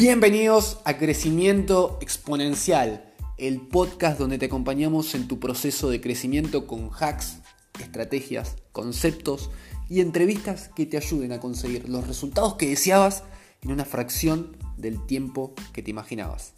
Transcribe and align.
Bienvenidos 0.00 0.78
a 0.86 0.96
Crecimiento 0.96 1.98
Exponencial, 2.00 3.12
el 3.36 3.60
podcast 3.60 4.18
donde 4.18 4.38
te 4.38 4.46
acompañamos 4.46 5.14
en 5.14 5.28
tu 5.28 5.38
proceso 5.38 5.90
de 5.90 6.00
crecimiento 6.00 6.66
con 6.66 6.88
hacks, 6.98 7.40
estrategias, 7.78 8.56
conceptos 8.72 9.50
y 9.90 10.00
entrevistas 10.00 10.70
que 10.74 10.86
te 10.86 10.96
ayuden 10.96 11.32
a 11.32 11.38
conseguir 11.38 11.86
los 11.86 12.08
resultados 12.08 12.54
que 12.54 12.70
deseabas 12.70 13.24
en 13.60 13.72
una 13.72 13.84
fracción 13.84 14.56
del 14.78 15.04
tiempo 15.04 15.52
que 15.74 15.82
te 15.82 15.90
imaginabas. 15.90 16.54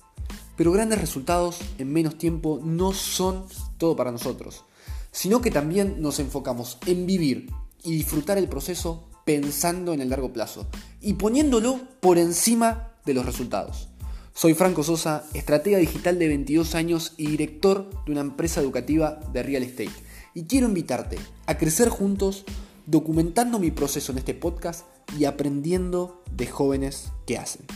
Pero 0.55 0.71
grandes 0.71 1.01
resultados 1.01 1.59
en 1.79 1.93
menos 1.93 2.19
tiempo 2.19 2.61
no 2.63 2.93
son 2.93 3.47
todo 3.77 3.97
para 3.97 4.13
nosotros, 4.13 4.65
sino 5.11 5.41
que 5.41 5.51
también 5.51 6.01
nos 6.01 6.21
enfocamos 6.21 6.79
en 6.87 7.07
vivir 7.07 7.51
y 7.83 7.91
disfrutar 7.97 8.39
el 8.39 8.49
proceso 8.49 9.09
pensando 9.25 9.93
en 9.93 10.01
el 10.01 10.11
largo 10.11 10.33
plazo 10.33 10.69
y 11.01 11.15
poniéndolo 11.15 11.81
por 11.99 12.19
encima 12.19 12.92
de 13.05 13.15
los 13.15 13.27
resultados. 13.27 13.89
Soy 14.35 14.55
Franco 14.55 14.83
Sosa, 14.83 15.25
estratega 15.35 15.79
digital 15.79 16.19
de 16.19 16.29
22 16.29 16.75
años 16.75 17.15
y 17.19 17.27
director 17.27 18.05
de 18.05 18.13
una 18.13 18.23
empresa 18.23 18.61
educativa 18.61 19.21
de 19.33 19.43
real 19.43 19.63
estate. 19.63 19.93
Y 20.35 20.47
quiero 20.47 20.67
invitarte 20.67 21.19
a 21.47 21.59
crecer 21.59 21.91
juntos 21.91 22.45
documentando 22.87 23.59
mi 23.59 23.71
proceso 23.71 24.13
en 24.13 24.19
este 24.19 24.35
podcast 24.35 24.87
y 25.19 25.27
aprendiendo 25.27 26.23
de 26.31 26.47
jóvenes 26.47 27.13
que 27.27 27.37
hacen. 27.37 27.67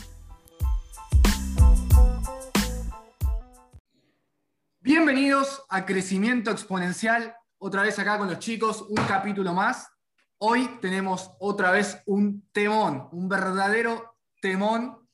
Bienvenidos 4.81 5.63
a 5.69 5.85
Crecimiento 5.85 6.49
Exponencial, 6.49 7.35
otra 7.59 7.83
vez 7.83 7.99
acá 7.99 8.17
con 8.17 8.29
los 8.29 8.39
chicos, 8.39 8.85
un 8.89 9.03
capítulo 9.05 9.53
más. 9.53 9.89
Hoy 10.39 10.69
tenemos 10.81 11.31
otra 11.39 11.71
vez 11.71 12.01
un 12.05 12.47
temón, 12.51 13.09
un 13.11 13.27
verdadero 13.27 14.15
temón 14.41 15.06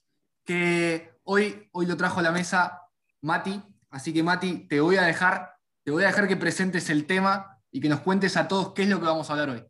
que 0.43 1.13
hoy, 1.23 1.69
hoy 1.71 1.85
lo 1.85 1.97
trajo 1.97 2.19
a 2.19 2.23
la 2.23 2.31
mesa 2.31 2.81
Mati. 3.21 3.61
Así 3.89 4.13
que 4.13 4.23
Mati, 4.23 4.67
te 4.67 4.79
voy 4.81 4.97
a 4.97 5.03
dejar, 5.03 5.57
te 5.83 5.91
voy 5.91 6.03
a 6.03 6.07
dejar 6.07 6.27
que 6.27 6.37
presentes 6.37 6.89
el 6.89 7.05
tema 7.05 7.61
y 7.71 7.79
que 7.79 7.89
nos 7.89 8.01
cuentes 8.01 8.37
a 8.37 8.47
todos 8.47 8.73
qué 8.73 8.83
es 8.83 8.89
lo 8.89 8.99
que 8.99 9.05
vamos 9.05 9.29
a 9.29 9.33
hablar 9.33 9.49
hoy. 9.49 9.63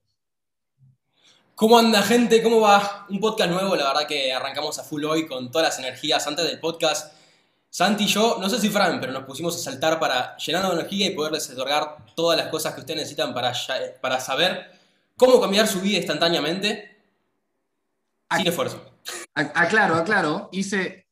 ¿Cómo 1.55 1.77
anda 1.77 2.01
gente? 2.01 2.41
¿Cómo 2.41 2.61
va? 2.61 3.05
Un 3.09 3.19
podcast 3.19 3.51
nuevo, 3.51 3.75
la 3.75 3.87
verdad 3.87 4.07
que 4.07 4.33
arrancamos 4.33 4.79
a 4.79 4.83
full 4.83 5.03
hoy 5.05 5.27
con 5.27 5.51
todas 5.51 5.67
las 5.67 5.79
energías 5.79 6.25
antes 6.25 6.45
del 6.45 6.59
podcast. 6.59 7.13
Santi 7.69 8.03
y 8.03 8.07
yo, 8.07 8.37
no 8.39 8.49
sé 8.49 8.59
si 8.59 8.69
Fran, 8.69 8.99
pero 8.99 9.13
nos 9.13 9.23
pusimos 9.23 9.55
a 9.55 9.59
saltar 9.59 9.99
para 9.99 10.35
llenar 10.37 10.67
de 10.67 10.73
energía 10.73 11.07
y 11.07 11.11
poderles 11.11 11.49
otorgar 11.49 11.97
todas 12.15 12.37
las 12.37 12.49
cosas 12.49 12.73
que 12.73 12.81
ustedes 12.81 12.99
necesitan 12.99 13.33
para, 13.33 13.53
para 14.01 14.19
saber 14.19 14.71
cómo 15.15 15.39
cambiar 15.39 15.67
su 15.67 15.79
vida 15.79 15.97
instantáneamente 15.97 16.97
sin 18.35 18.47
esfuerzo. 18.47 18.92
Aclaro, 19.35 19.95
aclaro. 19.95 20.49
Hice. 20.51 21.07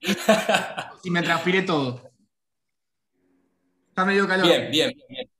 y 1.04 1.10
me 1.10 1.22
transpiré 1.22 1.62
todo. 1.62 2.10
Está 3.88 4.04
medio 4.04 4.28
calor. 4.28 4.46
Bien, 4.46 4.70
bien, 4.70 4.92
bien. 5.08 5.30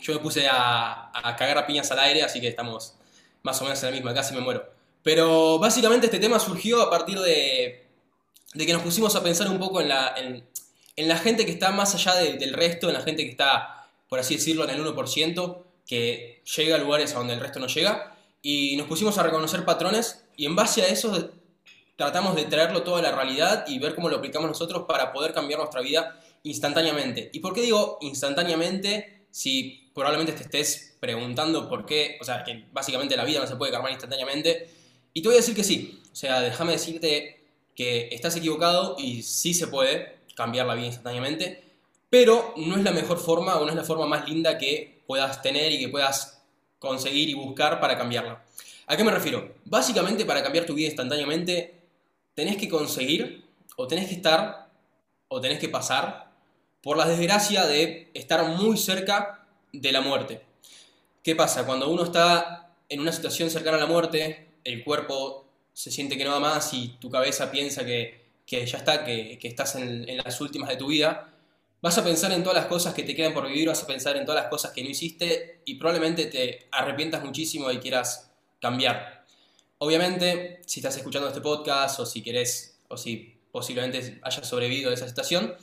Yo 0.00 0.14
me 0.14 0.20
puse 0.20 0.46
a, 0.50 1.10
cagar 1.36 1.58
a 1.58 1.66
piñas 1.66 1.90
al 1.90 1.98
aire, 1.98 2.22
así 2.22 2.40
que 2.40 2.48
estamos 2.48 2.94
más 3.42 3.60
o 3.60 3.64
menos 3.64 3.82
en 3.82 3.90
la 3.90 3.94
misma, 3.96 4.14
casi 4.14 4.34
me 4.34 4.40
muero. 4.40 4.70
Pero 5.02 5.58
básicamente 5.58 6.06
este 6.06 6.18
tema 6.18 6.38
surgió 6.38 6.82
a 6.82 6.90
partir 6.90 7.18
de, 7.18 7.86
que 8.56 8.72
nos 8.72 8.82
pusimos 8.82 9.16
a 9.16 9.22
pensar 9.22 9.48
un 9.48 9.58
poco 9.58 9.80
en 9.80 9.88
la, 9.88 10.14
en, 10.16 11.08
la 11.08 11.16
gente 11.18 11.44
que 11.44 11.52
está 11.52 11.72
más 11.72 11.94
allá 11.94 12.14
del 12.14 12.52
resto, 12.52 12.88
en 12.88 12.94
la 12.94 13.00
gente 13.00 13.24
que 13.24 13.30
está, 13.30 13.88
por 14.08 14.18
así 14.18 14.36
decirlo, 14.36 14.64
en 14.64 14.70
el 14.70 14.84
1%, 14.84 15.64
que 15.86 16.42
llega 16.56 16.76
a 16.76 16.78
lugares 16.78 17.12
a 17.14 17.18
donde 17.18 17.34
el 17.34 17.40
resto 17.40 17.58
no 17.58 17.66
llega, 17.66 18.16
y 18.40 18.76
nos 18.76 18.86
pusimos 18.86 19.18
a 19.18 19.22
reconocer 19.22 19.64
patrones 19.64 20.23
y 20.36 20.46
en 20.46 20.56
base 20.56 20.82
a 20.82 20.88
eso 20.88 21.30
tratamos 21.96 22.34
de 22.34 22.44
traerlo 22.44 22.82
toda 22.82 23.02
la 23.02 23.12
realidad 23.12 23.64
y 23.68 23.78
ver 23.78 23.94
cómo 23.94 24.08
lo 24.08 24.16
aplicamos 24.16 24.48
nosotros 24.48 24.84
para 24.86 25.12
poder 25.12 25.32
cambiar 25.32 25.60
nuestra 25.60 25.80
vida 25.80 26.20
instantáneamente. 26.42 27.30
¿Y 27.32 27.40
por 27.40 27.54
qué 27.54 27.62
digo 27.62 27.98
instantáneamente 28.00 29.26
si 29.30 29.90
probablemente 29.94 30.32
te 30.32 30.42
estés 30.42 30.96
preguntando 31.00 31.68
por 31.68 31.86
qué, 31.86 32.18
o 32.20 32.24
sea, 32.24 32.44
que 32.44 32.66
básicamente 32.72 33.16
la 33.16 33.24
vida 33.24 33.40
no 33.40 33.46
se 33.46 33.56
puede 33.56 33.72
cambiar 33.72 33.92
instantáneamente? 33.92 34.70
Y 35.12 35.22
te 35.22 35.28
voy 35.28 35.36
a 35.36 35.40
decir 35.40 35.54
que 35.54 35.64
sí, 35.64 36.00
o 36.12 36.16
sea, 36.16 36.40
déjame 36.40 36.72
decirte 36.72 37.40
que 37.74 38.08
estás 38.12 38.36
equivocado 38.36 38.96
y 38.98 39.22
sí 39.22 39.54
se 39.54 39.68
puede 39.68 40.18
cambiar 40.34 40.66
la 40.66 40.74
vida 40.74 40.86
instantáneamente, 40.86 41.62
pero 42.10 42.54
no 42.56 42.76
es 42.76 42.82
la 42.82 42.92
mejor 42.92 43.18
forma 43.18 43.56
o 43.56 43.64
no 43.64 43.70
es 43.70 43.76
la 43.76 43.84
forma 43.84 44.06
más 44.06 44.28
linda 44.28 44.58
que 44.58 45.02
puedas 45.06 45.42
tener 45.42 45.72
y 45.72 45.78
que 45.78 45.88
puedas 45.88 46.42
conseguir 46.78 47.28
y 47.28 47.34
buscar 47.34 47.80
para 47.80 47.96
cambiarla. 47.96 48.44
¿A 48.86 48.96
qué 48.96 49.04
me 49.04 49.10
refiero? 49.10 49.54
Básicamente 49.64 50.24
para 50.24 50.42
cambiar 50.42 50.66
tu 50.66 50.74
vida 50.74 50.88
instantáneamente 50.88 51.80
tenés 52.34 52.56
que 52.56 52.68
conseguir 52.68 53.44
o 53.76 53.86
tenés 53.86 54.08
que 54.08 54.14
estar 54.14 54.68
o 55.28 55.40
tenés 55.40 55.58
que 55.58 55.68
pasar 55.68 56.30
por 56.82 56.98
la 56.98 57.06
desgracia 57.06 57.66
de 57.66 58.10
estar 58.12 58.46
muy 58.46 58.76
cerca 58.76 59.46
de 59.72 59.90
la 59.90 60.02
muerte. 60.02 60.42
¿Qué 61.22 61.34
pasa? 61.34 61.64
Cuando 61.64 61.88
uno 61.88 62.04
está 62.04 62.74
en 62.88 63.00
una 63.00 63.12
situación 63.12 63.48
cercana 63.48 63.78
a 63.78 63.80
la 63.80 63.86
muerte, 63.86 64.48
el 64.64 64.84
cuerpo 64.84 65.46
se 65.72 65.90
siente 65.90 66.18
que 66.18 66.24
no 66.24 66.32
va 66.32 66.40
más 66.40 66.74
y 66.74 66.88
tu 67.00 67.10
cabeza 67.10 67.50
piensa 67.50 67.86
que, 67.86 68.22
ya 68.46 68.78
está, 68.78 69.02
que, 69.02 69.38
estás 69.42 69.76
en, 69.76 70.06
en, 70.08 70.18
las 70.18 70.38
últimas 70.42 70.68
de 70.68 70.76
tu 70.76 70.88
vida, 70.88 71.32
vas 71.80 71.96
a 71.96 72.04
pensar 72.04 72.30
en 72.32 72.42
todas 72.42 72.58
las 72.58 72.66
cosas 72.66 72.92
que 72.92 73.02
te 73.02 73.14
quedan 73.14 73.32
por 73.32 73.48
vivir, 73.48 73.68
vas 73.68 73.82
a 73.82 73.86
pensar 73.86 74.18
en 74.18 74.26
todas 74.26 74.42
las 74.42 74.50
cosas 74.50 74.72
que 74.72 74.84
no 74.84 74.90
hiciste 74.90 75.62
y 75.64 75.76
probablemente 75.76 76.26
te 76.26 76.68
arrepientas 76.70 77.24
muchísimo 77.24 77.70
y 77.70 77.78
quieras 77.78 78.33
cambiar. 78.64 79.26
Obviamente, 79.76 80.62
si 80.64 80.80
estás 80.80 80.96
escuchando 80.96 81.28
este 81.28 81.42
podcast 81.42 82.00
o 82.00 82.06
si 82.06 82.22
querés, 82.22 82.80
o 82.88 82.96
si 82.96 83.38
posiblemente 83.52 84.18
hayas 84.22 84.48
sobrevivido 84.48 84.90
a 84.90 84.94
esa 84.94 85.06
situación, 85.06 85.54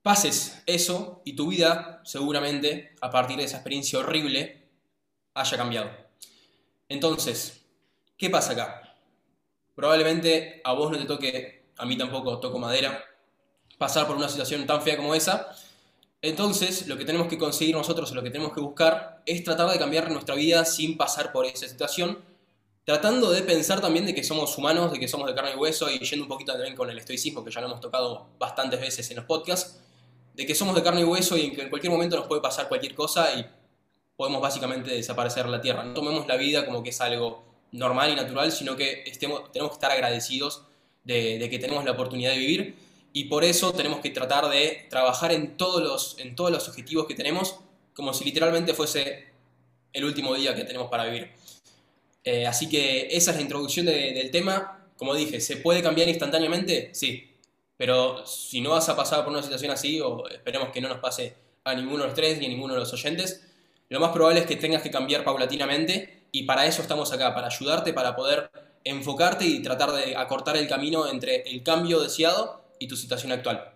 pases 0.00 0.62
eso 0.66 1.22
y 1.24 1.34
tu 1.34 1.48
vida 1.48 2.00
seguramente 2.04 2.94
a 3.00 3.10
partir 3.10 3.36
de 3.36 3.44
esa 3.44 3.56
experiencia 3.56 3.98
horrible 3.98 4.68
haya 5.34 5.56
cambiado. 5.56 5.90
Entonces, 6.88 7.64
¿qué 8.16 8.30
pasa 8.30 8.52
acá? 8.52 8.96
Probablemente 9.74 10.60
a 10.62 10.72
vos 10.72 10.92
no 10.92 10.98
te 10.98 11.06
toque, 11.06 11.64
a 11.76 11.84
mí 11.84 11.98
tampoco 11.98 12.38
toco 12.38 12.60
madera, 12.60 13.04
pasar 13.76 14.06
por 14.06 14.14
una 14.14 14.28
situación 14.28 14.64
tan 14.66 14.82
fea 14.82 14.96
como 14.96 15.16
esa. 15.16 15.50
Entonces, 16.24 16.86
lo 16.86 16.96
que 16.96 17.04
tenemos 17.04 17.28
que 17.28 17.36
conseguir 17.36 17.76
nosotros, 17.76 18.10
lo 18.12 18.22
que 18.22 18.30
tenemos 18.30 18.54
que 18.54 18.60
buscar, 18.60 19.20
es 19.26 19.44
tratar 19.44 19.70
de 19.70 19.78
cambiar 19.78 20.10
nuestra 20.10 20.34
vida 20.34 20.64
sin 20.64 20.96
pasar 20.96 21.32
por 21.32 21.44
esa 21.44 21.68
situación, 21.68 22.18
tratando 22.86 23.30
de 23.30 23.42
pensar 23.42 23.82
también 23.82 24.06
de 24.06 24.14
que 24.14 24.24
somos 24.24 24.56
humanos, 24.56 24.90
de 24.90 24.98
que 24.98 25.06
somos 25.06 25.26
de 25.26 25.34
carne 25.34 25.50
y 25.54 25.56
hueso, 25.56 25.90
y 25.90 25.98
yendo 25.98 26.24
un 26.24 26.28
poquito 26.30 26.52
también 26.52 26.74
con 26.74 26.88
el 26.88 26.98
estoicismo, 26.98 27.44
que 27.44 27.50
ya 27.50 27.60
lo 27.60 27.66
hemos 27.66 27.80
tocado 27.82 28.28
bastantes 28.38 28.80
veces 28.80 29.10
en 29.10 29.16
los 29.16 29.26
podcasts, 29.26 29.78
de 30.32 30.46
que 30.46 30.54
somos 30.54 30.74
de 30.74 30.82
carne 30.82 31.02
y 31.02 31.04
hueso 31.04 31.36
y 31.36 31.52
que 31.52 31.60
en 31.60 31.68
cualquier 31.68 31.92
momento 31.92 32.16
nos 32.16 32.26
puede 32.26 32.40
pasar 32.40 32.68
cualquier 32.68 32.94
cosa 32.94 33.34
y 33.38 33.44
podemos 34.16 34.40
básicamente 34.40 34.92
desaparecer 34.92 35.44
de 35.44 35.50
la 35.50 35.60
Tierra. 35.60 35.84
No 35.84 35.92
tomemos 35.92 36.26
la 36.26 36.36
vida 36.36 36.64
como 36.64 36.82
que 36.82 36.88
es 36.88 37.00
algo 37.02 37.44
normal 37.72 38.10
y 38.10 38.16
natural, 38.16 38.50
sino 38.50 38.76
que 38.76 39.02
estemos, 39.04 39.52
tenemos 39.52 39.72
que 39.72 39.76
estar 39.76 39.90
agradecidos 39.90 40.62
de, 41.04 41.38
de 41.38 41.50
que 41.50 41.58
tenemos 41.58 41.84
la 41.84 41.90
oportunidad 41.90 42.30
de 42.30 42.38
vivir 42.38 42.83
y 43.16 43.24
por 43.24 43.44
eso 43.44 43.72
tenemos 43.72 44.00
que 44.00 44.10
tratar 44.10 44.48
de 44.50 44.86
trabajar 44.90 45.32
en 45.32 45.56
todos 45.56 45.80
los, 45.80 46.18
en 46.18 46.34
todos 46.34 46.50
los 46.50 46.68
objetivos 46.68 47.06
que 47.06 47.14
tenemos 47.14 47.60
como 47.94 48.12
si 48.12 48.24
literalmente 48.24 48.74
fuese 48.74 49.26
el 49.92 50.04
último 50.04 50.34
día 50.34 50.52
que 50.52 50.64
tenemos 50.64 50.90
para 50.90 51.04
vivir. 51.04 51.30
Eh, 52.24 52.44
así 52.44 52.68
que 52.68 53.06
esa 53.12 53.30
es 53.30 53.36
la 53.36 53.42
introducción 53.42 53.86
del 53.86 54.30
tema. 54.32 54.90
Como 54.96 55.14
dije, 55.14 55.40
¿se 55.40 55.58
puede 55.58 55.80
cambiar 55.80 56.08
instantáneamente? 56.08 56.90
Sí. 56.92 57.30
Pero 57.76 58.26
si 58.26 58.60
no 58.60 58.70
vas 58.70 58.88
a 58.88 58.96
pasar 58.96 59.22
por 59.22 59.32
una 59.32 59.42
situación 59.42 59.70
así, 59.70 60.00
o 60.00 60.28
esperemos 60.28 60.70
que 60.70 60.80
no 60.80 60.88
nos 60.88 60.98
pase 60.98 61.36
a 61.62 61.72
ninguno 61.74 62.02
de 62.02 62.06
los 62.06 62.14
tres 62.14 62.38
ni 62.38 62.46
a 62.46 62.48
ninguno 62.48 62.74
de 62.74 62.80
los 62.80 62.92
oyentes, 62.92 63.46
lo 63.90 64.00
más 64.00 64.10
probable 64.10 64.40
es 64.40 64.46
que 64.46 64.56
tengas 64.56 64.82
que 64.82 64.90
cambiar 64.90 65.22
paulatinamente 65.22 66.26
y 66.32 66.42
para 66.42 66.66
eso 66.66 66.82
estamos 66.82 67.12
acá, 67.12 67.32
para 67.32 67.46
ayudarte, 67.46 67.92
para 67.92 68.16
poder 68.16 68.50
enfocarte 68.82 69.44
y 69.44 69.62
tratar 69.62 69.92
de 69.92 70.16
acortar 70.16 70.56
el 70.56 70.66
camino 70.66 71.08
entre 71.08 71.42
el 71.42 71.62
cambio 71.62 72.00
deseado 72.00 72.63
y 72.84 72.88
tu 72.88 72.96
situación 72.96 73.32
actual. 73.32 73.72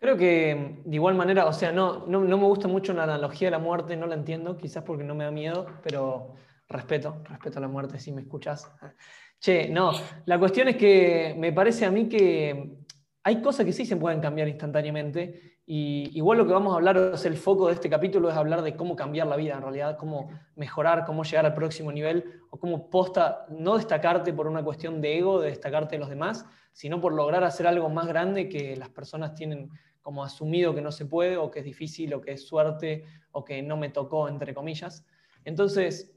Creo 0.00 0.16
que 0.16 0.80
de 0.84 0.94
igual 0.94 1.16
manera, 1.16 1.46
o 1.46 1.52
sea, 1.52 1.72
no, 1.72 2.06
no, 2.06 2.20
me 2.20 2.34
gusta 2.36 2.68
mucho 2.68 2.92
la 2.92 3.02
analogía 3.02 3.48
de 3.48 3.52
la 3.52 3.58
muerte, 3.58 3.96
no 3.96 4.06
la 4.06 4.14
entiendo, 4.14 4.56
quizás 4.56 4.84
porque 4.84 5.02
no 5.02 5.16
me 5.16 5.24
da 5.24 5.32
miedo, 5.32 5.66
pero 5.82 6.34
respeto, 6.68 7.20
respeto 7.24 7.58
a 7.58 7.62
la 7.62 7.68
muerte 7.68 7.98
si 7.98 8.12
me 8.12 8.22
escuchas. 8.22 8.70
Che, 9.40 9.68
no, 9.68 9.92
la 10.24 10.36
cuestión 10.36 10.66
es 10.66 10.76
que 10.76 11.32
me 11.38 11.52
parece 11.52 11.84
a 11.84 11.92
mí 11.92 12.08
que 12.08 12.78
hay 13.22 13.40
cosas 13.40 13.64
que 13.64 13.72
sí 13.72 13.86
se 13.86 13.96
pueden 13.96 14.20
cambiar 14.20 14.48
instantáneamente 14.48 15.57
y 15.70 16.16
igual 16.16 16.38
lo 16.38 16.46
que 16.46 16.54
vamos 16.54 16.72
a 16.72 16.76
hablar, 16.76 16.96
es 17.12 17.26
el 17.26 17.36
foco 17.36 17.66
de 17.66 17.74
este 17.74 17.90
capítulo 17.90 18.30
es 18.30 18.34
hablar 18.34 18.62
de 18.62 18.74
cómo 18.74 18.96
cambiar 18.96 19.26
la 19.26 19.36
vida 19.36 19.52
en 19.52 19.60
realidad, 19.60 19.98
cómo 19.98 20.30
mejorar, 20.56 21.04
cómo 21.04 21.24
llegar 21.24 21.44
al 21.44 21.52
próximo 21.52 21.92
nivel 21.92 22.40
o 22.48 22.58
cómo 22.58 22.88
posta 22.88 23.44
no 23.50 23.76
destacarte 23.76 24.32
por 24.32 24.46
una 24.46 24.64
cuestión 24.64 25.02
de 25.02 25.18
ego, 25.18 25.42
de 25.42 25.50
destacarte 25.50 25.96
de 25.96 25.98
los 25.98 26.08
demás, 26.08 26.46
sino 26.72 27.02
por 27.02 27.12
lograr 27.12 27.44
hacer 27.44 27.66
algo 27.66 27.90
más 27.90 28.06
grande 28.06 28.48
que 28.48 28.76
las 28.76 28.88
personas 28.88 29.34
tienen 29.34 29.68
como 30.00 30.24
asumido 30.24 30.74
que 30.74 30.80
no 30.80 30.90
se 30.90 31.04
puede 31.04 31.36
o 31.36 31.50
que 31.50 31.58
es 31.58 31.66
difícil 31.66 32.14
o 32.14 32.22
que 32.22 32.32
es 32.32 32.48
suerte 32.48 33.04
o 33.32 33.44
que 33.44 33.60
no 33.60 33.76
me 33.76 33.90
tocó, 33.90 34.26
entre 34.26 34.54
comillas. 34.54 35.04
Entonces, 35.44 36.16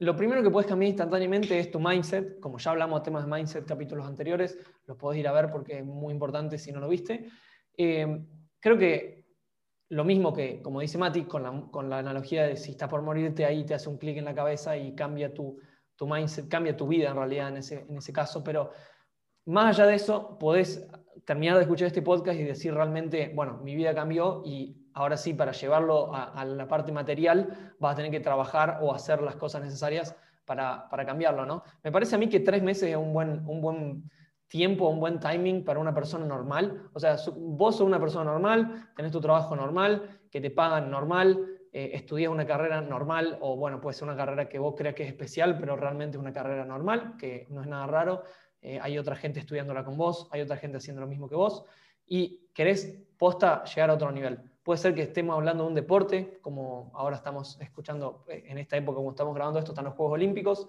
lo 0.00 0.14
primero 0.14 0.42
que 0.42 0.50
puedes 0.50 0.68
cambiar 0.68 0.90
instantáneamente 0.90 1.58
es 1.58 1.70
tu 1.70 1.80
mindset. 1.80 2.40
Como 2.40 2.58
ya 2.58 2.72
hablamos 2.72 3.00
de 3.00 3.04
temas 3.06 3.24
de 3.24 3.32
mindset 3.32 3.64
capítulos 3.64 4.06
anteriores, 4.06 4.58
los 4.84 4.98
podés 4.98 5.20
ir 5.20 5.28
a 5.28 5.32
ver 5.32 5.50
porque 5.50 5.78
es 5.78 5.84
muy 5.86 6.12
importante 6.12 6.58
si 6.58 6.72
no 6.72 6.80
lo 6.80 6.88
viste. 6.88 7.26
Eh, 7.78 8.22
creo 8.66 8.78
que 8.78 9.24
lo 9.90 10.02
mismo 10.02 10.32
que, 10.32 10.60
como 10.60 10.80
dice 10.80 10.98
Mati, 10.98 11.22
con 11.22 11.44
la, 11.44 11.70
con 11.70 11.88
la, 11.88 11.98
analogía 11.98 12.44
de 12.48 12.56
si 12.56 12.72
estás 12.72 12.88
por 12.88 13.00
morirte, 13.00 13.44
ahí 13.44 13.64
te 13.64 13.74
hace 13.74 13.88
un 13.88 13.96
clic 13.96 14.16
en 14.16 14.24
la 14.24 14.34
cabeza 14.34 14.76
y 14.76 14.92
cambia 14.92 15.32
tu, 15.32 15.60
tu 15.94 16.08
mindset, 16.08 16.48
cambia 16.48 16.76
tu 16.76 16.88
vida 16.88 17.10
en 17.10 17.16
realidad 17.16 17.50
en 17.50 17.58
ese, 17.58 17.86
en 17.88 17.96
ese 17.96 18.12
caso. 18.12 18.42
Pero 18.42 18.72
más 19.44 19.66
allá 19.66 19.86
de 19.86 19.94
eso, 19.94 20.36
podés 20.36 20.84
terminar 21.24 21.54
de 21.54 21.62
escuchar 21.62 21.86
este 21.86 22.02
podcast 22.02 22.40
y 22.40 22.42
decir 22.42 22.74
realmente, 22.74 23.30
bueno, 23.32 23.60
mi 23.62 23.76
vida 23.76 23.94
cambió 23.94 24.42
y 24.44 24.88
ahora 24.94 25.16
sí, 25.16 25.32
para 25.32 25.52
llevarlo 25.52 26.12
a, 26.12 26.44
la 26.44 26.66
parte 26.66 26.90
material, 26.90 27.76
vas 27.78 27.92
a 27.92 27.96
tener 27.96 28.10
que 28.10 28.18
trabajar 28.18 28.80
o 28.82 28.92
hacer 28.92 29.22
las 29.22 29.36
cosas 29.36 29.62
necesarias 29.62 30.16
para, 30.44 30.88
para, 30.88 31.06
cambiarlo, 31.06 31.46
¿no? 31.46 31.62
Me 31.84 31.92
parece 31.92 32.16
a 32.16 32.18
mí 32.18 32.28
que 32.28 32.40
tres 32.40 32.64
meses 32.64 32.90
es 32.90 32.96
un 32.96 33.12
buen, 33.12 33.46
un 33.46 33.60
buen 33.60 34.10
tiempo, 34.48 34.88
un 34.88 35.00
buen 35.00 35.20
timing 35.20 35.64
para 35.64 35.80
una 35.80 35.94
persona 35.94 36.24
normal. 36.24 36.88
O 36.92 37.00
sea, 37.00 37.16
vos 37.36 37.76
sos 37.76 37.86
una 37.86 38.00
persona 38.00 38.24
normal, 38.30 38.90
tenés 38.96 39.12
tu 39.12 39.20
trabajo 39.20 39.56
normal, 39.56 40.20
que 40.30 40.40
te 40.40 40.50
pagan 40.50 40.90
normal, 40.90 41.56
eh, 41.72 41.90
estudias 41.94 42.30
una 42.30 42.46
carrera 42.46 42.80
normal, 42.80 43.38
o 43.40 43.56
bueno, 43.56 43.80
puede 43.80 43.94
ser 43.94 44.08
una 44.08 44.16
carrera 44.16 44.48
que 44.48 44.58
vos 44.58 44.74
creas 44.76 44.94
que 44.94 45.02
es 45.02 45.08
especial, 45.08 45.58
pero 45.58 45.76
realmente 45.76 46.16
es 46.16 46.20
una 46.20 46.32
carrera 46.32 46.64
normal, 46.64 47.16
que 47.18 47.46
no 47.50 47.60
es 47.60 47.66
nada 47.66 47.86
raro. 47.86 48.22
Eh, 48.62 48.78
hay 48.80 48.98
otra 48.98 49.16
gente 49.16 49.40
estudiándola 49.40 49.84
con 49.84 49.96
vos, 49.96 50.28
hay 50.32 50.40
otra 50.40 50.56
gente 50.56 50.78
haciendo 50.78 51.00
lo 51.02 51.06
mismo 51.06 51.28
que 51.28 51.36
vos, 51.36 51.64
y 52.06 52.48
querés 52.54 52.98
posta 53.18 53.64
llegar 53.64 53.90
a 53.90 53.94
otro 53.94 54.10
nivel. 54.10 54.40
Puede 54.62 54.78
ser 54.78 54.94
que 54.94 55.02
estemos 55.02 55.36
hablando 55.36 55.64
de 55.64 55.68
un 55.68 55.74
deporte, 55.74 56.38
como 56.40 56.90
ahora 56.94 57.16
estamos 57.16 57.60
escuchando 57.60 58.24
eh, 58.28 58.44
en 58.46 58.58
esta 58.58 58.76
época, 58.76 58.96
como 58.96 59.10
estamos 59.10 59.34
grabando 59.34 59.58
esto, 59.58 59.72
están 59.72 59.84
los 59.84 59.94
Juegos 59.94 60.14
Olímpicos. 60.14 60.68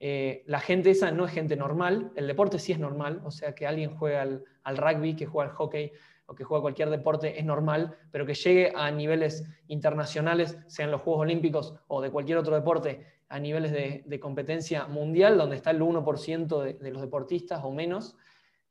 Eh, 0.00 0.44
la 0.46 0.60
gente 0.60 0.90
esa 0.90 1.10
no 1.10 1.26
es 1.26 1.32
gente 1.32 1.56
normal, 1.56 2.12
el 2.14 2.26
deporte 2.26 2.58
sí 2.58 2.72
es 2.72 2.78
normal, 2.78 3.20
o 3.24 3.30
sea 3.30 3.54
que 3.54 3.66
alguien 3.66 3.96
juega 3.96 4.22
al, 4.62 4.76
rugby, 4.76 5.16
que 5.16 5.26
juega 5.26 5.50
al 5.50 5.56
hockey 5.56 5.90
o 6.26 6.34
que 6.34 6.44
juega 6.44 6.62
cualquier 6.62 6.90
deporte 6.90 7.38
es 7.38 7.44
normal, 7.44 7.96
pero 8.12 8.24
que 8.24 8.34
llegue 8.34 8.72
a 8.76 8.90
niveles 8.90 9.44
internacionales, 9.66 10.58
sean 10.66 10.90
los 10.90 11.00
Juegos 11.00 11.22
Olímpicos 11.22 11.74
o 11.88 12.00
de 12.00 12.10
cualquier 12.10 12.38
otro 12.38 12.54
deporte, 12.54 13.06
a 13.28 13.38
niveles 13.38 13.72
de, 13.72 14.20
competencia 14.20 14.86
mundial, 14.86 15.36
donde 15.36 15.56
está 15.56 15.70
el 15.70 15.80
1% 15.80 16.62
de, 16.62 16.74
de 16.74 16.90
los 16.90 17.02
deportistas 17.02 17.62
o 17.64 17.72
menos, 17.72 18.16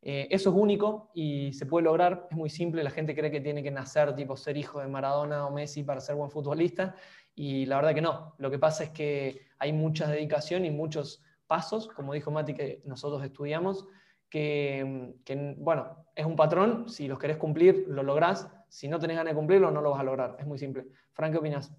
eh, 0.01 0.27
eso 0.29 0.51
es 0.51 0.55
único 0.55 1.11
y 1.13 1.51
se 1.53 1.65
puede 1.65 1.85
lograr, 1.85 2.27
es 2.29 2.37
muy 2.37 2.49
simple, 2.49 2.83
la 2.83 2.91
gente 2.91 3.15
cree 3.15 3.31
que 3.31 3.41
tiene 3.41 3.63
que 3.63 3.71
nacer, 3.71 4.15
tipo 4.15 4.37
ser 4.37 4.55
hijo 4.55 4.79
de 4.79 4.87
Maradona 4.87 5.45
o 5.45 5.51
Messi 5.51 5.83
para 5.83 5.99
ser 5.99 6.15
buen 6.15 6.29
futbolista 6.29 6.95
y 7.39 7.65
la 7.67 7.75
verdad 7.77 7.93
que 7.93 8.01
no, 8.01 8.33
lo 8.39 8.51
que 8.51 8.59
pasa 8.59 8.83
es 8.83 8.89
que 8.89 9.47
hay 9.59 9.71
mucha 9.71 10.07
dedicación 10.07 10.65
y 10.65 10.71
muchos 10.71 11.21
pasos, 11.45 11.87
como 11.87 12.13
dijo 12.13 12.31
Mati 12.31 12.53
que 12.53 12.81
nosotros 12.83 13.23
estudiamos, 13.23 13.87
que, 14.29 15.15
bueno, 15.59 16.05
es 16.15 16.25
un 16.25 16.35
patrón, 16.35 16.89
si 16.89 17.07
los 17.07 17.19
querés 17.19 17.37
cumplir 17.37 17.85
lo 17.87 18.03
lográs, 18.03 18.49
si 18.67 18.87
no 18.87 18.99
tenés 18.99 19.15
ganas 19.15 19.31
de 19.31 19.37
cumplirlo 19.37 19.71
no 19.71 19.81
lo 19.81 19.91
vas 19.91 20.01
a 20.01 20.03
lograr, 20.03 20.35
es 20.39 20.45
muy 20.45 20.57
simple. 20.57 20.87
Frank, 21.13 21.31
¿qué 21.31 21.37
opinas? 21.37 21.71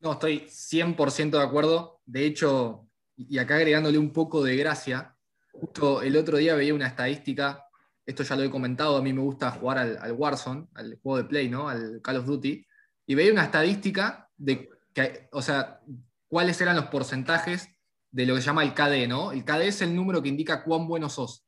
No, 0.00 0.12
estoy 0.12 0.40
100% 0.40 1.30
de 1.30 1.42
acuerdo, 1.42 2.00
de 2.04 2.26
hecho, 2.26 2.88
y 3.16 3.38
acá 3.38 3.54
agregándole 3.54 3.98
un 3.98 4.12
poco 4.12 4.42
de 4.42 4.56
gracia, 4.56 5.16
Justo 5.52 6.02
el 6.02 6.16
otro 6.16 6.38
día 6.38 6.54
veía 6.54 6.74
una 6.74 6.86
estadística, 6.86 7.66
esto 8.06 8.22
ya 8.22 8.36
lo 8.36 8.42
he 8.42 8.50
comentado, 8.50 8.96
a 8.96 9.02
mí 9.02 9.12
me 9.12 9.20
gusta 9.20 9.50
jugar 9.50 9.78
al, 9.78 10.12
Warzone, 10.12 10.66
al 10.74 10.98
juego 11.02 11.18
de 11.18 11.24
Play, 11.24 11.48
¿no? 11.48 11.68
Al 11.68 12.00
Call 12.02 12.16
of 12.16 12.26
Duty, 12.26 12.66
y 13.06 13.14
veía 13.14 13.32
una 13.32 13.44
estadística 13.44 14.30
de 14.42 14.68
que, 14.92 15.28
o 15.32 15.40
sea, 15.40 15.80
cuáles 16.28 16.60
eran 16.60 16.76
los 16.76 16.86
porcentajes 16.86 17.68
de 18.10 18.26
lo 18.26 18.34
que 18.34 18.40
se 18.40 18.46
llama 18.46 18.64
el 18.64 18.74
KD, 18.74 19.08
¿no? 19.08 19.32
El 19.32 19.44
KD 19.44 19.62
es 19.62 19.82
el 19.82 19.94
número 19.94 20.22
que 20.22 20.28
indica 20.28 20.64
cuán 20.64 20.86
bueno 20.86 21.08
sos. 21.08 21.46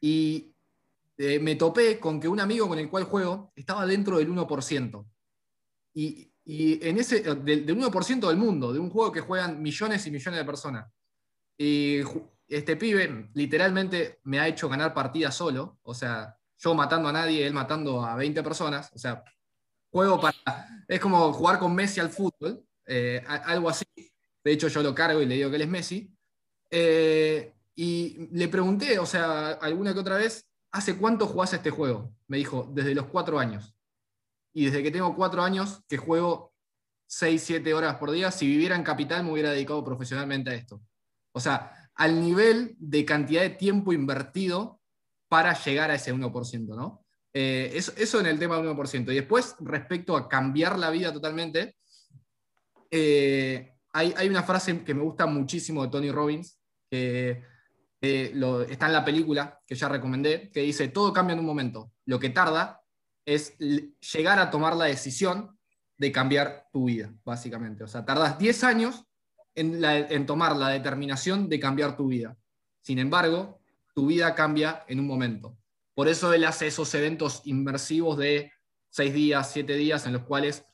Y 0.00 0.54
eh, 1.16 1.38
me 1.40 1.56
topé 1.56 1.98
con 1.98 2.20
que 2.20 2.28
un 2.28 2.40
amigo 2.40 2.68
con 2.68 2.78
el 2.78 2.90
cual 2.90 3.04
juego 3.04 3.52
estaba 3.56 3.86
dentro 3.86 4.18
del 4.18 4.30
1%. 4.30 5.06
Y, 5.94 6.30
en 6.46 6.98
ese, 6.98 7.22
del, 7.22 7.64
del, 7.64 7.78
1% 7.78 8.28
del 8.28 8.36
mundo, 8.36 8.72
de 8.72 8.78
un 8.78 8.90
juego 8.90 9.10
que 9.10 9.22
juegan 9.22 9.62
millones 9.62 10.06
y 10.06 10.10
millones 10.10 10.38
de 10.38 10.44
personas. 10.44 10.92
Y 11.56 12.00
este 12.48 12.76
pibe 12.76 13.30
literalmente 13.32 14.20
me 14.24 14.40
ha 14.40 14.48
hecho 14.48 14.68
ganar 14.68 14.92
partidas 14.92 15.34
solo, 15.34 15.78
o 15.82 15.94
sea, 15.94 16.36
yo 16.58 16.74
matando 16.74 17.08
a 17.08 17.12
nadie, 17.12 17.46
él 17.46 17.54
matando 17.54 18.04
a 18.04 18.14
20 18.16 18.42
personas, 18.42 18.90
o 18.92 18.98
sea, 18.98 19.24
juego 19.94 20.20
para... 20.20 20.34
Es 20.88 20.98
como 20.98 21.32
jugar 21.32 21.60
con 21.60 21.72
Messi 21.72 22.00
al 22.00 22.10
fútbol, 22.10 22.66
eh, 22.84 23.22
algo 23.26 23.68
así. 23.70 23.86
De 24.42 24.52
hecho, 24.52 24.66
yo 24.66 24.82
lo 24.82 24.92
cargo 24.92 25.22
y 25.22 25.26
le 25.26 25.36
digo 25.36 25.50
que 25.50 25.56
él 25.56 25.62
es 25.62 25.68
Messi. 25.68 26.12
Eh, 26.68 27.54
y 27.76 28.28
le 28.32 28.48
pregunté, 28.48 28.98
o 28.98 29.06
sea, 29.06 29.52
alguna 29.52 29.94
que 29.94 30.00
otra 30.00 30.16
vez, 30.16 30.46
¿hace 30.72 30.96
cuánto 30.96 31.28
jugás 31.28 31.52
este 31.52 31.70
juego? 31.70 32.12
Me 32.26 32.38
dijo, 32.38 32.68
desde 32.74 32.92
los 32.92 33.06
cuatro 33.06 33.38
años. 33.38 33.72
Y 34.52 34.66
desde 34.66 34.82
que 34.82 34.90
tengo 34.90 35.14
cuatro 35.14 35.42
años 35.42 35.80
que 35.88 35.96
juego 35.96 36.52
6, 37.06 37.40
7 37.40 37.72
horas 37.72 37.96
por 37.96 38.10
día, 38.10 38.32
si 38.32 38.48
viviera 38.48 38.74
en 38.74 38.82
Capital 38.82 39.22
me 39.22 39.30
hubiera 39.30 39.52
dedicado 39.52 39.84
profesionalmente 39.84 40.50
a 40.50 40.54
esto. 40.54 40.82
O 41.32 41.38
sea, 41.38 41.72
al 41.94 42.20
nivel 42.20 42.74
de 42.78 43.04
cantidad 43.04 43.42
de 43.42 43.50
tiempo 43.50 43.92
invertido 43.92 44.80
para 45.28 45.54
llegar 45.54 45.92
a 45.92 45.94
ese 45.94 46.12
1%, 46.12 46.76
¿no? 46.76 47.03
Eh, 47.36 47.72
eso, 47.74 48.20
en 48.20 48.26
el 48.26 48.38
tema 48.38 48.56
del 48.56 48.68
1%. 48.68 49.12
Y 49.12 49.16
después, 49.16 49.56
respecto 49.60 50.16
a 50.16 50.28
cambiar 50.28 50.78
la 50.78 50.90
vida 50.90 51.12
totalmente, 51.12 51.76
eh, 52.90 53.74
hay, 53.92 54.28
una 54.28 54.44
frase 54.44 54.84
que 54.84 54.94
me 54.94 55.02
gusta 55.02 55.26
muchísimo 55.26 55.82
de 55.82 55.90
Tony 55.90 56.10
Robbins, 56.10 56.58
que 56.90 57.42
está 58.00 58.86
en 58.86 58.92
la 58.92 59.04
película 59.04 59.60
que 59.66 59.74
ya 59.74 59.88
recomendé, 59.88 60.50
que 60.52 60.60
dice, 60.60 60.88
todo 60.88 61.12
cambia 61.12 61.34
en 61.34 61.40
un 61.40 61.46
momento. 61.46 61.92
Lo 62.06 62.18
que 62.18 62.30
tarda 62.30 62.80
es 63.26 63.56
llegar 63.58 64.38
a 64.38 64.50
tomar 64.50 64.76
la 64.76 64.84
decisión 64.86 65.58
de 65.96 66.12
cambiar 66.12 66.68
tu 66.72 66.84
vida, 66.86 67.12
básicamente. 67.24 67.84
O 67.84 67.88
sea, 67.88 68.04
tardas 68.04 68.38
10 68.38 68.64
años 68.64 69.04
en, 69.54 70.26
tomar 70.26 70.56
la 70.56 70.68
determinación 70.68 71.48
de 71.48 71.60
cambiar 71.60 71.96
tu 71.96 72.08
vida. 72.08 72.36
Sin 72.82 72.98
embargo, 72.98 73.60
tu 73.94 74.06
vida 74.06 74.34
cambia 74.34 74.84
en 74.88 75.00
un 75.00 75.06
momento. 75.06 75.56
Por 75.94 76.08
eso 76.08 76.32
él 76.32 76.44
hace 76.44 76.66
esos 76.66 76.94
eventos 76.94 77.42
inmersivos 77.44 78.18
de 78.18 78.52
seis 78.90 79.12
días, 79.14 79.50
siete 79.52 79.74
días, 79.74 80.06
en 80.06 80.12
los 80.12 80.22
cuales 80.22 80.64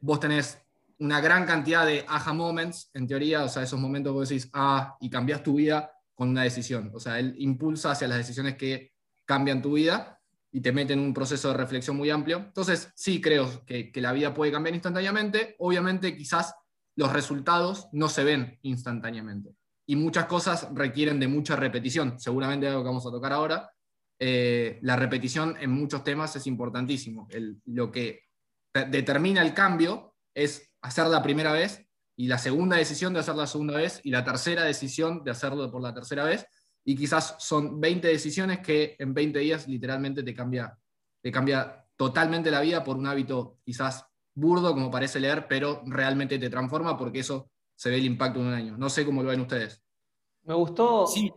vos 0.00 0.20
tenés 0.20 0.58
una 0.98 1.20
gran 1.20 1.46
cantidad 1.46 1.86
de 1.86 2.04
aha 2.06 2.32
moments, 2.32 2.90
en 2.92 3.06
teoría, 3.06 3.44
o 3.44 3.48
sea, 3.48 3.62
esos 3.62 3.80
momentos 3.80 4.12
vos 4.12 4.28
decís, 4.28 4.50
ah, 4.52 4.96
y 5.00 5.08
cambias 5.08 5.42
tu 5.42 5.54
vida 5.54 5.90
con 6.14 6.28
una 6.28 6.42
decisión. 6.42 6.90
O 6.94 7.00
sea, 7.00 7.18
él 7.18 7.34
impulsa 7.38 7.92
hacia 7.92 8.06
las 8.06 8.18
decisiones 8.18 8.56
que 8.56 8.92
cambian 9.24 9.62
tu 9.62 9.74
vida 9.74 10.20
y 10.52 10.60
te 10.60 10.72
mete 10.72 10.92
en 10.92 11.00
un 11.00 11.14
proceso 11.14 11.48
de 11.48 11.54
reflexión 11.54 11.96
muy 11.96 12.10
amplio. 12.10 12.38
Entonces, 12.38 12.92
sí 12.94 13.20
creo 13.20 13.64
que, 13.64 13.90
que 13.90 14.00
la 14.02 14.12
vida 14.12 14.34
puede 14.34 14.52
cambiar 14.52 14.74
instantáneamente. 14.74 15.56
Obviamente, 15.58 16.14
quizás 16.16 16.54
los 16.96 17.12
resultados 17.12 17.88
no 17.92 18.08
se 18.10 18.24
ven 18.24 18.58
instantáneamente. 18.62 19.54
Y 19.86 19.96
muchas 19.96 20.26
cosas 20.26 20.68
requieren 20.74 21.18
de 21.18 21.28
mucha 21.28 21.56
repetición, 21.56 22.20
seguramente 22.20 22.68
algo 22.68 22.82
que 22.82 22.88
vamos 22.88 23.06
a 23.06 23.10
tocar 23.10 23.32
ahora. 23.32 23.70
Eh, 24.22 24.78
la 24.82 24.96
repetición 24.96 25.56
en 25.58 25.70
muchos 25.70 26.04
temas 26.04 26.36
es 26.36 26.46
importantísimo. 26.46 27.26
lo 27.64 27.90
que 27.90 28.24
determina 28.72 29.42
el 29.42 29.54
cambio 29.54 30.14
es 30.34 30.70
hacer 30.82 31.06
la 31.06 31.22
primera 31.22 31.52
vez 31.52 31.86
y 32.16 32.28
la 32.28 32.36
segunda 32.36 32.76
decisión 32.76 33.14
de 33.14 33.20
hacer 33.20 33.34
la 33.34 33.46
segunda 33.46 33.76
vez 33.76 34.00
y 34.04 34.10
la 34.10 34.22
tercera 34.22 34.62
decisión 34.62 35.24
de 35.24 35.30
hacerlo 35.30 35.70
por 35.72 35.82
la 35.82 35.94
tercera 35.94 36.24
vez. 36.24 36.46
Y 36.84 36.94
quizás 36.94 37.36
son 37.38 37.80
20 37.80 38.08
decisiones 38.08 38.60
que 38.60 38.94
en 38.98 39.14
20 39.14 39.38
días 39.38 39.66
literalmente 39.66 40.22
te 40.22 40.34
cambia, 40.34 40.78
te 41.22 41.32
cambia 41.32 41.86
totalmente 41.96 42.50
la 42.50 42.60
vida 42.60 42.84
por 42.84 42.96
un 42.96 43.06
hábito 43.06 43.58
quizás 43.64 44.04
burdo 44.34 44.72
como 44.72 44.90
parece 44.90 45.18
leer, 45.18 45.46
pero 45.48 45.82
realmente 45.86 46.38
te 46.38 46.50
transforma 46.50 46.96
porque 46.96 47.20
eso 47.20 47.50
se 47.74 47.88
ve 47.88 47.96
el 47.96 48.04
impacto 48.04 48.40
en 48.40 48.46
un 48.46 48.52
año. 48.52 48.76
No 48.76 48.90
sé 48.90 49.06
cómo 49.06 49.22
lo 49.22 49.30
ven 49.30 49.40
ustedes. 49.40 49.82
Me 50.42 50.54
gustó. 50.54 51.06
Sí, 51.06 51.32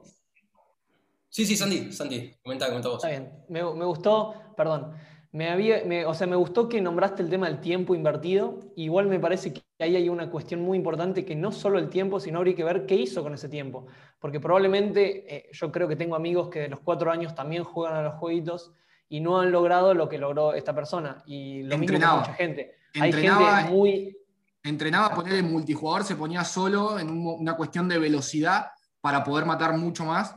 sí, 1.33 1.45
sí 1.45 1.57
Sandy, 1.57 1.91
Sandy, 1.91 2.35
comenta, 2.43 2.67
comenta 2.67 2.89
vos. 2.89 3.03
Está 3.03 3.09
bien, 3.09 3.31
me, 3.49 3.85
gustó, 3.85 4.35
perdón. 4.55 4.93
Me 5.31 5.49
había, 5.49 6.07
o 6.07 6.13
sea, 6.13 6.27
me 6.27 6.35
gustó 6.35 6.69
que 6.69 6.79
nombraste 6.79 7.23
el 7.23 7.29
tema 7.29 7.47
del 7.47 7.59
tiempo 7.59 7.95
invertido. 7.95 8.59
Igual 8.75 9.07
me 9.07 9.19
parece 9.19 9.51
que 9.51 9.63
ahí 9.79 9.95
hay 9.95 10.07
una 10.07 10.29
cuestión 10.29 10.61
muy 10.61 10.77
importante 10.77 11.25
que 11.25 11.35
no 11.35 11.51
solo 11.51 11.79
el 11.79 11.89
tiempo, 11.89 12.19
sino 12.19 12.37
habría 12.37 12.55
que 12.55 12.63
ver 12.63 12.85
qué 12.85 12.95
hizo 12.95 13.23
con 13.23 13.33
ese 13.33 13.49
tiempo. 13.49 13.87
Porque 14.19 14.39
probablemente 14.39 15.35
eh, 15.35 15.49
yo 15.51 15.71
creo 15.71 15.87
que 15.87 15.95
tengo 15.95 16.15
amigos 16.15 16.49
que 16.49 16.59
de 16.59 16.69
los 16.69 16.81
cuatro 16.81 17.11
años 17.11 17.33
también 17.33 17.63
juegan 17.63 17.95
a 17.95 18.03
los 18.03 18.13
jueguitos 18.13 18.73
y 19.09 19.21
no 19.21 19.41
han 19.41 19.51
logrado 19.51 19.95
lo 19.95 20.07
que 20.07 20.19
logró 20.19 20.53
esta 20.53 20.75
persona. 20.75 21.23
Y 21.25 21.63
lo 21.63 21.79
mismo 21.79 21.99
con 21.99 22.19
mucha 22.19 22.33
gente 22.35 22.75
entrenaba, 22.93 23.57
Hay 23.57 23.63
gente 23.63 23.73
muy... 23.73 24.17
Entrenaba 24.63 25.07
a 25.07 25.15
poner 25.15 25.33
el 25.33 25.43
multijugador, 25.43 26.05
se 26.05 26.15
ponía 26.15 26.45
solo 26.45 26.97
en 26.97 27.09
una 27.09 27.57
cuestión 27.57 27.89
de 27.89 27.99
velocidad 27.99 28.67
para 29.01 29.23
poder 29.23 29.45
matar 29.45 29.77
mucho 29.77 30.05
más. 30.05 30.35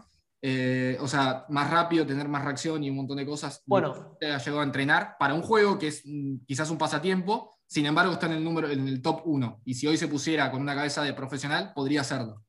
Eh, 0.49 0.97
o 1.01 1.09
sea, 1.09 1.45
más 1.49 1.69
rápido, 1.69 2.07
tener 2.07 2.29
más 2.29 2.45
reacción 2.45 2.85
y 2.85 2.89
un 2.89 2.95
montón 2.95 3.17
de 3.17 3.27
cosas. 3.27 3.65
Bueno. 3.67 4.17
Ha 4.23 4.39
llegado 4.39 4.61
a 4.61 4.65
entrenar 4.65 5.17
para 5.19 5.35
un 5.35 5.43
juego 5.43 5.77
que 5.77 5.89
es 5.89 6.03
mm, 6.05 6.45
quizás 6.47 6.71
un 6.71 6.79
pasatiempo, 6.79 7.59
sin 7.67 7.85
embargo 7.85 8.13
está 8.13 8.27
en 8.27 8.35
el, 8.35 8.45
número, 8.45 8.71
en 8.71 8.87
el 8.87 9.03
top 9.03 9.23
1. 9.25 9.63
Y 9.65 9.75
si 9.75 9.89
hoy 9.89 9.97
se 9.97 10.07
pusiera 10.07 10.53
con 10.53 10.63
una 10.63 10.77
cabeza 10.77 11.03
de 11.03 11.15
profesional, 11.15 11.73
podría 11.75 12.03
hacerlo. 12.03 12.45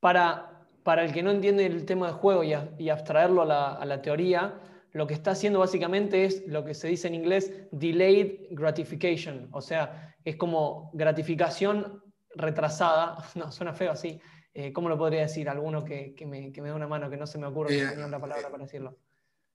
Para, 0.00 0.66
para 0.82 1.02
el 1.02 1.14
que 1.14 1.22
no 1.22 1.30
entiende 1.30 1.64
el 1.64 1.86
tema 1.86 2.08
de 2.08 2.12
juego 2.12 2.44
y, 2.44 2.90
abstraerlo 2.90 3.40
a 3.40 3.86
la, 3.86 4.02
teoría, 4.02 4.60
lo 4.92 5.06
que 5.06 5.14
está 5.14 5.30
haciendo 5.30 5.60
básicamente 5.60 6.26
es 6.26 6.46
lo 6.46 6.62
que 6.62 6.74
se 6.74 6.88
dice 6.88 7.08
en 7.08 7.14
inglés 7.14 7.50
delayed 7.72 8.48
gratification, 8.50 9.48
o 9.52 9.62
sea, 9.62 10.14
es 10.26 10.36
como 10.36 10.90
gratificación 10.92 12.02
retrasada, 12.34 13.16
no, 13.34 13.50
suena 13.50 13.72
feo 13.72 13.92
así, 13.92 14.20
eh, 14.54 14.72
¿cómo 14.72 14.88
lo 14.88 14.98
podría 14.98 15.22
decir? 15.22 15.48
Alguno 15.48 15.84
que, 15.84 16.14
me, 16.26 16.50
dé 16.50 16.72
una 16.72 16.88
mano, 16.88 17.10
que 17.10 17.16
no 17.16 17.26
se 17.26 17.38
me 17.38 17.46
ocurre 17.46 17.78
eh, 17.78 18.04
una 18.04 18.20
palabra 18.20 18.50
para 18.50 18.64
decirlo. 18.64 18.98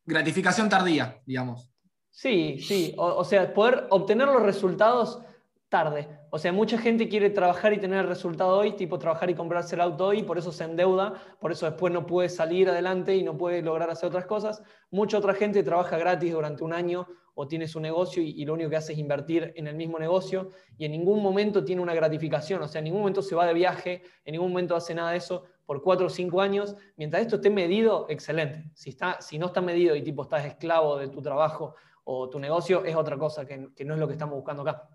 Gratificación 0.06 0.70
tardía, 0.70 1.22
digamos. 1.26 1.72
Sí, 2.10 2.60
sí, 2.60 2.94
o 2.98 3.24
sea, 3.24 3.54
poder 3.54 3.88
obtener 3.90 4.28
los 4.28 4.44
resultados 4.44 5.20
tarde. 5.74 6.08
O 6.30 6.38
sea, 6.38 6.54
mucha 6.54 6.78
gente 6.78 7.10
quiere 7.10 7.32
trabajar 7.32 7.74
y 7.74 7.80
tener 7.80 8.02
el 8.02 8.08
resultado 8.08 8.60
hoy, 8.60 8.74
tipo 8.74 9.00
trabajar 9.00 9.32
y 9.32 9.34
comprarse 9.34 9.74
el 9.74 9.82
auto 9.82 10.06
hoy, 10.06 10.22
por 10.22 10.38
eso 10.38 10.52
se 10.52 10.66
endeuda, 10.66 11.16
por 11.40 11.52
eso 11.52 11.66
después 11.66 11.92
no 11.92 12.06
puede 12.06 12.30
salir 12.30 12.70
adelante 12.70 13.16
y 13.16 13.24
no 13.24 13.36
puede 13.36 13.64
lograr 13.64 13.90
hacer 13.90 14.10
otras 14.10 14.28
cosas. 14.28 14.62
Mucha 14.92 15.18
otra 15.18 15.34
gente 15.34 15.64
trabaja 15.64 15.98
gratis 15.98 16.32
durante 16.32 16.64
un 16.64 16.74
año 16.74 17.08
o 17.34 17.48
tiene 17.48 17.68
su 17.68 17.80
negocio 17.80 18.22
y, 18.22 18.46
lo 18.46 18.54
único 18.54 18.70
que 18.70 18.76
hace 18.76 18.94
es 18.94 19.00
invertir 19.00 19.52
en 19.56 19.66
el 19.66 19.76
mismo 19.76 19.98
negocio 19.98 20.50
y 20.78 20.86
en 20.86 20.92
ningún 20.92 21.24
momento 21.24 21.66
tiene 21.66 21.82
una 21.82 21.96
gratificación, 21.96 22.62
o 22.62 22.68
sea, 22.68 22.78
en 22.78 22.86
ningún 22.86 23.00
momento 23.00 23.24
se 23.24 23.34
va 23.34 23.48
de 23.48 23.56
viaje, 23.56 24.04
en 24.26 24.34
ningún 24.34 24.52
momento 24.52 24.76
hace 24.76 24.94
nada 24.94 25.10
de 25.10 25.18
eso 25.18 25.46
por 25.66 25.82
cuatro 25.82 26.06
o 26.06 26.10
cinco 26.12 26.40
años. 26.40 26.76
Mientras 26.98 27.24
esto 27.24 27.38
esté 27.38 27.50
medido, 27.50 28.06
excelente. 28.10 28.70
Si, 28.76 28.92
está, 28.92 29.20
si 29.22 29.40
no 29.40 29.48
está 29.48 29.60
medido 29.60 29.96
y 29.96 30.04
tipo 30.04 30.22
estás 30.22 30.46
esclavo 30.46 31.00
de 31.00 31.08
tu 31.08 31.20
trabajo 31.20 31.74
o 32.04 32.30
tu 32.30 32.40
negocio, 32.40 32.86
es 32.86 32.96
otra 32.96 33.18
cosa 33.18 33.48
que 33.48 33.58
no 33.58 33.94
es 33.96 34.00
lo 34.00 34.06
que 34.06 34.14
estamos 34.14 34.36
buscando 34.36 34.62
acá 34.62 34.88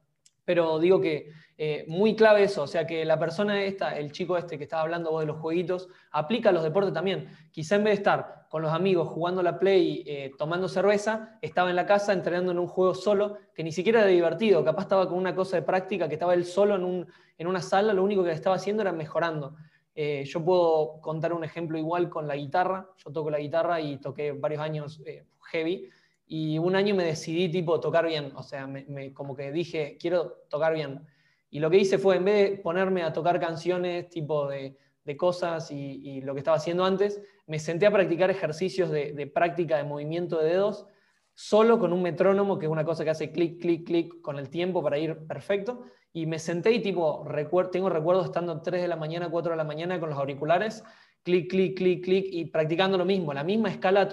pero 0.49 0.79
digo 0.79 0.99
que 0.99 1.31
eh, 1.59 1.85
muy 1.89 2.17
clave 2.17 2.45
eso, 2.45 2.63
o 2.63 2.67
sea 2.67 2.87
que 2.87 3.05
la 3.05 3.19
persona 3.19 3.63
esta, 3.65 3.99
el 3.99 4.13
chico 4.13 4.39
este 4.39 4.57
que 4.57 4.65
estaba 4.65 4.81
hablando 4.81 5.11
vos 5.11 5.21
de 5.21 5.27
los 5.27 5.37
jueguitos, 5.37 5.91
aplica 6.11 6.49
a 6.49 6.53
los 6.53 6.63
deportes 6.63 6.95
también. 6.95 7.29
Quizá 7.51 7.77
en 7.77 7.85
vez 7.85 7.91
de 7.91 7.97
estar 7.97 8.47
con 8.49 8.63
los 8.63 8.73
amigos 8.73 9.09
jugando 9.09 9.43
la 9.43 9.59
play, 9.59 10.03
eh, 10.07 10.31
tomando 10.39 10.67
cerveza, 10.67 11.39
estaba 11.43 11.69
en 11.69 11.77
la 11.77 11.85
casa 11.85 12.15
entrenando 12.15 12.53
en 12.53 12.59
un 12.61 12.67
juego 12.67 12.95
solo, 12.95 13.37
que 13.55 13.63
ni 13.63 13.73
siquiera 13.73 14.01
era 14.01 14.09
divertido, 14.09 14.65
capaz 14.65 14.85
estaba 14.85 15.07
con 15.07 15.19
una 15.19 15.35
cosa 15.35 15.57
de 15.57 15.63
práctica, 15.65 16.09
que 16.09 16.15
estaba 16.15 16.33
él 16.33 16.47
solo 16.47 16.77
en, 16.77 16.85
un, 16.85 17.07
en 17.37 17.47
una 17.47 17.61
sala, 17.61 17.93
lo 17.93 18.03
único 18.03 18.25
que 18.25 18.33
estaba 18.33 18.57
haciendo 18.57 18.81
era 18.81 18.93
mejorando. 18.93 19.55
Eh, 19.95 20.25
yo 20.25 20.43
puedo 20.43 20.99
contar 21.03 21.35
un 21.35 21.45
ejemplo 21.45 21.77
igual 21.77 22.09
con 22.09 22.27
la 22.27 22.37
guitarra, 22.37 22.89
yo 22.97 23.13
toco 23.13 23.29
la 23.29 23.39
guitarra 23.39 23.83
y 23.83 23.99
toqué 23.99 24.33
varios 24.33 24.63
años 24.63 25.03
heavy, 25.51 25.91
y 26.29 26.59
un 26.59 26.77
año 26.77 26.95
me 26.95 27.05
decidí 27.05 27.49
tipo 27.49 27.81
tocar 27.81 28.07
bien, 28.07 28.33
o 28.37 28.43
sea, 28.43 28.67
me, 28.67 29.15
como 29.15 29.35
que 29.35 29.51
dije, 29.51 29.97
quiero 29.99 30.45
tocar 30.51 30.75
bien. 30.75 31.07
Y 31.51 31.59
lo 31.59 31.71
que 31.71 31.79
hice 31.79 31.97
fue, 31.97 32.17
en 32.17 32.25
vez 32.27 32.51
de 32.51 32.57
ponerme 32.59 33.03
a 33.03 33.15
tocar 33.15 33.41
canciones 33.41 34.11
tipo 34.11 34.47
de, 34.47 34.77
cosas 35.17 35.71
y, 35.71 36.21
lo 36.21 36.35
que 36.35 36.41
estaba 36.41 36.59
haciendo 36.59 36.85
antes, 36.85 37.23
me 37.47 37.59
senté 37.59 37.87
a 37.87 37.91
practicar 37.91 38.31
ejercicios 38.31 38.91
de, 38.91 39.31
práctica 39.33 39.79
de 39.79 39.85
movimiento 39.85 40.39
de 40.39 40.51
dedos, 40.51 40.87
solo 41.33 41.79
con 41.79 41.95
un 41.95 42.03
metrónomo, 42.03 42.59
que 42.59 42.67
es 42.67 42.73
una 42.73 42.85
cosa 42.85 43.05
que 43.05 43.11
hace 43.11 43.33
clic, 43.33 43.59
clic, 43.59 43.87
clic 43.87 44.21
con 44.21 44.39
el 44.39 44.51
tiempo 44.51 44.83
para 44.83 44.99
ir 44.99 45.27
perfecto. 45.27 45.83
Y 46.13 46.27
me 46.27 46.39
senté 46.39 46.73
y 46.73 46.83
tipo, 46.83 47.25
tengo 47.73 47.89
recuerdos 47.89 48.27
estando 48.27 48.61
3 48.61 48.83
de 48.83 48.89
la 48.89 48.97
mañana, 48.97 49.31
4 49.31 49.53
de 49.53 49.57
la 49.57 49.65
mañana 49.65 49.99
con 49.99 50.11
los 50.11 50.19
auriculares 50.19 50.85
clic, 51.23 51.51
clic, 51.51 51.77
clic, 51.77 52.05
clic, 52.05 52.27
y 52.31 52.47
practicando 52.47 52.97
lo 52.97 53.05
mismo, 53.05 53.33
la 53.33 53.45
misma 53.45 53.71
escala, 53.71 54.09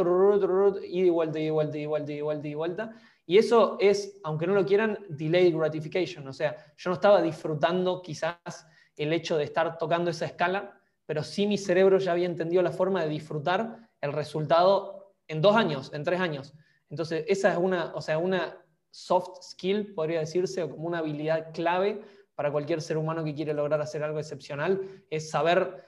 y 0.83 1.01
de 1.01 1.11
vuelta, 1.11 1.39
y 1.39 1.45
de 1.45 1.51
vuelta, 1.51 1.77
y 1.77 1.81
de 1.81 1.87
vuelta, 1.87 2.11
y 2.11 2.15
de 2.15 2.21
vuelta, 2.21 2.47
y 2.47 2.49
de 2.49 2.55
vuelta. 2.55 2.95
Y 3.25 3.37
eso 3.37 3.77
es, 3.79 4.19
aunque 4.23 4.45
no 4.45 4.53
lo 4.53 4.65
quieran, 4.65 4.99
delayed 5.09 5.55
gratification. 5.55 6.27
O 6.27 6.33
sea, 6.33 6.55
yo 6.77 6.89
no 6.89 6.93
estaba 6.93 7.21
disfrutando 7.21 8.01
quizás 8.01 8.67
el 8.95 9.13
hecho 9.13 9.37
de 9.37 9.45
estar 9.45 9.77
tocando 9.77 10.11
esa 10.11 10.25
escala, 10.25 10.79
pero 11.05 11.23
sí 11.23 11.47
mi 11.47 11.57
cerebro 11.57 11.97
ya 11.97 12.11
había 12.11 12.27
entendido 12.27 12.61
la 12.61 12.71
forma 12.71 13.03
de 13.03 13.09
disfrutar 13.09 13.89
el 14.01 14.13
resultado 14.13 15.15
en 15.27 15.41
dos 15.41 15.55
años, 15.55 15.91
en 15.93 16.03
tres 16.03 16.19
años. 16.19 16.53
Entonces, 16.89 17.25
esa 17.27 17.51
es 17.51 17.57
una, 17.57 17.93
o 17.95 18.01
sea, 18.01 18.17
una 18.17 18.63
soft 18.91 19.41
skill, 19.41 19.93
podría 19.93 20.19
decirse, 20.19 20.63
o 20.63 20.69
como 20.69 20.87
una 20.87 20.99
habilidad 20.99 21.51
clave 21.53 22.01
para 22.35 22.51
cualquier 22.51 22.81
ser 22.81 22.97
humano 22.97 23.23
que 23.23 23.33
quiere 23.33 23.53
lograr 23.53 23.81
hacer 23.81 24.03
algo 24.03 24.19
excepcional, 24.19 24.81
es 25.09 25.29
saber 25.29 25.83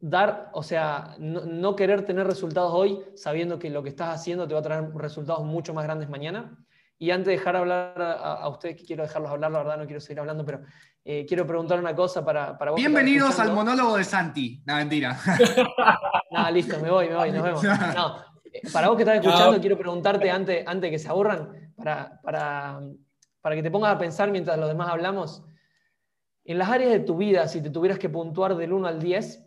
dar, 0.00 0.50
o 0.52 0.62
sea, 0.62 1.16
no, 1.18 1.76
querer 1.76 2.04
tener 2.04 2.26
resultados 2.26 2.72
hoy 2.72 3.00
sabiendo 3.14 3.58
que 3.58 3.70
lo 3.70 3.82
que 3.82 3.88
estás 3.88 4.14
haciendo 4.14 4.46
te 4.46 4.54
va 4.54 4.60
a 4.60 4.62
traer 4.62 4.90
resultados 4.94 5.44
mucho 5.44 5.74
más 5.74 5.84
grandes 5.84 6.08
mañana. 6.08 6.56
Y 6.98 7.10
antes 7.10 7.26
de 7.26 7.32
dejar 7.32 7.56
hablar 7.56 7.94
a, 8.00 8.48
ustedes, 8.48 8.76
que 8.76 8.84
quiero 8.84 9.02
dejarlos 9.02 9.30
hablar, 9.30 9.50
la 9.50 9.58
verdad 9.58 9.76
no 9.76 9.84
quiero 9.84 10.00
seguir 10.00 10.20
hablando, 10.20 10.46
pero 10.46 10.62
eh, 11.04 11.26
quiero 11.28 11.46
preguntar 11.46 11.78
una 11.78 11.94
cosa 11.94 12.24
para, 12.24 12.56
para 12.56 12.70
vos. 12.70 12.80
Bienvenidos 12.80 13.38
al 13.38 13.52
monólogo 13.52 13.98
de 13.98 14.04
Santi. 14.04 14.62
No, 14.64 14.76
mentira. 14.76 15.18
no, 16.30 16.50
listo, 16.50 16.80
me 16.80 16.90
voy, 16.90 17.08
me 17.08 17.16
voy, 17.16 17.32
nos 17.32 17.42
vemos. 17.42 17.62
No, 17.62 18.16
eh, 18.50 18.62
para 18.72 18.88
vos 18.88 18.96
que 18.96 19.02
estás 19.02 19.16
escuchando, 19.16 19.60
quiero 19.60 19.76
preguntarte 19.76 20.30
antes, 20.30 20.66
antes 20.66 20.90
que 20.90 20.98
se 20.98 21.08
aburran, 21.08 21.72
para, 21.76 22.18
para, 22.22 22.80
para 23.42 23.54
que 23.54 23.62
te 23.62 23.70
pongas 23.70 23.94
a 23.94 23.98
pensar 23.98 24.30
mientras 24.30 24.58
los 24.58 24.68
demás 24.68 24.88
hablamos. 24.88 25.44
En 26.46 26.58
las 26.58 26.70
áreas 26.70 26.92
de 26.92 27.00
tu 27.00 27.16
vida, 27.16 27.46
si 27.48 27.60
te 27.60 27.70
tuvieras 27.70 27.98
que 27.98 28.08
puntuar 28.08 28.56
del 28.56 28.72
1 28.72 28.86
al 28.86 29.00
10, 29.00 29.45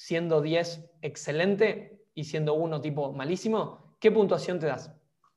siendo 0.00 0.40
10 0.40 0.92
excelente 1.02 2.00
y 2.14 2.24
siendo 2.24 2.54
1 2.54 2.80
tipo 2.80 3.12
malísimo, 3.12 3.96
¿qué 4.00 4.10
puntuación 4.10 4.58
te 4.58 4.64
das? 4.64 4.90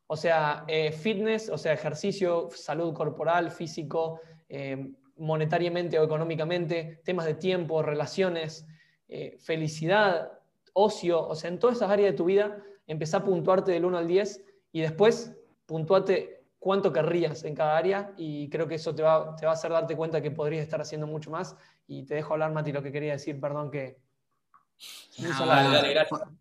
O 0.07 0.15
sea, 0.15 0.63
eh, 0.69 0.93
fitness, 0.93 1.49
o 1.49 1.57
sea, 1.57 1.73
ejercicio, 1.73 2.47
salud 2.49 2.93
corporal, 2.93 3.51
físico, 3.51 4.21
eh, 4.47 4.89
monetariamente 5.17 5.99
o 5.99 6.05
económicamente, 6.05 7.01
temas 7.03 7.25
de 7.25 7.33
tiempo, 7.33 7.81
relaciones, 7.83 8.65
eh, 9.09 9.35
felicidad, 9.37 10.31
ocio, 10.71 11.27
o 11.27 11.35
sea, 11.35 11.49
en 11.49 11.59
todas 11.59 11.75
esas 11.75 11.89
áreas 11.89 12.11
de 12.11 12.17
tu 12.17 12.23
vida, 12.23 12.57
empezá 12.87 13.17
a 13.17 13.23
puntuarte 13.25 13.73
del 13.73 13.83
1 13.83 13.97
al 13.97 14.07
10 14.07 14.45
y 14.71 14.79
después 14.79 15.35
puntuate 15.65 16.45
cuánto 16.57 16.93
querrías 16.93 17.43
en 17.43 17.53
cada 17.53 17.77
área 17.77 18.13
y 18.15 18.49
creo 18.49 18.69
que 18.69 18.75
eso 18.75 18.95
te 18.95 19.03
va, 19.03 19.35
te 19.35 19.45
va 19.45 19.51
a 19.51 19.55
hacer 19.55 19.71
darte 19.71 19.97
cuenta 19.97 20.21
que 20.21 20.31
podrías 20.31 20.63
estar 20.63 20.79
haciendo 20.79 21.05
mucho 21.05 21.29
más. 21.31 21.57
Y 21.85 22.05
te 22.05 22.15
dejo 22.15 22.31
hablar, 22.31 22.53
Mati, 22.53 22.71
lo 22.71 22.81
que 22.81 22.93
quería 22.93 23.11
decir, 23.11 23.41
perdón 23.41 23.69
que, 23.69 24.02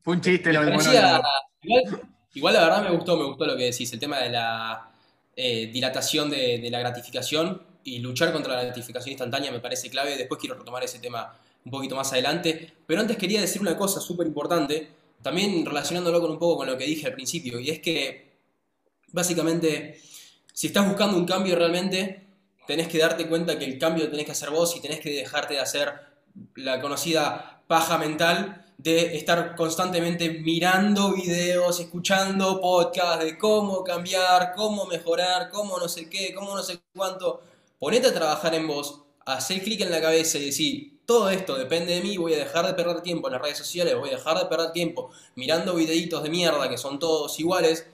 fue 0.02 0.14
un 0.14 0.20
chiste 0.20 0.52
lo 0.52 0.62
igual, 2.34 2.54
la 2.54 2.60
verdad 2.64 2.82
me 2.84 2.96
gustó, 2.96 3.16
me 3.16 3.24
gustó 3.24 3.44
lo 3.46 3.56
que 3.56 3.64
decís, 3.64 3.92
el 3.92 4.00
tema 4.00 4.18
de 4.18 4.30
la 4.30 4.90
eh, 5.36 5.70
dilatación 5.72 6.30
de, 6.30 6.68
la 6.70 6.78
gratificación 6.78 7.62
y 7.84 7.98
luchar 7.98 8.32
contra 8.32 8.56
la 8.56 8.64
gratificación 8.64 9.12
instantánea 9.12 9.50
me 9.50 9.60
parece 9.60 9.90
clave. 9.90 10.16
Después 10.16 10.40
quiero 10.40 10.56
retomar 10.56 10.82
ese 10.84 10.98
tema 10.98 11.36
un 11.64 11.70
poquito 11.70 11.96
más 11.96 12.12
adelante. 12.12 12.72
Pero 12.86 13.00
antes 13.00 13.16
quería 13.16 13.40
decir 13.40 13.60
una 13.60 13.76
cosa 13.76 14.00
súper 14.00 14.26
importante, 14.26 14.88
también 15.22 15.64
relacionándolo 15.64 16.20
con 16.20 16.30
un 16.30 16.38
poco 16.38 16.58
con 16.58 16.66
lo 16.66 16.76
que 16.76 16.84
dije 16.84 17.06
al 17.06 17.14
principio, 17.14 17.60
y 17.60 17.70
es 17.70 17.80
que 17.80 18.32
básicamente 19.12 20.00
si 20.52 20.66
estás 20.66 20.86
buscando 20.86 21.16
un 21.16 21.26
cambio 21.26 21.56
realmente, 21.56 22.26
tenés 22.66 22.88
que 22.88 22.98
darte 22.98 23.26
cuenta 23.26 23.58
que 23.58 23.64
el 23.64 23.78
cambio 23.78 24.04
lo 24.04 24.10
tenés 24.10 24.26
que 24.26 24.32
hacer 24.32 24.50
vos 24.50 24.76
y 24.76 24.80
tenés 24.80 25.00
que 25.00 25.10
dejarte 25.10 25.54
de 25.54 25.60
hacer 25.60 25.92
la 26.56 26.80
conocida 26.80 27.61
paja 27.72 27.96
mental 27.96 28.66
de 28.76 29.16
estar 29.16 29.56
constantemente 29.56 30.28
mirando 30.28 31.14
videos, 31.14 31.80
escuchando 31.80 32.60
podcasts 32.60 33.24
de 33.24 33.38
cómo 33.38 33.82
cambiar, 33.82 34.52
cómo 34.54 34.84
mejorar, 34.84 35.48
cómo 35.48 35.78
no 35.78 35.88
sé 35.88 36.10
qué, 36.10 36.34
cómo 36.34 36.54
no 36.54 36.62
sé 36.62 36.80
cuánto. 36.94 37.40
Ponete 37.78 38.08
a 38.08 38.12
trabajar 38.12 38.54
en 38.54 38.68
vos, 38.68 39.00
hacer 39.24 39.62
clic 39.62 39.80
en 39.80 39.90
la 39.90 40.02
cabeza 40.02 40.36
y 40.36 40.44
decir, 40.44 41.00
todo 41.06 41.30
esto 41.30 41.56
depende 41.56 41.94
de 41.94 42.02
mí, 42.02 42.18
voy 42.18 42.34
a 42.34 42.44
dejar 42.44 42.66
de 42.66 42.74
perder 42.74 43.00
tiempo 43.00 43.28
en 43.28 43.32
las 43.32 43.40
redes 43.40 43.56
sociales, 43.56 43.96
voy 43.96 44.10
a 44.10 44.16
dejar 44.16 44.38
de 44.38 44.44
perder 44.44 44.72
tiempo 44.72 45.08
mirando 45.34 45.74
videitos 45.74 46.22
de 46.22 46.28
mierda 46.28 46.68
que 46.68 46.76
son 46.76 46.98
todos 46.98 47.40
iguales. 47.40 47.86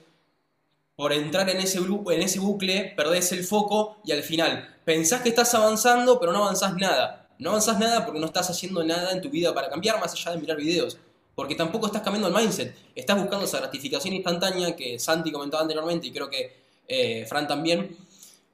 Por 0.97 1.13
entrar 1.13 1.49
en 1.49 1.61
ese, 1.61 1.77
en 1.77 2.21
ese 2.21 2.39
bucle, 2.39 2.93
perdés 2.97 3.31
el 3.31 3.45
foco 3.45 3.95
y 4.03 4.11
al 4.11 4.23
final 4.23 4.75
pensás 4.83 5.21
que 5.21 5.29
estás 5.29 5.53
avanzando, 5.53 6.19
pero 6.19 6.33
no 6.33 6.39
avanzás 6.39 6.75
nada 6.75 7.18
no 7.39 7.51
avanzas 7.51 7.79
nada 7.79 8.05
porque 8.05 8.19
no 8.19 8.27
estás 8.27 8.49
haciendo 8.49 8.83
nada 8.83 9.11
en 9.13 9.21
tu 9.21 9.29
vida 9.29 9.53
para 9.53 9.69
cambiar 9.69 9.99
más 9.99 10.13
allá 10.13 10.31
de 10.31 10.37
mirar 10.37 10.57
videos. 10.57 10.97
Porque 11.35 11.55
tampoco 11.55 11.87
estás 11.87 12.01
cambiando 12.01 12.27
el 12.27 12.33
mindset. 12.33 12.75
Estás 12.93 13.17
buscando 13.17 13.45
esa 13.45 13.59
gratificación 13.59 14.13
instantánea 14.13 14.75
que 14.75 14.99
Santi 14.99 15.31
comentaba 15.31 15.63
anteriormente 15.63 16.07
y 16.07 16.11
creo 16.11 16.29
que 16.29 16.53
eh, 16.87 17.25
Fran 17.27 17.47
también, 17.47 17.97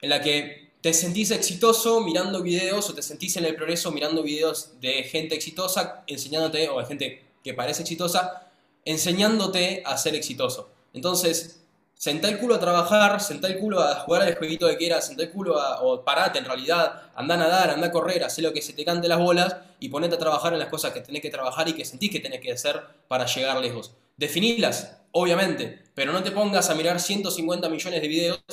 en 0.02 0.10
la 0.10 0.22
que 0.22 0.70
te 0.82 0.94
sentís 0.94 1.32
exitoso 1.32 2.02
mirando 2.02 2.44
videos 2.44 2.88
o 2.88 2.94
te 2.94 3.02
sentís 3.02 3.36
en 3.38 3.46
el 3.46 3.56
progreso 3.56 3.92
mirando 3.92 4.22
videos 4.22 4.80
de 4.82 5.04
gente 5.04 5.34
exitosa 5.34 6.04
enseñándote, 6.06 6.70
o 6.70 6.78
de 6.80 6.86
gente 6.86 7.24
que 7.44 7.56
parece 7.56 7.82
exitosa, 7.82 8.52
enseñándote 8.86 9.82
a 9.84 9.98
ser 9.98 10.14
exitoso. 10.14 10.70
Entonces, 10.94 11.65
sentá 11.96 12.30
el 12.30 12.38
culo 12.38 12.56
a 12.56 12.60
trabajar, 12.60 13.22
sentá 13.22 13.48
el 13.48 13.58
culo 13.58 13.82
a 13.82 13.96
jugar 14.02 14.24
al 14.24 14.36
jueguito 14.36 14.68
que 14.68 14.78
quieras, 14.78 15.08
sentá 15.08 15.24
el 15.24 15.32
culo 15.32 15.60
a, 15.60 15.82
o 15.82 16.04
parate 16.04 16.40
en 16.40 16.46
realidad, 16.46 17.04
anda 17.16 17.36
a 17.36 17.38
nadar, 17.38 17.70
anda 17.72 17.88
a 17.88 17.92
correr, 17.92 18.24
haz 18.24 18.38
lo 18.40 18.54
que 18.54 18.62
se 18.62 18.74
te 18.74 18.86
cante 18.86 19.08
las 19.08 19.20
bolas 19.20 19.56
y 19.80 19.90
ponete 19.90 20.16
a 20.16 20.20
trabajar 20.20 20.54
en 20.54 20.60
las 20.60 20.70
cosas 20.70 20.92
que 20.94 21.02
tenés 21.02 21.22
que 21.22 21.30
trabajar 21.30 21.68
y 21.68 21.74
que 21.74 21.86
sentís 21.86 22.12
que 22.12 22.20
tenés 22.20 22.42
que 22.42 22.52
hacer 22.52 22.82
para 23.08 23.26
llegar 23.26 23.60
lejos. 23.60 23.94
Definilas, 24.18 24.98
obviamente, 25.12 25.84
pero 25.94 26.14
no 26.14 26.22
te 26.24 26.32
pongas 26.32 26.70
a 26.70 26.76
mirar 26.76 27.00
150 27.00 27.70
millones 27.70 28.02
de 28.02 28.08
videos 28.08 28.44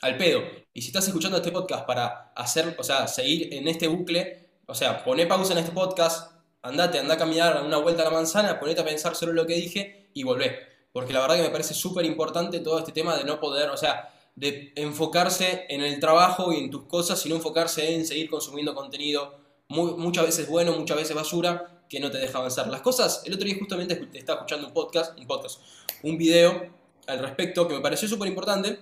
al 0.00 0.16
pedo. 0.16 0.42
Y 0.72 0.82
si 0.82 0.88
estás 0.88 1.06
escuchando 1.06 1.38
este 1.38 1.50
podcast 1.50 1.86
para 1.86 2.32
hacer, 2.36 2.76
o 2.78 2.84
sea, 2.84 3.08
seguir 3.08 3.52
en 3.54 3.68
este 3.68 3.88
bucle, 3.88 4.48
o 4.66 4.74
sea, 4.74 5.02
poné 5.04 5.26
pausa 5.26 5.52
en 5.52 5.60
este 5.60 5.72
podcast, 5.72 6.32
andate, 6.62 6.98
anda 6.98 7.14
a 7.14 7.18
caminar 7.18 7.62
una 7.64 7.78
vuelta 7.78 8.02
a 8.02 8.06
la 8.06 8.10
manzana, 8.10 8.60
ponete 8.60 8.80
a 8.80 8.84
pensar 8.84 9.14
sobre 9.14 9.34
lo 9.34 9.46
que 9.46 9.54
dije 9.54 10.10
y 10.14 10.22
volvé. 10.22 10.73
Porque 10.94 11.12
la 11.12 11.20
verdad 11.20 11.34
que 11.34 11.42
me 11.42 11.50
parece 11.50 11.74
súper 11.74 12.04
importante 12.04 12.60
todo 12.60 12.78
este 12.78 12.92
tema 12.92 13.16
de 13.16 13.24
no 13.24 13.40
poder, 13.40 13.68
o 13.70 13.76
sea, 13.76 14.14
de 14.36 14.72
enfocarse 14.76 15.66
en 15.68 15.82
el 15.82 15.98
trabajo 15.98 16.52
y 16.52 16.58
en 16.58 16.70
tus 16.70 16.84
cosas, 16.84 17.20
sino 17.20 17.34
enfocarse 17.34 17.96
en 17.96 18.06
seguir 18.06 18.30
consumiendo 18.30 18.76
contenido, 18.76 19.34
muchas 19.66 20.24
veces 20.24 20.48
bueno, 20.48 20.70
muchas 20.78 20.96
veces 20.96 21.16
basura, 21.16 21.82
que 21.88 21.98
no 21.98 22.12
te 22.12 22.18
deja 22.18 22.38
avanzar. 22.38 22.68
Las 22.68 22.80
cosas, 22.80 23.22
el 23.24 23.34
otro 23.34 23.44
día 23.44 23.56
justamente 23.58 24.08
estaba 24.14 24.38
escuchando 24.38 24.68
un 24.68 24.72
podcast, 24.72 25.18
un 25.18 25.26
podcast, 25.26 25.60
un 26.04 26.16
video 26.16 26.70
al 27.08 27.18
respecto 27.18 27.66
que 27.66 27.74
me 27.74 27.80
pareció 27.80 28.06
súper 28.06 28.28
importante 28.28 28.78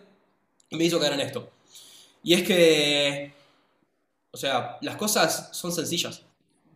y 0.69 0.77
me 0.77 0.85
hizo 0.85 1.01
caer 1.01 1.15
en 1.15 1.21
esto. 1.21 1.49
Y 2.23 2.35
es 2.35 2.43
que, 2.43 3.33
o 4.31 4.37
sea, 4.37 4.77
las 4.83 4.97
cosas 4.97 5.49
son 5.53 5.73
sencillas. 5.73 6.25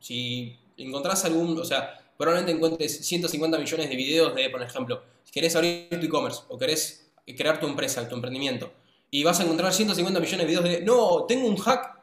Si 0.01 0.59
encontrás 0.79 1.27
algún, 1.27 1.59
o 1.59 1.65
sea, 1.65 2.01
probablemente 2.17 2.53
encuentres 2.53 3.07
150 3.07 3.59
millones 3.59 3.91
de 3.91 3.97
videos 3.97 4.35
de, 4.35 4.49
por 4.49 4.63
ejemplo, 4.63 5.03
querés 5.33 5.55
abrir 5.57 5.89
tu 5.91 6.07
e-commerce 6.07 6.43
o 6.49 6.59
querés 6.59 7.11
crear 7.37 7.59
tu 7.61 7.67
empresa, 7.67 8.09
tu 8.09 8.15
emprendimiento, 8.15 8.73
y 9.11 9.25
vas 9.25 9.41
a 9.41 9.45
encontrar 9.45 9.73
150 9.73 10.21
millones 10.21 10.41
de 10.41 10.47
videos 10.47 10.65
de, 10.65 10.81
no, 10.83 11.25
tengo 11.27 11.47
un 11.49 11.57
hack 11.57 11.97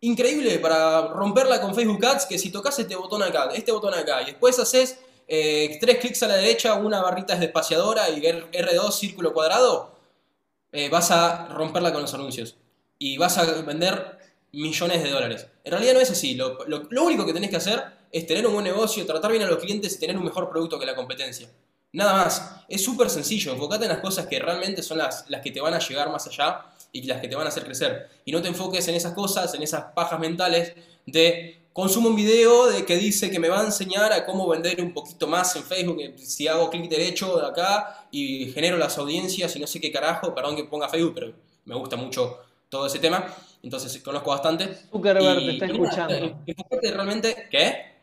increíble 0.00 0.58
para 0.58 1.08
romperla 1.08 1.60
con 1.60 1.74
Facebook 1.74 2.04
Ads, 2.04 2.26
que 2.26 2.38
si 2.38 2.50
tocas 2.50 2.78
este 2.78 2.96
botón 2.96 3.22
acá, 3.22 3.48
este 3.54 3.72
botón 3.72 3.94
acá, 3.94 4.22
y 4.22 4.26
después 4.26 4.58
haces 4.58 4.98
eh, 5.28 5.78
tres 5.80 5.98
clics 5.98 6.22
a 6.22 6.28
la 6.28 6.36
derecha, 6.36 6.74
una 6.74 7.02
barrita 7.02 7.36
despaciadora 7.36 8.08
y 8.10 8.20
R2 8.20 8.92
círculo 8.92 9.32
cuadrado, 9.32 9.96
eh, 10.72 10.88
vas 10.88 11.10
a 11.10 11.48
romperla 11.48 11.92
con 11.92 12.02
los 12.02 12.14
anuncios. 12.14 12.56
Y 12.98 13.18
vas 13.18 13.36
a 13.38 13.44
vender 13.62 14.18
millones 14.52 15.02
de 15.02 15.10
dólares. 15.10 15.46
En 15.64 15.72
realidad 15.72 15.94
no 15.94 16.00
es 16.00 16.10
así. 16.10 16.34
Lo, 16.34 16.58
lo 16.66 17.04
único 17.04 17.26
que 17.26 17.32
tenés 17.32 17.50
que 17.50 17.56
hacer 17.56 17.84
es 18.10 18.26
tener 18.26 18.46
un 18.46 18.54
buen 18.54 18.64
negocio, 18.64 19.04
tratar 19.04 19.30
bien 19.30 19.42
a 19.42 19.46
los 19.46 19.58
clientes 19.58 19.94
y 19.94 19.98
tener 19.98 20.16
un 20.16 20.24
mejor 20.24 20.48
producto 20.48 20.78
que 20.78 20.86
la 20.86 20.94
competencia. 20.94 21.48
Nada 21.92 22.12
más. 22.14 22.64
Es 22.68 22.84
súper 22.84 23.10
sencillo. 23.10 23.52
Enfocate 23.52 23.84
en 23.84 23.90
las 23.90 24.00
cosas 24.00 24.26
que 24.26 24.38
realmente 24.38 24.82
son 24.82 24.98
las, 24.98 25.28
las 25.28 25.40
que 25.40 25.50
te 25.50 25.60
van 25.60 25.74
a 25.74 25.78
llegar 25.78 26.10
más 26.10 26.26
allá 26.26 26.66
y 26.92 27.02
las 27.02 27.20
que 27.20 27.28
te 27.28 27.36
van 27.36 27.46
a 27.46 27.48
hacer 27.48 27.64
crecer. 27.64 28.08
Y 28.24 28.32
no 28.32 28.42
te 28.42 28.48
enfoques 28.48 28.86
en 28.88 28.94
esas 28.94 29.12
cosas, 29.12 29.54
en 29.54 29.62
esas 29.62 29.92
pajas 29.94 30.18
mentales 30.18 30.72
de 31.06 31.66
consumo 31.76 32.08
un 32.08 32.16
video 32.16 32.68
de 32.68 32.86
que 32.86 32.96
dice 32.96 33.30
que 33.30 33.38
me 33.38 33.50
va 33.50 33.60
a 33.60 33.64
enseñar 33.64 34.10
a 34.10 34.24
cómo 34.24 34.48
vender 34.48 34.80
un 34.80 34.94
poquito 34.94 35.26
más 35.26 35.54
en 35.56 35.62
Facebook, 35.62 36.00
si 36.16 36.48
hago 36.48 36.70
clic 36.70 36.88
derecho 36.88 37.36
de 37.36 37.46
acá 37.46 38.06
y 38.10 38.50
genero 38.52 38.78
las 38.78 38.96
audiencias 38.96 39.54
y 39.54 39.60
no 39.60 39.66
sé 39.66 39.78
qué 39.78 39.92
carajo, 39.92 40.34
perdón 40.34 40.56
que 40.56 40.64
ponga 40.64 40.88
Facebook, 40.88 41.12
pero 41.14 41.34
me 41.66 41.74
gusta 41.74 41.96
mucho 41.96 42.38
todo 42.70 42.86
ese 42.86 42.98
tema, 42.98 43.26
entonces 43.62 44.02
conozco 44.02 44.30
bastante. 44.30 44.74
Zuckerberg 44.90 45.38
te 45.38 45.50
está 45.52 45.66
escuchando. 45.66 46.14
Enfocate 46.46 46.90
realmente, 46.92 47.48
¿qué? 47.50 47.96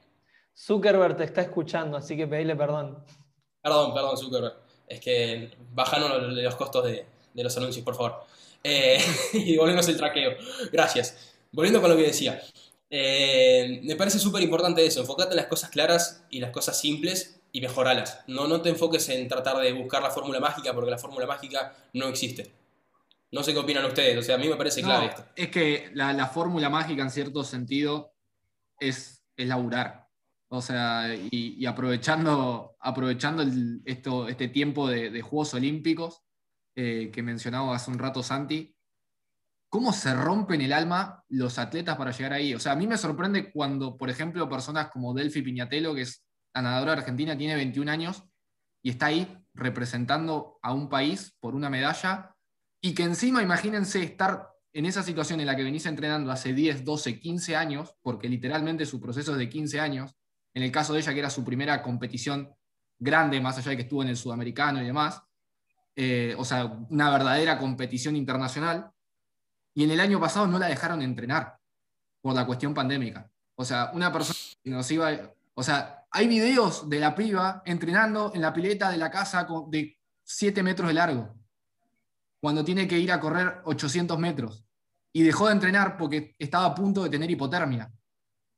Zuckerberg 0.55 1.17
te 1.17 1.23
está 1.23 1.41
escuchando, 1.41 1.97
así 1.97 2.15
que 2.15 2.27
pedile 2.27 2.55
perdón. 2.55 3.03
Perdón, 3.63 3.93
perdón, 3.93 4.17
Zuckerberg. 4.17 4.55
Es 4.87 4.99
que 4.99 5.51
bajanos 5.71 6.21
los 6.21 6.55
costos 6.55 6.85
de, 6.85 7.05
de 7.33 7.43
los 7.43 7.57
anuncios, 7.57 7.83
por 7.83 7.95
favor. 7.95 8.25
Eh, 8.63 8.97
y 9.33 9.57
volvemos 9.57 9.87
el 9.87 9.97
traqueo. 9.97 10.33
Gracias. 10.71 11.35
Volviendo 11.51 11.81
con 11.81 11.89
lo 11.89 11.97
que 11.97 12.03
decía. 12.03 12.41
Eh, 12.89 13.81
me 13.83 13.95
parece 13.95 14.19
súper 14.19 14.43
importante 14.43 14.85
eso, 14.85 14.99
enfócate 14.99 15.31
en 15.31 15.37
las 15.37 15.47
cosas 15.47 15.71
claras 15.71 16.23
y 16.29 16.39
las 16.39 16.51
cosas 16.51 16.79
simples 16.79 17.41
y 17.51 17.59
mejoralas. 17.59 18.19
No, 18.27 18.47
no 18.47 18.61
te 18.61 18.69
enfoques 18.69 19.09
en 19.09 19.27
tratar 19.27 19.57
de 19.57 19.73
buscar 19.73 20.03
la 20.03 20.11
fórmula 20.11 20.39
mágica 20.39 20.73
porque 20.73 20.91
la 20.91 20.99
fórmula 20.99 21.25
mágica 21.25 21.75
no 21.93 22.07
existe. 22.07 22.53
No 23.31 23.41
sé 23.41 23.51
qué 23.51 23.59
opinan 23.59 23.85
ustedes, 23.85 24.15
o 24.17 24.21
sea, 24.21 24.35
a 24.35 24.37
mí 24.37 24.47
me 24.47 24.55
parece 24.57 24.83
clave 24.83 25.07
esto. 25.07 25.25
Es 25.35 25.49
que 25.49 25.89
la, 25.95 26.27
fórmula 26.27 26.69
mágica 26.69 27.01
en 27.01 27.09
cierto 27.09 27.43
sentido 27.43 28.13
es, 28.79 29.23
es 29.35 29.47
laburar. 29.47 30.02
O 30.55 30.61
sea, 30.61 31.07
y, 31.31 31.65
aprovechando, 31.65 32.75
aprovechando 32.79 33.43
esto, 33.85 34.27
este 34.27 34.49
tiempo 34.49 34.87
de, 34.87 35.19
Juegos 35.23 35.55
Olímpicos 35.55 36.21
eh, 36.75 37.09
que 37.11 37.23
mencionaba 37.23 37.75
hace 37.75 37.89
un 37.89 37.97
rato 37.97 38.21
Santi, 38.21 38.75
cómo 39.67 39.91
se 39.91 40.13
rompen 40.13 40.61
el 40.61 40.71
alma 40.71 41.23
los 41.27 41.57
atletas 41.57 41.97
para 41.97 42.11
llegar 42.11 42.33
ahí. 42.33 42.53
O 42.53 42.59
sea, 42.59 42.73
a 42.73 42.75
mí 42.75 42.85
me 42.85 42.99
sorprende 42.99 43.51
cuando, 43.51 43.97
por 43.97 44.11
ejemplo, 44.11 44.47
personas 44.47 44.91
como 44.91 45.15
Delphi 45.15 45.41
Piñatelo, 45.41 45.95
que 45.95 46.01
es 46.01 46.23
ganadora 46.53 46.93
argentina, 46.93 47.35
tiene 47.35 47.55
21 47.55 47.91
años 47.91 48.23
y 48.83 48.91
está 48.91 49.07
ahí 49.07 49.35
representando 49.55 50.59
a 50.61 50.71
un 50.71 50.87
país 50.87 51.35
por 51.39 51.55
una 51.55 51.71
medalla 51.71 52.35
y 52.79 52.93
que 52.93 53.01
encima, 53.01 53.41
imagínense 53.41 54.03
estar 54.03 54.49
en 54.71 54.85
esa 54.85 55.01
situación 55.01 55.39
en 55.39 55.47
la 55.47 55.55
que 55.55 55.63
venís 55.63 55.87
entrenando 55.87 56.31
hace 56.31 56.53
10, 56.53 56.85
12, 56.85 57.19
15 57.19 57.55
años, 57.55 57.95
porque 58.03 58.29
literalmente 58.29 58.85
su 58.85 59.01
proceso 59.01 59.31
es 59.31 59.39
de 59.39 59.49
15 59.49 59.79
años, 59.79 60.15
en 60.53 60.63
el 60.63 60.71
caso 60.71 60.93
de 60.93 60.99
ella 60.99 61.13
que 61.13 61.19
era 61.19 61.29
su 61.29 61.43
primera 61.43 61.81
competición 61.81 62.53
grande, 62.99 63.41
más 63.41 63.57
allá 63.57 63.71
de 63.71 63.77
que 63.77 63.83
estuvo 63.83 64.03
en 64.03 64.09
el 64.09 64.17
sudamericano 64.17 64.81
y 64.81 64.85
demás, 64.85 65.21
eh, 65.95 66.35
o 66.37 66.45
sea, 66.45 66.65
una 66.89 67.11
verdadera 67.11 67.57
competición 67.57 68.15
internacional, 68.15 68.91
y 69.75 69.83
en 69.83 69.91
el 69.91 69.99
año 69.99 70.19
pasado 70.19 70.47
no 70.47 70.59
la 70.59 70.67
dejaron 70.67 71.01
entrenar 71.01 71.57
por 72.21 72.35
la 72.35 72.45
cuestión 72.45 72.73
pandémica. 72.73 73.29
O 73.55 73.65
sea, 73.65 73.91
una 73.93 74.11
persona 74.11 74.39
que 74.63 74.69
nos 74.69 74.89
iba... 74.91 75.11
O 75.55 75.63
sea, 75.63 76.05
hay 76.11 76.27
videos 76.27 76.89
de 76.89 76.99
la 76.99 77.15
piba 77.15 77.61
entrenando 77.65 78.31
en 78.33 78.41
la 78.41 78.53
pileta 78.53 78.89
de 78.89 78.97
la 78.97 79.09
casa 79.09 79.47
de 79.67 79.97
7 80.23 80.63
metros 80.63 80.87
de 80.87 80.93
largo, 80.93 81.35
cuando 82.39 82.63
tiene 82.63 82.87
que 82.87 82.99
ir 82.99 83.11
a 83.11 83.19
correr 83.19 83.61
800 83.65 84.17
metros. 84.19 84.63
Y 85.11 85.23
dejó 85.23 85.47
de 85.47 85.53
entrenar 85.53 85.97
porque 85.97 86.35
estaba 86.39 86.65
a 86.65 86.75
punto 86.75 87.03
de 87.03 87.09
tener 87.09 87.29
hipotermia, 87.29 87.91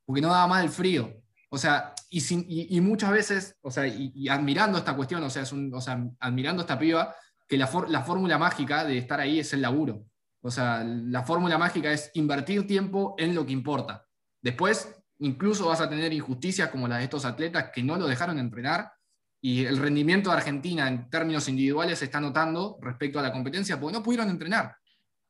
porque 0.05 0.21
no 0.21 0.29
daba 0.29 0.47
más 0.47 0.63
el 0.63 0.69
frío. 0.69 1.21
O 1.55 1.57
sea, 1.57 1.93
y, 2.09 2.81
muchas 2.81 3.11
veces, 3.11 3.55
o 3.61 3.71
sea, 3.71 3.87
y, 3.87 4.27
admirando 4.27 4.77
esta 4.77 4.93
cuestión, 4.93 5.23
o 5.23 5.29
sea, 5.29 5.43
es 5.43 5.53
un, 5.53 5.73
o 5.73 5.79
sea, 5.79 6.05
admirando 6.19 6.63
esta 6.63 6.77
piba, 6.77 7.15
que 7.47 7.57
la, 7.57 7.69
la 7.87 8.03
fórmula 8.03 8.37
mágica 8.37 8.83
de 8.83 8.97
estar 8.97 9.21
ahí 9.21 9.39
es 9.39 9.53
el 9.53 9.61
laburo. 9.61 10.05
O 10.41 10.51
sea, 10.51 10.83
la 10.83 11.23
fórmula 11.23 11.57
mágica 11.57 11.93
es 11.93 12.11
invertir 12.15 12.67
tiempo 12.67 13.15
en 13.17 13.33
lo 13.33 13.45
que 13.45 13.53
importa. 13.53 14.05
Después, 14.41 14.93
incluso 15.19 15.67
vas 15.67 15.79
a 15.79 15.89
tener 15.89 16.11
injusticias 16.11 16.67
como 16.67 16.89
las 16.89 16.97
de 16.97 17.05
estos 17.05 17.23
atletas 17.23 17.69
que 17.73 17.83
no 17.83 17.95
lo 17.95 18.05
dejaron 18.05 18.37
entrenar 18.37 18.91
y 19.39 19.63
el 19.63 19.77
rendimiento 19.77 20.31
de 20.31 20.35
Argentina 20.35 20.89
en 20.89 21.09
términos 21.09 21.47
individuales 21.47 21.99
se 21.99 22.05
está 22.05 22.19
notando 22.19 22.77
respecto 22.81 23.17
a 23.19 23.21
la 23.21 23.31
competencia 23.31 23.79
porque 23.79 23.97
no 23.97 24.03
pudieron 24.03 24.29
entrenar. 24.29 24.75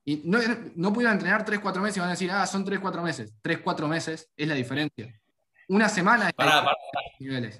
Y 0.04 0.24
no, 0.26 0.40
no 0.76 0.92
pudieron 0.92 1.18
entrenar 1.18 1.46
3-4 1.46 1.82
meses 1.82 1.98
y 1.98 2.00
van 2.00 2.10
a 2.10 2.14
decir, 2.14 2.32
ah, 2.32 2.48
son 2.48 2.66
3-4 2.66 3.04
meses. 3.04 3.32
3-4 3.44 3.88
meses 3.88 4.32
es 4.36 4.48
la 4.48 4.56
diferencia. 4.56 5.14
Una 5.68 5.90
semana 5.90 6.32
pará, 6.36 6.64
pará. 6.64 6.78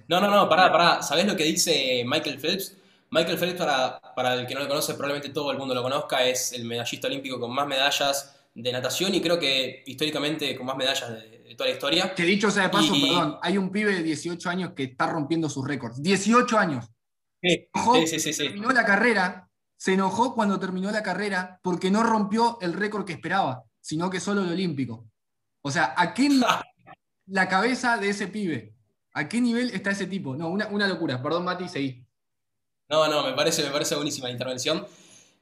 No, 0.08 0.22
no, 0.22 0.30
no, 0.30 0.50
pará, 0.50 0.72
pará. 0.72 1.02
¿Sabés 1.02 1.26
lo 1.26 1.36
que 1.36 1.44
dice 1.44 2.04
Michael 2.06 2.40
Phelps? 2.40 2.78
Michael 3.12 3.38
Phelps, 3.38 3.58
para, 3.58 4.02
para 4.16 4.34
el 4.34 4.48
que 4.48 4.54
no 4.54 4.62
lo 4.62 4.68
conoce, 4.68 4.94
probablemente 4.94 5.30
todo 5.30 5.52
el 5.52 5.58
mundo 5.58 5.74
lo 5.74 5.82
conozca, 5.82 6.26
es 6.26 6.52
el 6.54 6.66
medallista 6.66 7.08
olímpico 7.08 7.40
con 7.40 7.54
más 7.54 7.68
medallas 7.68 8.36
de 8.54 8.72
natación 8.72 9.14
y 9.14 9.22
creo 9.22 9.38
que 9.38 9.84
históricamente 9.86 10.56
con 10.56 10.66
más 10.66 10.78
medallas 10.78 11.10
de, 11.10 11.56
toda 11.56 11.70
la 11.70 11.76
historia. 11.76 12.16
Que 12.16 12.24
dicho 12.24 12.52
sea 12.52 12.64
de 12.64 12.70
paso, 12.70 12.94
perdón, 12.94 13.38
hay 13.42 13.58
un 13.58 13.70
pibe 13.70 13.94
de 13.94 14.04
18 14.04 14.50
años 14.50 14.74
que 14.76 14.84
está 14.84 15.08
rompiendo 15.08 15.50
sus 15.50 15.66
récords. 15.66 16.02
18 16.02 16.58
años. 16.58 16.86
Sí, 17.42 17.70
sí, 18.08 18.20
sí, 18.20 18.34
sí, 18.34 18.44
Terminó 18.44 18.72
la 18.72 18.84
carrera, 18.84 19.50
se 19.78 19.94
enojó 19.94 20.34
cuando 20.34 20.60
terminó 20.60 20.92
la 20.92 21.04
carrera 21.04 21.60
porque 21.62 21.92
no 21.92 22.04
rompió 22.04 22.58
el 22.62 22.74
récord 22.74 23.06
que 23.06 23.14
esperaba, 23.14 23.64
sino 23.80 24.10
que 24.10 24.20
solo 24.20 24.42
el 24.42 24.52
olímpico. 24.52 25.06
O 25.62 25.72
sea, 25.72 25.94
¿a 25.96 26.14
qué 26.14 26.30
la 27.28 27.48
cabeza 27.48 27.98
de 27.98 28.10
ese 28.10 28.28
pibe? 28.28 28.74
¿A 29.14 29.30
qué 29.30 29.40
nivel 29.40 29.72
está 29.72 29.92
ese 29.92 30.08
tipo? 30.08 30.36
No, 30.36 30.50
una, 30.50 30.68
una 30.68 30.88
locura. 30.88 31.22
Perdón, 31.22 31.46
Mati, 31.46 31.70
seguí. 31.70 32.06
No, 32.90 33.08
no, 33.08 33.24
me 33.24 33.34
parece, 33.34 33.64
me 33.64 33.70
parece 33.70 33.96
buenísima 33.96 34.28
la 34.28 34.34
intervención. 34.34 34.86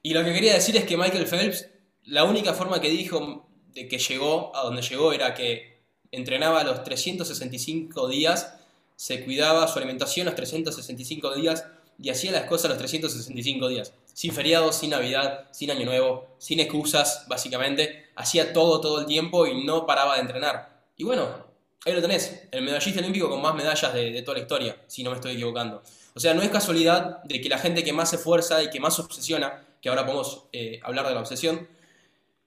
Y 0.02 0.14
lo 0.14 0.24
que 0.24 0.32
quería 0.32 0.54
decir 0.54 0.76
es 0.76 0.84
que 0.84 0.96
Michael 0.96 1.26
Phelps, 1.26 1.68
la 2.04 2.24
única 2.24 2.54
forma 2.54 2.80
que 2.80 2.88
dijo 2.88 3.48
de 3.72 3.88
que 3.88 3.98
llegó 3.98 4.54
a 4.56 4.62
donde 4.62 4.82
llegó 4.82 5.12
era 5.12 5.34
que 5.34 5.82
entrenaba 6.10 6.62
los 6.62 6.84
365 6.84 8.08
días, 8.08 8.54
se 8.96 9.24
cuidaba 9.24 9.66
su 9.66 9.78
alimentación 9.78 10.26
los 10.26 10.36
365 10.36 11.34
días 11.34 11.66
y 11.98 12.10
hacía 12.10 12.32
las 12.32 12.44
cosas 12.44 12.70
los 12.70 12.78
365 12.78 13.68
días. 13.68 13.92
Sin 14.12 14.32
feriados, 14.32 14.76
sin 14.76 14.90
Navidad, 14.90 15.48
sin 15.50 15.70
Año 15.70 15.84
Nuevo, 15.84 16.36
sin 16.38 16.60
excusas, 16.60 17.24
básicamente. 17.28 18.10
Hacía 18.14 18.52
todo, 18.52 18.80
todo 18.80 19.00
el 19.00 19.06
tiempo 19.06 19.46
y 19.46 19.64
no 19.64 19.86
paraba 19.86 20.14
de 20.14 20.20
entrenar. 20.20 20.84
Y 20.96 21.04
bueno, 21.04 21.53
ahí 21.84 21.92
lo 21.92 22.00
tenés, 22.00 22.48
el 22.50 22.62
medallista 22.62 23.00
olímpico 23.00 23.28
con 23.28 23.40
más 23.40 23.54
medallas 23.54 23.92
de, 23.92 24.22
toda 24.22 24.38
la 24.38 24.42
historia, 24.42 24.76
si 24.86 25.02
no 25.02 25.10
me 25.10 25.16
estoy 25.16 25.32
equivocando. 25.32 25.82
O 26.14 26.20
sea, 26.20 26.34
no 26.34 26.42
es 26.42 26.48
casualidad 26.48 27.22
de 27.24 27.40
que 27.40 27.48
la 27.48 27.58
gente 27.58 27.84
que 27.84 27.92
más 27.92 28.10
se 28.10 28.16
esfuerza 28.16 28.62
y 28.62 28.70
que 28.70 28.80
más 28.80 28.96
se 28.96 29.02
obsesiona, 29.02 29.64
que 29.80 29.88
ahora 29.88 30.04
podemos 30.04 30.46
eh, 30.52 30.80
hablar 30.82 31.06
de 31.06 31.14
la 31.14 31.20
obsesión, 31.20 31.68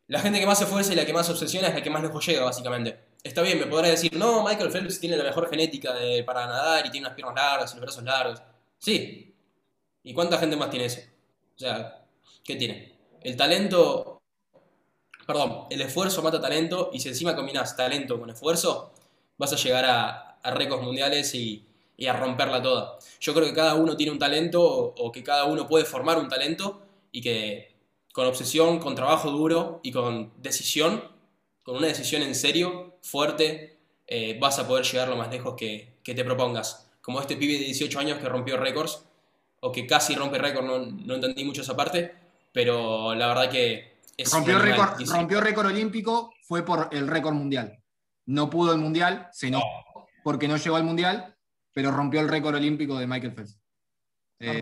la 0.08 0.20
gente 0.20 0.40
que 0.40 0.46
más 0.46 0.58
se 0.58 0.64
esfuerza 0.64 0.94
y 0.94 0.96
la 0.96 1.06
que 1.06 1.14
más 1.14 1.26
se 1.26 1.34
obsesiona 1.34 1.68
es 1.68 1.76
la 1.76 1.84
que 1.84 1.90
más 1.90 2.02
lejos 2.02 2.26
llega, 2.26 2.44
básicamente. 2.44 2.98
Está 3.24 3.42
bien, 3.42 3.60
me 3.60 3.66
podrá 3.66 3.90
decir, 3.90 4.16
no, 4.16 4.44
Michael 4.44 4.72
Phelps 4.72 5.00
tiene 5.00 5.18
la 5.18 5.24
mejor 5.24 5.50
genética 5.50 5.94
para 6.26 6.48
nadar 6.48 6.86
y 6.86 6.92
tiene 6.92 7.08
unas 7.08 7.16
piernas 7.16 7.36
largas 7.36 7.72
y 7.72 7.76
los 7.76 7.82
brazos 7.82 8.04
largos. 8.04 8.42
Sí. 8.78 9.36
¿Y 10.04 10.14
cuánta 10.14 10.38
gente 10.38 10.56
más 10.56 10.70
tiene 10.70 10.86
eso? 10.86 11.02
O 11.56 11.60
sea, 11.60 12.06
¿qué 12.44 12.56
tiene? 12.56 12.98
El 13.22 13.36
talento 13.36 14.18
perdón, 15.28 15.66
el 15.70 15.82
esfuerzo 15.82 16.24
mata 16.24 16.40
talento 16.40 16.90
y 16.94 17.02
si 17.02 17.10
encima 17.10 17.36
combinas 17.36 17.76
talento 17.76 18.18
con 18.18 18.30
esfuerzo, 18.30 18.94
vas 19.38 19.54
a 19.54 19.56
llegar 19.56 19.86
a, 19.86 20.38
a 20.42 20.52
récords 20.52 20.84
mundiales 20.84 21.34
y, 21.36 21.66
y, 21.96 22.08
a 22.08 22.14
romperla 22.14 22.62
toda. 22.62 22.98
Yo 23.20 23.34
creo 23.34 23.46
que 23.46 23.54
cada 23.54 23.76
uno 23.76 23.96
tiene 23.96 24.12
un 24.12 24.20
talento 24.20 24.62
o, 24.62 24.94
o, 24.98 25.12
que 25.12 25.24
cada 25.24 25.46
uno 25.46 25.68
puede 25.68 25.86
formar 25.86 26.18
un 26.18 26.28
talento 26.28 26.82
y 27.12 27.22
que 27.22 27.76
con 28.14 28.26
obsesión, 28.26 28.80
con 28.80 28.96
trabajo 28.96 29.30
duro 29.30 29.80
y 29.84 29.92
con 29.92 30.32
decisión, 30.38 31.04
con 31.64 31.78
una 31.78 31.88
decisión 31.88 32.22
en 32.24 32.34
serio, 32.34 32.98
fuerte, 33.02 33.78
eh, 34.08 34.38
vas 34.40 34.58
a 34.58 34.68
poder 34.68 34.86
llegar 34.86 35.10
lo 35.10 35.18
más 35.18 35.30
lejos 35.30 35.56
que, 35.56 35.98
que, 36.04 36.16
te 36.16 36.24
propongas. 36.24 36.90
Como 37.02 37.20
este 37.20 37.36
pibe 37.36 37.60
de 37.60 37.66
18 37.66 38.00
años 38.00 38.20
que 38.20 38.30
rompió 38.30 38.58
récords, 38.58 39.04
o 39.60 39.72
que 39.72 39.86
casi 39.86 40.16
rompe 40.16 40.38
récord, 40.38 40.66
no, 40.66 40.80
no 40.80 41.16
entendí 41.16 41.44
mucho 41.44 41.62
esa 41.62 41.76
parte, 41.76 42.14
pero 42.52 43.14
la 43.14 43.28
verdad 43.28 43.50
que 43.50 43.98
rompió, 44.32 44.60
récord, 44.60 45.02
rompió 45.10 45.42
récord 45.42 45.68
olímpico, 45.68 46.34
fue 46.42 46.64
por 46.64 46.90
el 46.92 47.08
récord 47.08 47.34
mundial. 47.34 47.78
No 48.28 48.50
pudo 48.50 48.74
el 48.74 48.80
mundial, 48.80 49.28
se 49.32 49.50
no, 49.50 49.62
porque 50.24 50.48
no 50.48 50.58
llegó 50.58 50.76
al 50.76 50.84
mundial, 50.84 51.36
pero 51.74 51.92
rompió 51.92 52.20
el 52.22 52.28
récord 52.28 52.56
olímpico 52.56 52.98
de 52.98 53.08
Michael 53.08 53.34
Phelps. 53.34 53.60
Eh, 54.40 54.62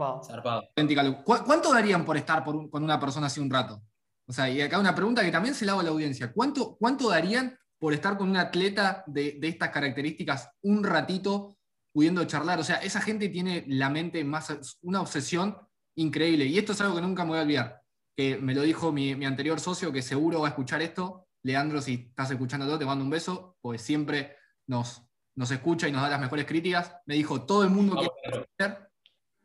¿Cuánto 1.25 1.73
darían 1.73 2.05
por 2.05 2.15
estar 2.15 2.43
por 2.43 2.69
con 2.69 2.83
una 2.83 2.99
persona 2.99 3.27
así 3.27 3.39
un 3.39 3.49
rato? 3.49 3.81
O 4.27 4.33
sea, 4.33 4.49
y 4.49 4.61
acá 4.61 4.79
una 4.79 4.95
pregunta 4.95 5.21
que 5.21 5.31
también 5.31 5.53
se 5.53 5.65
la 5.65 5.73
hago 5.73 5.81
a 5.81 5.83
la 5.83 5.89
audiencia. 5.89 6.31
¿Cuánto, 6.31 6.77
cuánto 6.77 7.09
darían 7.09 7.57
por 7.77 7.93
estar 7.93 8.17
con 8.17 8.29
un 8.29 8.37
atleta 8.37 9.03
de, 9.05 9.37
de 9.39 9.47
estas 9.47 9.69
características 9.69 10.49
un 10.61 10.83
ratito 10.83 11.57
pudiendo 11.91 12.23
charlar? 12.25 12.59
O 12.59 12.63
sea, 12.63 12.77
esa 12.77 13.01
gente 13.01 13.29
tiene 13.29 13.65
la 13.67 13.89
mente 13.89 14.23
más, 14.23 14.77
una 14.81 15.01
obsesión 15.01 15.57
increíble. 15.95 16.45
Y 16.45 16.57
esto 16.57 16.71
es 16.71 16.81
algo 16.81 16.95
que 16.95 17.01
nunca 17.01 17.23
me 17.23 17.31
voy 17.31 17.39
a 17.39 17.43
olvidar 17.43 17.85
que 18.15 18.37
me 18.37 18.55
lo 18.55 18.61
dijo 18.61 18.91
mi, 18.91 19.13
mi, 19.15 19.25
anterior 19.25 19.59
socio, 19.59 19.91
que 19.91 20.01
seguro 20.01 20.41
va 20.41 20.47
a 20.47 20.49
escuchar 20.49 20.81
esto. 20.81 21.24
Leandro, 21.45 21.79
si 21.79 22.07
estás 22.09 22.31
escuchando 22.31 22.65
todo, 22.65 22.79
te 22.79 22.85
mando 22.85 23.03
un 23.03 23.11
beso, 23.11 23.55
porque 23.61 23.77
siempre 23.77 24.35
nos, 24.65 25.03
nos 25.35 25.51
escucha 25.51 25.87
y 25.87 25.91
nos 25.91 26.01
da 26.01 26.09
las 26.09 26.19
mejores 26.19 26.45
críticas. 26.45 26.95
Me 27.05 27.13
dijo, 27.13 27.43
todo 27.43 27.63
el 27.63 27.69
mundo 27.69 27.95
quiere 27.97 28.09
ser 28.23 28.49
Federer, 28.57 28.89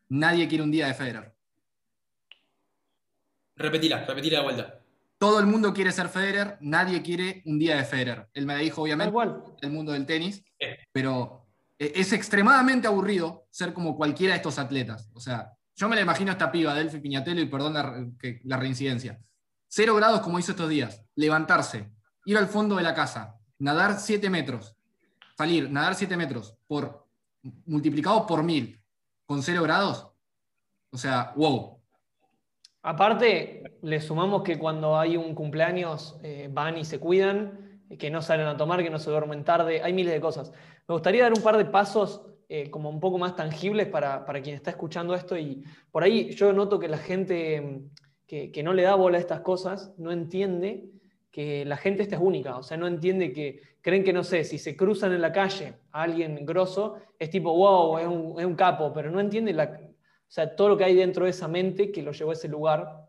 nadie 0.08 0.48
quiere 0.48 0.64
un 0.64 0.70
día 0.70 0.86
de 0.86 0.94
Federer. 0.94 1.34
Repetila, 3.54 4.06
repetila 4.06 4.38
de 4.38 4.44
vuelta. 4.44 4.80
Todo 5.18 5.40
el 5.40 5.46
mundo 5.46 5.74
quiere 5.74 5.92
ser 5.92 6.08
Federer, 6.08 6.56
nadie 6.62 7.02
quiere 7.02 7.42
un 7.44 7.58
día 7.58 7.76
de 7.76 7.84
Federer. 7.84 8.30
Él 8.32 8.46
me 8.46 8.56
dijo, 8.56 8.80
obviamente, 8.80 9.14
el 9.60 9.70
mundo 9.70 9.92
del 9.92 10.06
tenis, 10.06 10.42
pero 10.92 11.48
e, 11.78 11.92
es 11.96 12.14
extremadamente 12.14 12.86
aburrido 12.86 13.46
ser 13.50 13.74
como 13.74 13.94
cualquiera 13.94 14.32
de 14.32 14.38
estos 14.38 14.58
atletas. 14.58 15.10
O 15.12 15.20
sea, 15.20 15.52
yo 15.76 15.86
me 15.86 15.96
la 15.96 16.02
imagino 16.02 16.30
a 16.30 16.32
esta 16.32 16.50
piba, 16.50 16.74
Delphi 16.74 17.00
Piñatelo, 17.00 17.42
y 17.42 17.46
perdón 17.46 17.74
la, 17.74 18.06
que, 18.18 18.40
la 18.44 18.56
reincidencia. 18.56 19.20
Cero 19.72 19.94
grados 19.94 20.20
como 20.22 20.36
hizo 20.40 20.50
estos 20.50 20.68
días. 20.68 21.04
Levantarse, 21.14 21.92
ir 22.24 22.36
al 22.36 22.48
fondo 22.48 22.74
de 22.74 22.82
la 22.82 22.92
casa, 22.92 23.38
nadar 23.60 24.00
7 24.00 24.28
metros, 24.28 24.76
salir, 25.38 25.70
nadar 25.70 25.94
7 25.94 26.16
metros, 26.16 26.56
por, 26.66 27.06
multiplicado 27.66 28.26
por 28.26 28.42
mil, 28.42 28.82
con 29.26 29.44
cero 29.44 29.62
grados. 29.62 30.08
O 30.90 30.98
sea, 30.98 31.32
wow. 31.36 31.78
Aparte, 32.82 33.78
le 33.82 34.00
sumamos 34.00 34.42
que 34.42 34.58
cuando 34.58 34.98
hay 34.98 35.16
un 35.16 35.36
cumpleaños 35.36 36.18
eh, 36.24 36.48
van 36.50 36.76
y 36.76 36.84
se 36.84 36.98
cuidan, 36.98 37.86
que 37.96 38.10
no 38.10 38.22
salen 38.22 38.48
a 38.48 38.56
tomar, 38.56 38.82
que 38.82 38.90
no 38.90 38.98
se 38.98 39.10
duermen 39.10 39.44
tarde, 39.44 39.82
hay 39.84 39.92
miles 39.92 40.12
de 40.12 40.20
cosas. 40.20 40.50
Me 40.88 40.94
gustaría 40.94 41.22
dar 41.22 41.32
un 41.32 41.44
par 41.44 41.56
de 41.56 41.66
pasos 41.66 42.22
eh, 42.48 42.70
como 42.70 42.90
un 42.90 42.98
poco 42.98 43.18
más 43.18 43.36
tangibles 43.36 43.86
para, 43.86 44.26
para, 44.26 44.42
quien 44.42 44.56
está 44.56 44.70
escuchando 44.70 45.14
esto 45.14 45.38
y 45.38 45.62
por 45.92 46.02
ahí 46.02 46.34
yo 46.34 46.52
noto 46.52 46.80
que 46.80 46.88
la 46.88 46.98
gente 46.98 47.84
que, 48.30 48.52
que, 48.52 48.62
no 48.62 48.72
le 48.72 48.84
da 48.84 48.94
bola 48.94 49.18
a 49.18 49.20
estas 49.20 49.40
cosas 49.40 49.92
no 49.98 50.12
entiende 50.12 50.88
que 51.32 51.64
la 51.64 51.76
gente 51.76 52.04
esta 52.04 52.14
es 52.14 52.22
única, 52.22 52.58
o 52.58 52.62
sea, 52.62 52.76
no 52.76 52.86
entiende 52.86 53.32
que 53.32 53.60
creen 53.80 54.04
que, 54.04 54.12
no 54.12 54.22
sé, 54.22 54.44
si 54.44 54.56
se 54.56 54.76
cruzan 54.76 55.12
en 55.12 55.20
la 55.20 55.32
calle 55.32 55.80
a 55.90 56.02
alguien 56.02 56.46
grosso, 56.46 56.94
es 57.18 57.28
tipo, 57.28 57.52
wow, 57.52 57.98
es 57.98 58.06
un, 58.06 58.38
es 58.38 58.46
un 58.46 58.54
capo, 58.54 58.92
pero 58.92 59.10
no 59.10 59.18
entiende 59.18 59.52
la, 59.52 59.64
o 59.64 60.28
sea, 60.28 60.54
todo 60.54 60.68
lo 60.68 60.76
que 60.76 60.84
hay 60.84 60.94
dentro 60.94 61.24
de 61.24 61.32
esa 61.32 61.48
mente 61.48 61.90
que 61.90 62.02
lo 62.02 62.12
llevó 62.12 62.30
a 62.30 62.34
ese 62.34 62.46
lugar. 62.46 63.08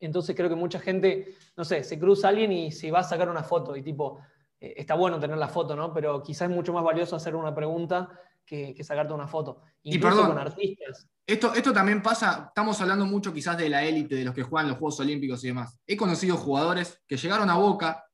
Entonces 0.00 0.34
creo 0.34 0.48
que 0.48 0.56
mucha 0.56 0.80
gente, 0.80 1.36
no 1.56 1.64
sé, 1.64 1.84
se 1.84 1.96
cruza 1.96 2.26
a 2.26 2.30
alguien 2.30 2.50
y 2.50 2.72
se 2.72 2.90
va 2.90 2.98
a 2.98 3.04
sacar 3.04 3.30
una 3.30 3.44
foto 3.44 3.76
y 3.76 3.82
tipo, 3.82 4.18
eh, 4.60 4.74
está 4.78 4.96
bueno 4.96 5.20
tener 5.20 5.38
la 5.38 5.46
foto, 5.46 5.76
¿no? 5.76 5.92
Pero 5.92 6.24
quizás 6.24 6.50
es 6.50 6.54
mucho 6.56 6.72
más 6.72 6.82
valioso 6.82 7.14
hacer 7.14 7.36
una 7.36 7.54
pregunta 7.54 8.10
que, 8.44 8.74
que 8.74 8.82
sacarte 8.82 9.14
una 9.14 9.28
foto. 9.28 9.62
Incluso 9.84 10.08
y 10.08 10.10
perdón, 10.10 10.26
con 10.26 10.38
artistas. 10.38 11.08
Esto, 11.26 11.52
esto 11.54 11.72
también 11.72 12.02
pasa, 12.02 12.46
estamos 12.48 12.80
hablando 12.80 13.04
mucho 13.04 13.32
quizás 13.32 13.58
de 13.58 13.68
la 13.68 13.84
élite, 13.84 14.14
de 14.14 14.24
los 14.24 14.34
que 14.34 14.44
juegan 14.44 14.68
los 14.68 14.78
Juegos 14.78 15.00
Olímpicos 15.00 15.42
y 15.42 15.48
demás. 15.48 15.80
He 15.86 15.96
conocido 15.96 16.36
jugadores 16.36 17.02
que 17.08 17.16
llegaron 17.16 17.50
a 17.50 17.56
Boca, 17.56 18.06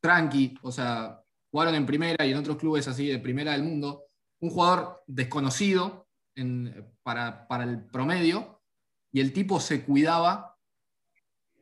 tranqui, 0.00 0.58
o 0.62 0.72
sea, 0.72 1.22
jugaron 1.50 1.76
en 1.76 1.86
primera 1.86 2.26
y 2.26 2.32
en 2.32 2.38
otros 2.38 2.56
clubes 2.56 2.88
así 2.88 3.06
de 3.06 3.20
primera 3.20 3.52
del 3.52 3.62
mundo. 3.62 4.04
Un 4.40 4.50
jugador 4.50 5.02
desconocido 5.06 6.08
para, 7.02 7.46
para 7.46 7.64
el 7.64 7.84
promedio 7.86 8.62
y 9.12 9.20
el 9.20 9.32
tipo 9.32 9.60
se 9.60 9.84
cuidaba 9.84 10.56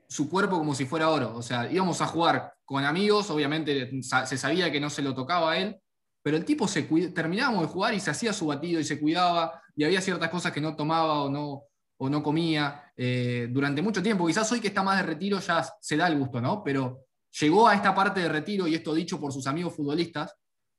su 0.09 0.29
cuerpo 0.29 0.59
como 0.59 0.75
si 0.75 0.87
fuera 0.87 1.11
oro. 1.11 1.37
O 1.37 1.42
sea, 1.42 1.71
íbamos 1.71 2.01
a 2.01 2.07
jugar 2.07 2.55
con 2.64 2.85
amigos, 2.85 3.31
obviamente 3.31 3.90
se 4.03 4.38
sabía 4.38 4.73
que 4.73 4.81
no 4.81 4.90
se 4.90 5.03
lo 5.03 5.14
tocaba 5.14 5.53
a 5.53 5.59
él, 5.59 5.81
pero 6.23 6.37
el 6.37 6.45
tipo 6.45 6.66
se 6.66 6.83
terminábamos 7.11 7.62
de 7.62 7.69
jugar 7.69 7.95
y 7.95 8.01
se 8.01 8.11
hacía 8.11 8.33
su 8.33 8.47
batido 8.47 8.81
y 8.81 8.85
se 8.85 8.99
cuidaba, 8.99 9.62
y 9.77 9.85
había 9.85 10.01
ciertas 10.01 10.31
cosas 10.31 10.53
que 10.53 10.61
no 10.61 10.75
tomaba 10.75 11.23
o 11.23 11.31
no, 11.31 11.65
o 11.99 12.09
no 12.09 12.23
comía 12.23 12.93
eh, 12.97 13.49
durante 13.51 13.83
mucho 13.83 14.03
tiempo. 14.03 14.27
Quizás 14.27 14.51
hoy 14.51 14.61
que 14.61 14.69
está 14.69 14.83
más 14.83 14.97
de 14.97 15.03
retiro 15.05 15.39
ya 15.39 15.65
se 15.81 15.97
da 15.97 16.09
el 16.09 16.19
gusto, 16.19 16.41
¿no? 16.41 16.65
Pero 16.65 17.05
llegó 17.39 17.69
a 17.69 17.75
esta 17.75 17.95
parte 17.95 18.21
de 18.21 18.29
retiro, 18.29 18.67
y 18.67 18.75
esto 18.75 18.95
dicho 18.95 19.21
por 19.21 19.33
sus 19.33 19.47
amigos 19.47 19.75
futbolistas, 19.75 20.35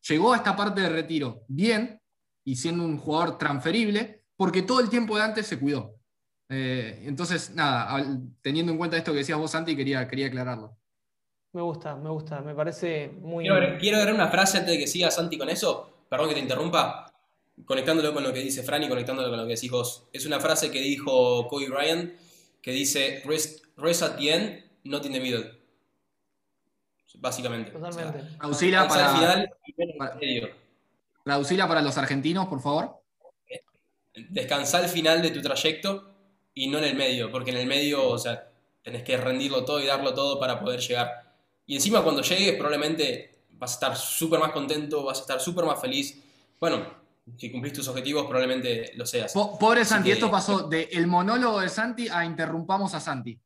llegó 0.07 0.33
a 0.33 0.37
esta 0.37 0.55
parte 0.55 0.81
de 0.81 0.89
retiro 0.89 1.43
bien 1.47 2.01
y 2.43 2.55
siendo 2.55 2.83
un 2.83 2.97
jugador 2.97 3.37
transferible, 3.37 4.23
porque 4.35 4.63
todo 4.63 4.79
el 4.79 4.89
tiempo 4.89 5.15
de 5.15 5.23
antes 5.23 5.45
se 5.45 5.59
cuidó. 5.59 5.95
Eh, 6.49 7.03
entonces, 7.05 7.53
nada, 7.53 8.03
teniendo 8.41 8.71
en 8.71 8.77
cuenta 8.77 8.97
esto 8.97 9.11
que 9.11 9.19
decías 9.19 9.37
vos, 9.37 9.51
Santi, 9.51 9.75
quería, 9.75 10.07
quería 10.07 10.27
aclararlo. 10.27 10.77
Me 11.53 11.61
gusta, 11.61 11.95
me 11.95 12.09
gusta, 12.09 12.41
me 12.41 12.55
parece 12.55 13.09
muy... 13.09 13.43
Quiero, 13.43 13.77
quiero 13.77 13.97
ver 13.97 14.13
una 14.13 14.29
frase 14.29 14.59
antes 14.59 14.73
de 14.73 14.79
que 14.79 14.87
siga 14.87 15.11
Santi 15.11 15.37
con 15.37 15.49
eso, 15.49 16.05
perdón 16.09 16.29
que 16.29 16.35
te 16.35 16.41
interrumpa, 16.41 17.11
conectándolo 17.65 18.13
con 18.13 18.23
lo 18.23 18.33
que 18.33 18.39
dice 18.39 18.63
Fran 18.63 18.83
y 18.83 18.89
conectándolo 18.89 19.29
con 19.29 19.37
lo 19.39 19.45
que 19.45 19.55
decís 19.55 19.71
vos. 19.71 20.07
Es 20.13 20.25
una 20.25 20.39
frase 20.39 20.71
que 20.71 20.79
dijo 20.81 21.47
Kobe 21.47 21.69
Bryant, 21.69 22.13
que 22.61 22.71
dice, 22.71 23.21
rest, 23.25 23.65
rest 23.77 24.03
at 24.03 24.17
the 24.17 24.33
end, 24.33 24.63
not 24.83 25.05
in 25.05 25.13
the 25.13 25.19
middle. 25.19 25.57
Básicamente. 27.19 27.71
Totalmente. 27.71 28.19
O 28.19 28.53
sea, 28.53 28.87
para, 28.87 29.09
final, 29.15 29.49
para, 29.97 31.67
para 31.67 31.81
los 31.81 31.97
argentinos, 31.97 32.47
por 32.47 32.61
favor. 32.61 33.01
Descansar 34.29 34.83
al 34.83 34.89
final 34.89 35.21
de 35.21 35.31
tu 35.31 35.41
trayecto 35.41 36.13
y 36.53 36.67
no 36.67 36.77
en 36.77 36.83
el 36.85 36.95
medio, 36.95 37.31
porque 37.31 37.51
en 37.51 37.57
el 37.57 37.67
medio, 37.67 38.07
o 38.07 38.17
sea, 38.17 38.49
tenés 38.83 39.03
que 39.03 39.17
rendirlo 39.17 39.65
todo 39.65 39.79
y 39.79 39.85
darlo 39.85 40.13
todo 40.13 40.39
para 40.39 40.59
poder 40.59 40.79
llegar. 40.79 41.33
Y 41.65 41.75
encima 41.75 42.03
cuando 42.03 42.21
llegues 42.21 42.53
probablemente 42.53 43.41
vas 43.51 43.71
a 43.71 43.73
estar 43.73 43.97
súper 43.97 44.39
más 44.39 44.51
contento, 44.51 45.03
vas 45.03 45.19
a 45.19 45.21
estar 45.21 45.39
súper 45.39 45.65
más 45.65 45.79
feliz. 45.79 46.23
Bueno, 46.59 46.85
si 47.35 47.51
cumplís 47.51 47.73
tus 47.73 47.87
objetivos 47.87 48.25
probablemente 48.25 48.91
lo 48.95 49.05
seas. 49.05 49.33
pobre 49.33 49.83
Santi, 49.83 50.11
esto 50.11 50.31
pasó 50.31 50.67
de 50.67 50.89
el 50.91 51.07
monólogo 51.07 51.59
de 51.59 51.69
Santi 51.69 52.07
a 52.07 52.23
interrumpamos 52.25 52.93
a 52.93 52.99
Santi. 52.99 53.39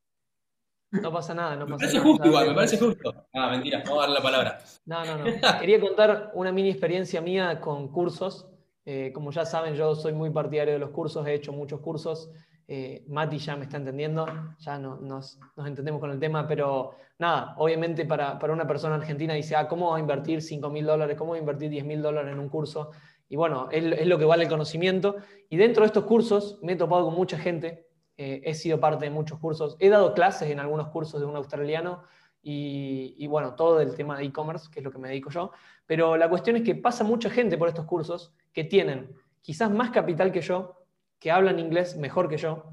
No 0.91 1.11
pasa 1.11 1.33
nada, 1.33 1.55
no 1.55 1.65
me 1.65 1.71
pasa 1.71 1.77
parece 1.77 1.97
nada. 1.97 2.09
justo 2.09 2.27
igual, 2.27 2.47
me 2.49 2.53
parece 2.55 2.77
justo. 2.77 3.27
Ah, 3.33 3.49
mentira, 3.49 3.81
vamos 3.85 3.99
a 3.99 4.01
darle 4.01 4.15
la 4.15 4.21
palabra. 4.21 4.59
No, 4.85 5.05
no, 5.05 5.17
no. 5.17 5.25
Quería 5.59 5.79
contar 5.79 6.31
una 6.33 6.51
mini 6.51 6.69
experiencia 6.69 7.21
mía 7.21 7.61
con 7.61 7.87
cursos. 7.91 8.47
Eh, 8.83 9.11
como 9.13 9.31
ya 9.31 9.45
saben, 9.45 9.75
yo 9.75 9.95
soy 9.95 10.11
muy 10.11 10.31
partidario 10.31 10.73
de 10.73 10.79
los 10.79 10.89
cursos, 10.89 11.25
he 11.25 11.33
hecho 11.33 11.53
muchos 11.53 11.79
cursos. 11.79 12.29
Eh, 12.67 13.05
Mati 13.07 13.37
ya 13.37 13.55
me 13.55 13.65
está 13.65 13.77
entendiendo, 13.77 14.25
ya 14.59 14.77
no, 14.77 14.97
nos, 14.97 15.39
nos, 15.55 15.67
entendemos 15.67 15.99
con 15.99 16.09
el 16.09 16.19
tema, 16.19 16.47
pero 16.47 16.95
nada, 17.19 17.55
obviamente 17.57 18.05
para, 18.05 18.39
para, 18.39 18.53
una 18.53 18.65
persona 18.65 18.95
argentina 18.95 19.33
dice, 19.33 19.55
ah, 19.55 19.67
¿cómo 19.67 19.91
va 19.91 19.97
a 19.97 19.99
invertir 19.99 20.41
5 20.41 20.69
mil 20.69 20.85
dólares? 20.85 21.17
¿Cómo 21.17 21.31
va 21.31 21.37
a 21.37 21.39
invertir 21.39 21.69
10 21.69 21.85
mil 21.85 22.01
dólares 22.01 22.31
en 22.31 22.39
un 22.39 22.49
curso? 22.49 22.91
Y 23.31 23.37
bueno, 23.37 23.69
es, 23.71 24.05
lo 24.05 24.19
que 24.19 24.25
vale 24.25 24.43
el 24.43 24.49
conocimiento. 24.49 25.15
Y 25.47 25.55
dentro 25.55 25.83
de 25.83 25.87
estos 25.87 26.03
cursos 26.03 26.59
me 26.61 26.73
he 26.73 26.75
topado 26.75 27.05
con 27.05 27.13
mucha 27.13 27.37
gente, 27.37 27.87
eh, 28.17 28.41
he 28.43 28.53
sido 28.53 28.77
parte 28.77 29.05
de 29.05 29.09
muchos 29.09 29.39
cursos, 29.39 29.77
he 29.79 29.87
dado 29.87 30.13
clases 30.13 30.49
en 30.49 30.59
algunos 30.59 30.89
cursos 30.89 31.21
de 31.21 31.25
un 31.25 31.37
australiano 31.37 32.03
y, 32.43 33.15
y 33.17 33.27
bueno, 33.27 33.55
todo 33.55 33.79
el 33.79 33.95
tema 33.95 34.17
de 34.17 34.25
e-commerce, 34.25 34.69
que 34.69 34.81
es 34.81 34.83
lo 34.83 34.91
que 34.91 34.97
me 34.97 35.07
dedico 35.07 35.29
yo, 35.29 35.51
pero 35.85 36.17
la 36.17 36.27
cuestión 36.27 36.57
es 36.57 36.63
que 36.63 36.75
pasa 36.75 37.05
mucha 37.05 37.29
gente 37.29 37.57
por 37.57 37.69
estos 37.69 37.85
cursos 37.85 38.33
que 38.51 38.65
tienen 38.65 39.15
quizás 39.41 39.71
más 39.71 39.91
capital 39.91 40.33
que 40.33 40.41
yo, 40.41 40.83
que 41.17 41.31
hablan 41.31 41.57
inglés 41.57 41.95
mejor 41.95 42.27
que 42.27 42.35
yo, 42.35 42.65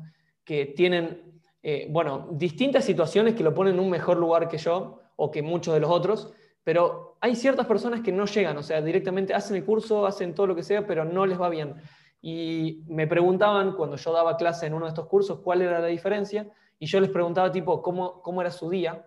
que 0.43 0.67
tienen, 0.67 1.41
eh, 1.63 1.87
bueno, 1.89 2.31
distintas 2.33 2.85
situaciones 2.85 3.37
que 3.37 3.45
lo 3.45 3.55
ponen 3.55 3.75
en 3.75 3.81
un 3.81 3.91
mejor 3.91 4.17
lugar 4.17 4.49
que 4.49 4.59
yo 4.59 4.99
o 5.15 5.31
que 5.31 5.41
muchos 5.41 5.73
de 5.73 5.79
los 5.79 5.91
otros, 5.91 6.33
pero 6.65 7.17
hay 7.21 7.35
ciertas 7.35 7.67
personas 7.67 8.01
que 8.01 8.13
no 8.13 8.27
llegan, 8.27 8.57
o 8.57 8.63
sea, 8.63 8.83
directamente 8.83 9.35
hacen 9.35 9.57
el 9.57 9.65
curso, 9.65 10.07
hacen 10.07 10.35
todo 10.35 10.47
lo 10.47 10.55
que 10.55 10.63
sea, 10.63 10.87
pero 10.87 11.05
no 11.05 11.27
les 11.27 11.41
va 11.41 11.49
bien. 11.49 11.75
Y 12.21 12.83
me 12.89 13.07
preguntaban 13.07 13.73
cuando 13.73 13.97
yo 13.97 14.13
daba 14.13 14.37
clase 14.37 14.67
en 14.67 14.75
uno 14.75 14.87
de 14.87 14.91
estos 14.91 15.07
cursos 15.07 15.41
cuál 15.41 15.63
era 15.63 15.81
la 15.81 15.87
diferencia, 15.87 16.51
y 16.79 16.87
yo 16.87 17.01
les 17.01 17.11
preguntaba 17.11 17.51
tipo 17.51 17.83
cómo, 17.83 18.23
cómo 18.23 18.41
era 18.41 18.51
su 18.51 18.71
día, 18.71 19.05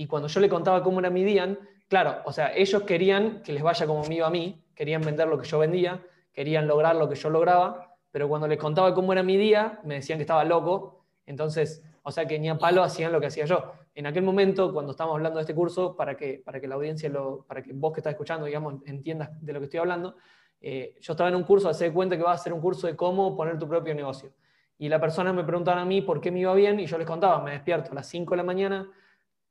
Y 0.00 0.06
cuando 0.06 0.28
yo 0.28 0.38
le 0.38 0.48
contaba 0.48 0.84
cómo 0.84 1.00
era 1.00 1.10
mi 1.10 1.24
día, 1.24 1.58
claro, 1.88 2.22
o 2.24 2.32
sea, 2.32 2.54
ellos 2.54 2.84
querían 2.84 3.42
que 3.42 3.52
les 3.52 3.64
vaya 3.64 3.84
como 3.84 4.04
iba 4.12 4.28
a 4.28 4.30
mí, 4.30 4.62
querían 4.76 5.02
vender 5.02 5.26
lo 5.26 5.40
que 5.40 5.48
yo 5.48 5.58
vendía, 5.58 6.00
querían 6.32 6.68
lograr 6.68 6.94
lo 6.94 7.08
que 7.08 7.16
yo 7.16 7.30
lograba, 7.30 7.96
pero 8.12 8.28
cuando 8.28 8.46
les 8.46 8.58
contaba 8.58 8.94
cómo 8.94 9.12
era 9.12 9.24
mi 9.24 9.36
día, 9.36 9.80
me 9.82 9.96
decían 9.96 10.18
que 10.18 10.22
estaba 10.22 10.44
loco, 10.44 11.04
entonces, 11.26 11.82
o 12.04 12.12
sea, 12.12 12.26
que 12.26 12.38
ni 12.38 12.48
a 12.48 12.56
palo 12.56 12.84
hacían 12.84 13.10
lo 13.10 13.20
que 13.20 13.26
hacía 13.26 13.44
yo. 13.44 13.72
En 13.98 14.06
aquel 14.06 14.22
momento, 14.22 14.72
cuando 14.72 14.92
estábamos 14.92 15.16
hablando 15.16 15.38
de 15.38 15.40
este 15.40 15.56
curso, 15.56 15.96
para 15.96 16.16
que, 16.16 16.40
para 16.44 16.60
que 16.60 16.68
la 16.68 16.76
audiencia, 16.76 17.08
lo, 17.08 17.44
para 17.48 17.64
que 17.64 17.72
vos 17.72 17.92
que 17.92 17.98
estás 17.98 18.12
escuchando, 18.12 18.46
digamos, 18.46 18.74
entiendas 18.86 19.30
de 19.44 19.52
lo 19.52 19.58
que 19.58 19.64
estoy 19.64 19.80
hablando, 19.80 20.14
eh, 20.60 20.94
yo 21.00 21.14
estaba 21.14 21.28
en 21.30 21.34
un 21.34 21.42
curso, 21.42 21.68
hace 21.68 21.92
cuenta 21.92 22.16
que 22.16 22.22
va 22.22 22.30
a 22.30 22.38
ser 22.38 22.52
un 22.52 22.60
curso 22.60 22.86
de 22.86 22.94
cómo 22.94 23.36
poner 23.36 23.58
tu 23.58 23.66
propio 23.66 23.96
negocio. 23.96 24.30
Y 24.78 24.88
la 24.88 25.00
persona 25.00 25.32
me 25.32 25.42
preguntaba 25.42 25.80
a 25.80 25.84
mí 25.84 26.00
por 26.00 26.20
qué 26.20 26.30
me 26.30 26.38
iba 26.38 26.54
bien 26.54 26.78
y 26.78 26.86
yo 26.86 26.96
les 26.96 27.08
contaba, 27.08 27.42
me 27.42 27.50
despierto 27.50 27.90
a 27.90 27.96
las 27.96 28.06
5 28.06 28.34
de 28.34 28.36
la 28.36 28.44
mañana, 28.44 28.88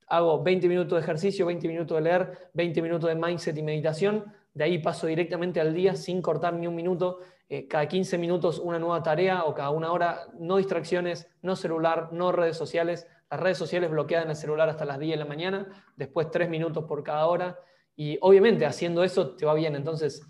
hago 0.07 0.41
20 0.41 0.69
minutos 0.69 0.97
de 0.97 1.03
ejercicio, 1.03 1.45
20 1.45 1.67
minutos 1.67 1.97
de 1.97 2.03
leer, 2.03 2.49
20 2.53 2.81
minutos 2.81 3.09
de 3.09 3.15
mindset 3.15 3.57
y 3.57 3.63
meditación, 3.63 4.33
de 4.53 4.63
ahí 4.63 4.77
paso 4.77 5.07
directamente 5.07 5.59
al 5.59 5.73
día 5.73 5.93
sin 5.93 6.21
cortar 6.21 6.53
ni 6.53 6.67
un 6.67 6.75
minuto, 6.75 7.19
eh, 7.49 7.67
cada 7.67 7.85
15 7.89 8.17
minutos 8.17 8.59
una 8.59 8.79
nueva 8.79 9.03
tarea 9.03 9.43
o 9.43 9.53
cada 9.53 9.71
una 9.71 9.91
hora, 9.91 10.21
no 10.39 10.55
distracciones, 10.55 11.29
no 11.41 11.57
celular, 11.57 12.13
no 12.13 12.31
redes 12.31 12.55
sociales, 12.55 13.07
las 13.29 13.39
redes 13.39 13.57
sociales 13.57 13.89
bloqueadas 13.89 14.25
en 14.25 14.31
el 14.31 14.35
celular 14.35 14.69
hasta 14.69 14.85
las 14.85 14.99
10 14.99 15.11
de 15.11 15.23
la 15.23 15.25
mañana, 15.25 15.67
después 15.95 16.31
3 16.31 16.49
minutos 16.49 16.85
por 16.85 17.03
cada 17.03 17.25
hora 17.27 17.59
y 17.95 18.17
obviamente 18.21 18.65
haciendo 18.65 19.03
eso 19.03 19.35
te 19.35 19.45
va 19.45 19.53
bien. 19.53 19.75
Entonces, 19.75 20.21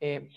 eh, 0.00 0.30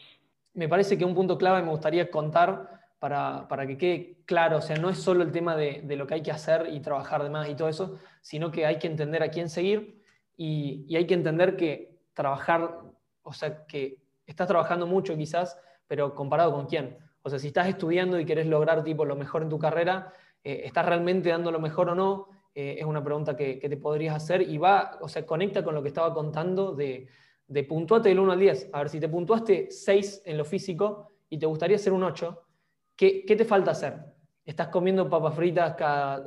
me 0.54 0.68
parece 0.68 0.98
que 0.98 1.06
un 1.06 1.16
punto 1.16 1.38
clave 1.38 1.62
me 1.62 1.70
gustaría 1.70 2.10
contar 2.10 2.80
para, 3.00 3.48
que 3.66 3.78
quede 3.78 4.18
claro, 4.26 4.58
o 4.58 4.62
sea, 4.62 4.76
no 4.76 4.90
es 4.90 4.98
solo 4.98 5.24
el 5.24 5.32
tema 5.32 5.56
de, 5.56 5.84
lo 5.96 6.06
que 6.06 6.16
hay 6.16 6.22
que 6.22 6.32
hacer 6.32 6.68
y 6.72 6.82
trabajar 6.82 7.24
de 7.24 7.30
más 7.30 7.48
y 7.48 7.56
todo 7.56 7.70
eso, 7.70 7.98
sino 8.22 8.52
que 8.52 8.66
hay 8.66 8.78
que 8.78 8.88
entender 8.88 9.24
a 9.24 9.30
quién 9.30 9.50
seguir 9.50 10.04
y, 10.36 10.86
y 10.88 10.98
hay 10.98 11.08
que 11.08 11.14
entender 11.14 11.56
que 11.56 11.98
trabajar, 12.14 12.82
o 13.24 13.32
sea, 13.32 13.66
que 13.66 14.02
estás 14.28 14.48
trabajando 14.48 14.86
mucho 14.86 15.16
quizás, 15.16 15.58
pero 15.88 16.14
comparado 16.14 16.52
con 16.52 16.66
quién. 16.66 16.98
O 17.22 17.30
sea, 17.30 17.40
si 17.40 17.48
estás 17.48 17.68
estudiando 17.68 18.20
y 18.20 18.26
querés 18.26 18.48
lograr 18.48 18.84
tipo 18.84 19.06
lo 19.06 19.16
mejor 19.16 19.44
en 19.44 19.50
tu 19.50 19.60
carrera, 19.60 20.14
eh, 20.44 20.62
¿estás 20.66 20.86
realmente 20.86 21.30
dando 21.30 21.52
lo 21.52 21.60
mejor 21.60 21.90
o 21.90 21.96
no? 21.96 22.28
Eh, 22.54 22.78
es 22.80 22.86
una 22.86 23.04
pregunta 23.04 23.36
que, 23.36 23.58
te 23.58 23.78
podrías 23.78 24.16
hacer 24.16 24.42
y 24.42 24.58
va, 24.58 24.98
o 25.02 25.08
sea, 25.08 25.26
conecta 25.26 25.64
con 25.64 25.76
lo 25.76 25.82
que 25.82 25.90
estaba 25.90 26.14
contando 26.14 26.74
de, 26.74 27.08
de 27.48 27.64
puntuate 27.64 28.10
del 28.10 28.20
1 28.20 28.32
al 28.32 28.40
10. 28.40 28.70
A 28.74 28.80
ver, 28.80 28.90
si 28.90 29.00
te 29.00 29.10
puntuaste 29.10 29.72
6 29.72 30.24
en 30.26 30.38
lo 30.38 30.46
físico 30.46 31.08
y 31.30 31.38
te 31.38 31.46
gustaría 31.46 31.78
ser 31.78 31.94
un 31.94 32.04
8, 32.04 32.42
¿qué, 32.96 33.24
te 33.26 33.46
falta 33.46 33.72
hacer? 33.72 33.98
¿Estás 34.46 34.68
comiendo 34.70 35.10
papas 35.10 35.36
fritas 35.36 35.76
cada, 35.76 36.24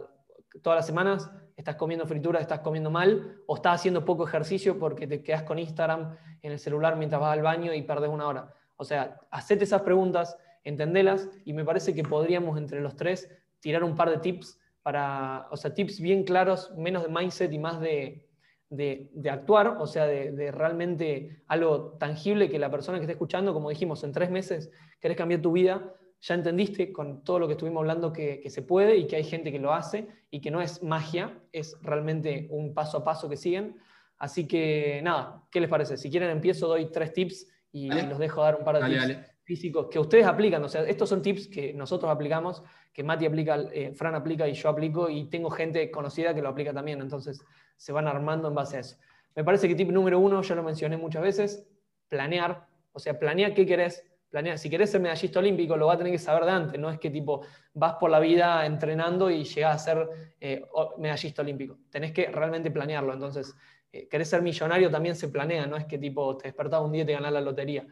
todas 0.62 0.78
las 0.78 0.86
semanas? 0.86 1.30
¿Estás 1.56 1.76
comiendo 1.76 2.06
frituras? 2.06 2.42
¿Estás 2.42 2.60
comiendo 2.60 2.90
mal? 2.90 3.42
¿O 3.46 3.56
estás 3.56 3.80
haciendo 3.80 4.04
poco 4.04 4.26
ejercicio 4.26 4.78
porque 4.78 5.06
te 5.06 5.22
quedas 5.22 5.42
con 5.42 5.58
Instagram 5.58 6.16
en 6.40 6.52
el 6.52 6.58
celular 6.58 6.96
mientras 6.96 7.20
vas 7.20 7.32
al 7.32 7.42
baño 7.42 7.72
y 7.72 7.82
perdes 7.82 8.10
una 8.10 8.26
hora? 8.26 8.54
O 8.76 8.84
sea, 8.84 9.20
hacete 9.30 9.64
esas 9.64 9.82
preguntas, 9.82 10.36
entendelas 10.64 11.28
y 11.44 11.52
me 11.52 11.64
parece 11.64 11.94
que 11.94 12.02
podríamos 12.02 12.58
entre 12.58 12.80
los 12.80 12.96
tres 12.96 13.30
tirar 13.62 13.84
un 13.84 13.94
par 13.94 14.10
de 14.10 14.18
tips 14.18 14.60
para, 14.82 15.46
o 15.50 15.56
sea, 15.56 15.72
tips 15.72 16.00
bien 16.00 16.24
claros, 16.24 16.72
menos 16.76 17.04
de 17.04 17.08
mindset 17.08 17.50
y 17.52 17.58
más 17.58 17.80
de, 17.80 18.26
de, 18.68 19.30
actuar, 19.30 19.76
o 19.78 19.86
sea, 19.86 20.06
de, 20.06 20.50
realmente 20.50 21.42
algo 21.46 21.96
tangible 21.98 22.50
que 22.50 22.58
la 22.58 22.70
persona 22.70 22.98
que 22.98 23.04
esté 23.04 23.12
escuchando, 23.12 23.54
como 23.54 23.70
dijimos, 23.70 24.02
en 24.02 24.12
tres 24.12 24.30
meses 24.30 24.70
querés 25.00 25.16
cambiar 25.16 25.40
tu 25.40 25.52
vida, 25.52 25.94
ya 26.20 26.34
entendiste 26.34 26.92
con 26.92 27.22
todo 27.22 27.38
lo 27.38 27.46
que 27.46 27.52
estuvimos 27.52 27.80
hablando 27.80 28.12
que, 28.12 28.42
se 28.48 28.62
puede 28.62 28.96
y 28.96 29.06
que 29.06 29.16
hay 29.16 29.24
gente 29.24 29.52
que 29.52 29.58
lo 29.58 29.72
hace 29.72 30.08
y 30.30 30.40
que 30.40 30.50
no 30.50 30.60
es 30.60 30.82
magia, 30.82 31.38
es 31.52 31.76
realmente 31.82 32.48
un 32.50 32.74
paso 32.74 32.98
a 32.98 33.04
paso 33.04 33.28
que 33.28 33.36
siguen. 33.36 33.76
Así 34.18 34.46
que 34.46 35.00
nada, 35.02 35.42
¿qué 35.50 35.60
les 35.60 35.68
parece? 35.68 35.96
Si 35.96 36.10
quieren 36.10 36.30
empiezo, 36.30 36.68
doy 36.68 36.90
tres 36.90 37.12
tips 37.12 37.46
y, 37.72 37.90
los 37.90 38.18
dejo 38.18 38.42
dar 38.42 38.56
un 38.56 38.64
par 38.64 38.82
de 38.82 38.88
tips 38.88 39.31
físicos 39.44 39.88
que 39.90 39.98
ustedes 39.98 40.26
aplican. 40.26 40.62
O 40.64 40.68
sea, 40.68 40.82
estos 40.82 41.08
son 41.08 41.22
tips 41.22 41.48
que 41.48 41.74
nosotros 41.74 42.10
aplicamos, 42.10 42.62
que 42.92 43.02
Mati 43.02 43.26
aplica, 43.26 43.56
eh, 43.72 43.92
Fran 43.94 44.14
aplica 44.14 44.46
y 44.48 44.54
yo 44.54 44.68
aplico 44.68 45.08
y 45.08 45.28
tengo 45.28 45.50
gente 45.50 45.90
conocida 45.90 46.34
que 46.34 46.42
lo 46.42 46.48
aplica 46.48 46.72
también. 46.72 47.00
Entonces, 47.00 47.42
se 47.76 47.92
van 47.92 48.06
armando 48.06 48.48
en 48.48 48.54
base 48.54 48.76
a 48.76 48.80
eso. 48.80 48.96
Me 49.34 49.44
parece 49.44 49.66
que 49.68 49.74
tip 49.74 49.90
número 49.90 50.18
uno, 50.18 50.42
ya 50.42 50.54
lo 50.54 50.62
mencioné 50.62 50.96
muchas 50.96 51.22
veces, 51.22 51.66
planear. 52.08 52.66
O 52.92 52.98
sea, 52.98 53.18
planea 53.18 53.54
qué 53.54 53.66
querés. 53.66 54.04
Planea. 54.28 54.56
Si 54.56 54.70
querés 54.70 54.90
ser 54.90 55.00
medallista 55.00 55.40
olímpico, 55.40 55.76
lo 55.76 55.86
vas 55.86 55.96
a 55.96 55.98
tener 55.98 56.12
que 56.12 56.18
saber 56.18 56.44
de 56.44 56.50
antes. 56.50 56.80
No 56.80 56.90
es 56.90 56.98
que 56.98 57.10
tipo 57.10 57.44
vas 57.74 57.94
por 57.94 58.10
la 58.10 58.18
vida 58.18 58.64
entrenando 58.64 59.30
y 59.30 59.44
llegás 59.44 59.74
a 59.74 59.78
ser 59.78 60.08
eh, 60.40 60.64
medallista 60.98 61.42
olímpico. 61.42 61.78
Tenés 61.90 62.12
que 62.12 62.26
realmente 62.26 62.70
planearlo. 62.70 63.12
Entonces, 63.12 63.54
eh, 63.92 64.08
querés 64.08 64.28
ser 64.28 64.40
millonario 64.40 64.90
también 64.90 65.16
se 65.16 65.28
planea. 65.28 65.66
No 65.66 65.76
es 65.76 65.84
que 65.84 65.98
tipo 65.98 66.36
te 66.36 66.48
despertás 66.48 66.80
un 66.80 66.92
día 66.92 67.02
y 67.02 67.06
te 67.06 67.12
ganás 67.12 67.32
la 67.32 67.42
lotería. 67.42 67.86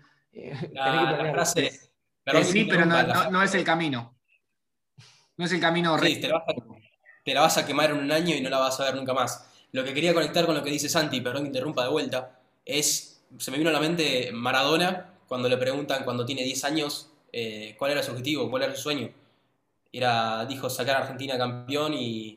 La, 0.72 1.44
sí, 2.44 2.64
pero 2.64 2.86
no, 2.86 3.42
es 3.42 3.54
el 3.54 3.64
camino. 3.64 4.14
No 5.36 5.44
es 5.46 5.52
el 5.52 5.60
camino 5.60 5.98
sí, 5.98 6.20
te, 6.20 6.30
te 7.24 7.34
la 7.34 7.40
vas 7.40 7.56
a 7.56 7.66
quemar 7.66 7.90
en 7.90 7.98
un 7.98 8.12
año 8.12 8.34
y 8.36 8.40
no 8.40 8.50
la 8.50 8.58
vas 8.58 8.78
a 8.80 8.84
ver 8.84 8.94
nunca 8.94 9.14
más. 9.14 9.46
Lo 9.72 9.84
que 9.84 9.94
quería 9.94 10.12
conectar 10.12 10.46
con 10.46 10.54
lo 10.54 10.62
que 10.62 10.70
dice 10.70 10.88
Santi, 10.88 11.20
perdón 11.20 11.42
que 11.42 11.48
interrumpa 11.48 11.84
de 11.84 11.90
vuelta, 11.90 12.40
es, 12.64 13.22
se 13.38 13.50
me 13.50 13.58
vino 13.58 13.70
a 13.70 13.72
la 13.72 13.80
mente 13.80 14.30
Maradona, 14.32 15.14
cuando 15.26 15.48
le 15.48 15.56
preguntan 15.56 16.04
cuando 16.04 16.26
tiene 16.26 16.42
10 16.42 16.64
años 16.64 17.12
eh, 17.32 17.76
cuál 17.78 17.92
era 17.92 18.02
su 18.02 18.10
objetivo, 18.10 18.50
cuál 18.50 18.64
era 18.64 18.74
su 18.74 18.82
sueño. 18.82 19.10
Era, 19.92 20.44
dijo, 20.46 20.68
sacar 20.70 20.96
a 20.96 20.98
Argentina 21.00 21.38
campeón 21.38 21.94
y, 21.94 22.36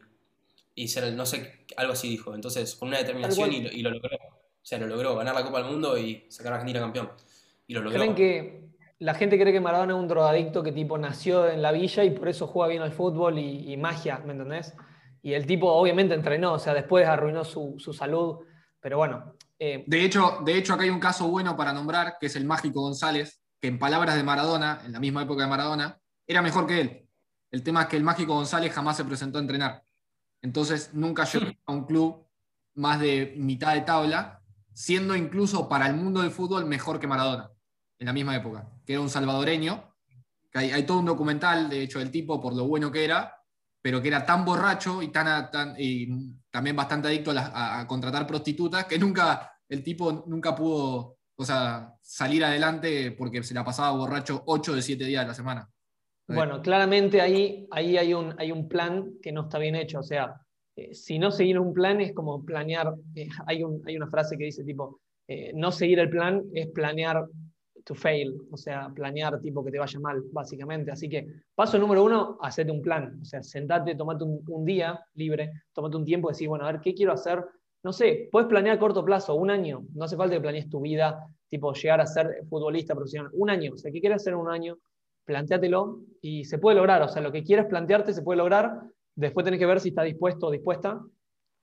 y 0.75 0.87
ser, 0.87 1.11
no 1.13 1.25
sé, 1.25 1.65
algo 1.77 1.93
así 1.93 2.09
dijo. 2.09 2.33
Entonces, 2.35 2.75
con 2.75 2.89
una 2.89 2.97
determinación 2.97 3.51
y 3.51 3.81
lo, 3.81 3.91
logró. 3.91 4.15
O 4.15 4.65
sea, 4.65 4.77
lo 4.79 4.87
logró, 4.87 5.15
ganar 5.15 5.35
la 5.35 5.43
Copa 5.43 5.61
del 5.61 5.71
Mundo 5.71 5.97
y 5.97 6.25
sacar 6.29 6.53
a 6.53 6.55
Argentina 6.55 6.79
campeón. 6.79 7.11
Y 7.67 7.73
lo 7.73 7.81
logró. 7.81 7.97
¿Creen 7.97 8.15
que 8.15 8.69
la 8.99 9.13
gente 9.13 9.39
cree 9.39 9.53
que 9.53 9.59
Maradona 9.59 9.93
es 9.93 9.99
un 9.99 10.07
drogadicto 10.07 10.63
que 10.63 10.71
tipo 10.71 10.97
nació 10.97 11.49
en 11.49 11.61
la 11.61 11.71
villa 11.71 12.03
y 12.03 12.11
por 12.11 12.29
eso 12.29 12.47
juega 12.47 12.69
bien 12.69 12.81
al 12.81 12.91
fútbol 12.91 13.39
y 13.39 13.75
magia, 13.77 14.19
¿me 14.25 14.33
entendés? 14.33 14.73
Y 15.25 15.33
el 15.33 15.47
tipo 15.47 15.71
obviamente 15.71 16.13
entrenó, 16.13 16.53
o 16.53 16.59
sea, 16.59 16.73
después 16.73 17.07
arruinó 17.07 17.45
su, 17.45 17.77
salud, 17.97 18.39
pero 18.81 18.97
bueno. 18.97 19.37
Eh, 19.57 19.85
de, 19.87 20.03
hecho, 20.03 20.39
de 20.43 20.57
hecho, 20.57 20.73
acá 20.73 20.83
hay 20.83 20.89
un 20.89 20.99
caso 20.99 21.29
bueno 21.29 21.55
para 21.55 21.71
nombrar, 21.71 22.17
que 22.19 22.25
es 22.25 22.35
el 22.35 22.43
Mágico 22.43 22.81
González, 22.81 23.41
que 23.61 23.69
en 23.69 23.79
palabras 23.79 24.15
de 24.15 24.23
Maradona, 24.23 24.81
en 24.85 24.91
la 24.91 24.99
misma 24.99 25.23
época 25.23 25.43
de 25.43 25.49
Maradona, 25.49 25.97
era 26.27 26.41
mejor 26.41 26.67
que 26.67 26.81
él. 26.81 27.09
El 27.51 27.63
tema 27.63 27.83
es 27.83 27.87
que 27.87 27.95
el 27.95 28.03
Mágico 28.03 28.33
González 28.33 28.73
jamás 28.73 28.97
se 28.97 29.05
presentó 29.05 29.37
a 29.37 29.41
entrenar. 29.41 29.81
Entonces 30.41 30.93
nunca 30.93 31.23
llegó 31.23 31.53
a 31.67 31.71
un 31.71 31.85
club 31.85 32.27
más 32.73 32.99
de 32.99 33.33
mitad 33.37 33.75
de 33.75 33.81
tabla, 33.81 34.41
siendo 34.73 35.15
incluso 35.15 35.69
para 35.69 35.87
el 35.87 35.95
mundo 35.95 36.21
del 36.21 36.31
fútbol 36.31 36.65
mejor 36.65 36.99
que 36.99 37.07
Maradona, 37.07 37.49
en 37.99 38.07
la 38.07 38.13
misma 38.13 38.35
época, 38.35 38.69
que 38.85 38.93
era 38.93 39.01
un 39.01 39.09
salvadoreño. 39.09 39.91
Que 40.51 40.59
hay, 40.59 40.71
hay 40.71 40.83
todo 40.83 40.99
un 40.99 41.05
documental, 41.05 41.69
de 41.69 41.81
hecho, 41.81 41.99
del 41.99 42.11
tipo 42.11 42.39
por 42.39 42.55
lo 42.55 42.67
bueno 42.67 42.91
que 42.91 43.05
era, 43.05 43.35
pero 43.83 44.01
que 44.01 44.07
era 44.07 44.25
tan 44.25 44.45
borracho 44.45 45.01
y, 45.01 45.09
tan, 45.09 45.75
y 45.77 46.07
también 46.49 46.75
bastante 46.75 47.09
adicto 47.09 47.33
a, 47.35 47.85
contratar 47.85 48.25
prostitutas 48.25 48.85
que 48.85 48.97
nunca, 48.97 49.51
el 49.67 49.83
tipo 49.83 50.23
nunca 50.25 50.55
pudo 50.55 51.17
o 51.35 51.45
sea, 51.45 51.93
salir 52.01 52.45
adelante 52.45 53.11
porque 53.11 53.43
se 53.43 53.53
la 53.53 53.65
pasaba 53.65 53.97
borracho 53.97 54.43
8 54.45 54.75
de 54.75 54.81
7 54.81 55.03
días 55.03 55.23
de 55.23 55.27
la 55.27 55.33
semana. 55.33 55.69
Bueno, 56.27 56.61
claramente 56.61 57.19
ahí, 57.19 57.67
ahí 57.71 57.97
hay, 57.97 58.13
un, 58.13 58.33
hay 58.39 58.53
un 58.53 58.69
plan 58.69 59.15
que 59.21 59.33
no 59.33 59.41
está 59.41 59.57
bien 59.59 59.75
hecho. 59.75 59.99
O 59.99 60.03
sea, 60.03 60.39
eh, 60.75 60.93
si 60.93 61.19
no 61.19 61.31
seguir 61.31 61.59
un 61.59 61.73
plan 61.73 62.01
es 62.01 62.13
como 62.13 62.43
planear. 62.43 62.93
Eh, 63.15 63.29
hay, 63.45 63.63
un, 63.63 63.81
hay 63.85 63.95
una 63.95 64.07
frase 64.07 64.37
que 64.37 64.45
dice 64.45 64.63
tipo, 64.63 64.99
eh, 65.27 65.51
no 65.53 65.71
seguir 65.71 65.99
el 65.99 66.09
plan 66.09 66.43
es 66.53 66.67
planear 66.67 67.25
to 67.85 67.95
fail, 67.95 68.37
o 68.49 68.57
sea, 68.57 68.89
planear 68.93 69.39
tipo 69.41 69.63
que 69.63 69.71
te 69.71 69.79
vaya 69.79 69.99
mal, 69.99 70.23
básicamente. 70.31 70.91
Así 70.91 71.09
que 71.09 71.27
paso 71.53 71.77
número 71.77 72.03
uno, 72.03 72.37
hacete 72.41 72.71
un 72.71 72.81
plan, 72.81 73.19
o 73.21 73.25
sea, 73.25 73.43
sentate, 73.43 73.95
tomate 73.95 74.23
un, 74.23 74.65
día 74.65 74.99
libre, 75.15 75.51
tomate 75.73 75.97
un 75.97 76.05
tiempo 76.05 76.29
y 76.29 76.33
decir, 76.33 76.47
bueno, 76.47 76.65
a 76.65 76.71
ver, 76.71 76.81
¿qué 76.81 76.93
quiero 76.93 77.11
hacer? 77.11 77.43
No 77.83 77.91
sé, 77.91 78.29
puedes 78.31 78.47
planear 78.47 78.77
a 78.77 78.79
corto 78.79 79.03
plazo, 79.03 79.35
un 79.35 79.49
año, 79.49 79.85
no 79.93 80.05
hace 80.05 80.15
falta 80.15 80.35
que 80.35 80.41
planees 80.41 80.69
tu 80.69 80.79
vida, 80.79 81.27
tipo 81.49 81.73
llegar 81.73 81.99
a 81.99 82.05
ser 82.05 82.45
futbolista 82.49 82.95
profesional, 82.95 83.29
un 83.33 83.49
año, 83.49 83.73
o 83.73 83.77
sea, 83.77 83.91
¿qué 83.91 83.99
quieres 83.99 84.21
hacer 84.21 84.33
en 84.33 84.39
un 84.39 84.49
año? 84.49 84.77
Plantéatelo 85.25 85.99
y 86.21 86.45
se 86.45 86.59
puede 86.59 86.77
lograr, 86.77 87.01
o 87.01 87.09
sea, 87.09 87.21
lo 87.21 87.33
que 87.33 87.43
quieras 87.43 87.65
plantearte 87.65 88.13
se 88.13 88.21
puede 88.21 88.37
lograr, 88.37 88.81
después 89.15 89.43
tenés 89.43 89.59
que 89.59 89.65
ver 89.65 89.79
si 89.79 89.89
está 89.89 90.03
dispuesto 90.03 90.47
o 90.47 90.51
dispuesta 90.51 91.01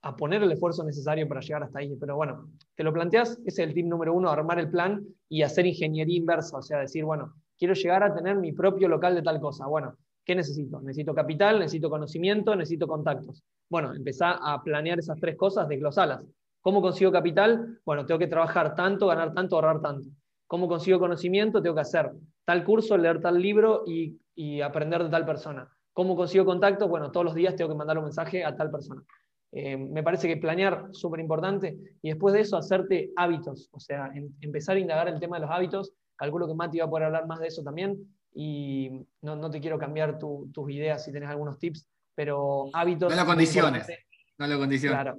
a 0.03 0.17
poner 0.17 0.43
el 0.43 0.53
esfuerzo 0.53 0.83
necesario 0.85 1.29
para 1.29 1.41
llegar 1.41 1.63
hasta 1.63 1.79
ahí. 1.79 1.95
Pero 1.97 2.17
bueno, 2.17 2.51
te 2.75 2.85
lo 2.85 2.93
planteas, 2.93 3.39
ese 3.45 3.63
es 3.63 3.69
el 3.69 3.75
tip 3.75 3.87
número 3.87 4.15
uno, 4.15 4.31
armar 4.31 4.59
el 4.59 4.71
plan 4.71 5.05
y 5.29 5.43
hacer 5.43 5.67
ingeniería 5.67 6.17
inversa, 6.17 6.59
o 6.59 6.63
sea, 6.63 6.79
decir, 6.81 7.05
bueno, 7.05 7.35
quiero 7.59 7.75
llegar 7.75 8.03
a 8.03 8.15
tener 8.15 8.37
mi 8.37 8.53
propio 8.53 8.89
local 8.89 9.15
de 9.15 9.23
tal 9.23 9.41
cosa. 9.41 9.67
Bueno, 9.67 9.97
¿qué 10.25 10.35
necesito? 10.35 10.81
Necesito 10.81 11.15
capital, 11.15 11.59
necesito 11.59 11.91
conocimiento, 11.91 12.57
necesito 12.57 12.87
contactos. 12.87 13.43
Bueno, 13.69 13.95
empezá 13.95 14.33
a 14.33 14.63
planear 14.63 14.99
esas 14.99 15.19
tres 15.21 15.37
cosas, 15.37 15.69
desglosalas. 15.69 16.23
¿Cómo 16.63 16.83
consigo 16.83 17.13
capital? 17.13 17.81
Bueno, 17.85 18.05
tengo 18.05 18.19
que 18.19 18.27
trabajar 18.27 18.75
tanto, 18.75 19.07
ganar 19.07 19.33
tanto, 19.33 19.57
ahorrar 19.57 19.81
tanto. 19.81 20.09
¿Cómo 20.47 20.69
consigo 20.69 20.99
conocimiento? 20.99 21.63
Tengo 21.63 21.75
que 21.75 21.83
hacer 21.83 22.11
tal 22.45 22.65
curso, 22.65 22.97
leer 22.97 23.21
tal 23.21 23.41
libro 23.41 23.85
y, 23.87 24.19
y 24.35 24.61
aprender 24.61 25.05
de 25.05 25.11
tal 25.11 25.25
persona. 25.25 25.69
¿Cómo 26.01 26.17
consigo 26.17 26.47
contactos? 26.47 26.89
Bueno, 26.89 27.13
todos 27.13 27.27
los 27.27 27.35
días 27.35 27.55
tengo 27.55 27.69
que 27.69 27.77
mandar 27.77 27.99
un 27.99 28.05
mensaje 28.05 28.43
a 28.43 28.57
tal 28.57 28.71
persona. 28.71 29.03
Eh, 29.53 29.77
me 29.77 30.03
parece 30.03 30.29
que 30.29 30.39
planear 30.39 30.89
súper 30.93 31.21
importante 31.21 31.77
y 32.01 32.09
después 32.09 32.33
de 32.33 32.41
eso 32.41 32.57
hacerte 32.57 33.13
hábitos, 33.17 33.69
o 33.71 33.79
sea, 33.79 34.11
empezar 34.41 34.79
a 34.79 34.81
indagar 34.81 35.09
el 35.09 35.21
tema 35.21 35.37
de 35.37 35.43
los 35.43 35.51
hábitos. 35.51 35.93
Calculo 36.17 36.49
que 36.49 36.55
Mati 36.55 36.79
va 36.79 36.87
a 36.87 36.89
poder 36.89 37.05
hablar 37.05 37.27
más 37.27 37.39
de 37.41 37.49
eso 37.49 37.63
también 37.63 37.99
y 38.33 39.07
no, 39.21 39.51
te 39.51 39.61
quiero 39.61 39.79
cambiar 39.79 40.19
tus 40.19 40.71
ideas 40.71 41.05
si 41.05 41.13
tenés 41.13 41.29
algunos 41.29 41.59
tips, 41.59 41.87
pero 42.15 42.71
hábitos. 42.73 43.15
No 43.15 43.21
lo 43.21 43.27
condiciones. 43.27 43.87
No 44.39 44.47
lo 44.47 44.59
condiciones. 44.59 44.99
Claro. 44.99 45.19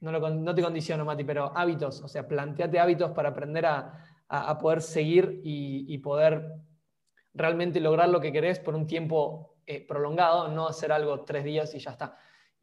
No, 0.00 0.54
te 0.56 0.62
condiciono, 0.62 1.04
Mati, 1.04 1.22
pero 1.22 1.56
hábitos, 1.56 2.02
o 2.02 2.08
sea, 2.08 2.26
planteate 2.26 2.80
hábitos 2.80 3.12
para 3.12 3.28
aprender 3.28 3.64
a, 3.64 4.58
poder 4.60 4.82
seguir 4.82 5.40
y, 5.44 5.96
poder 5.98 6.50
realmente 7.32 7.78
lograr 7.78 8.08
lo 8.08 8.20
que 8.20 8.32
querés 8.32 8.58
por 8.58 8.74
un 8.74 8.88
tiempo 8.88 9.53
eh, 9.66 9.86
prolongado, 9.86 10.48
no 10.48 10.68
hacer 10.68 10.92
algo 10.92 11.20
tres 11.24 11.44
días 11.44 11.74
y 11.74 11.78
ya 11.78 11.92
está. 11.92 12.16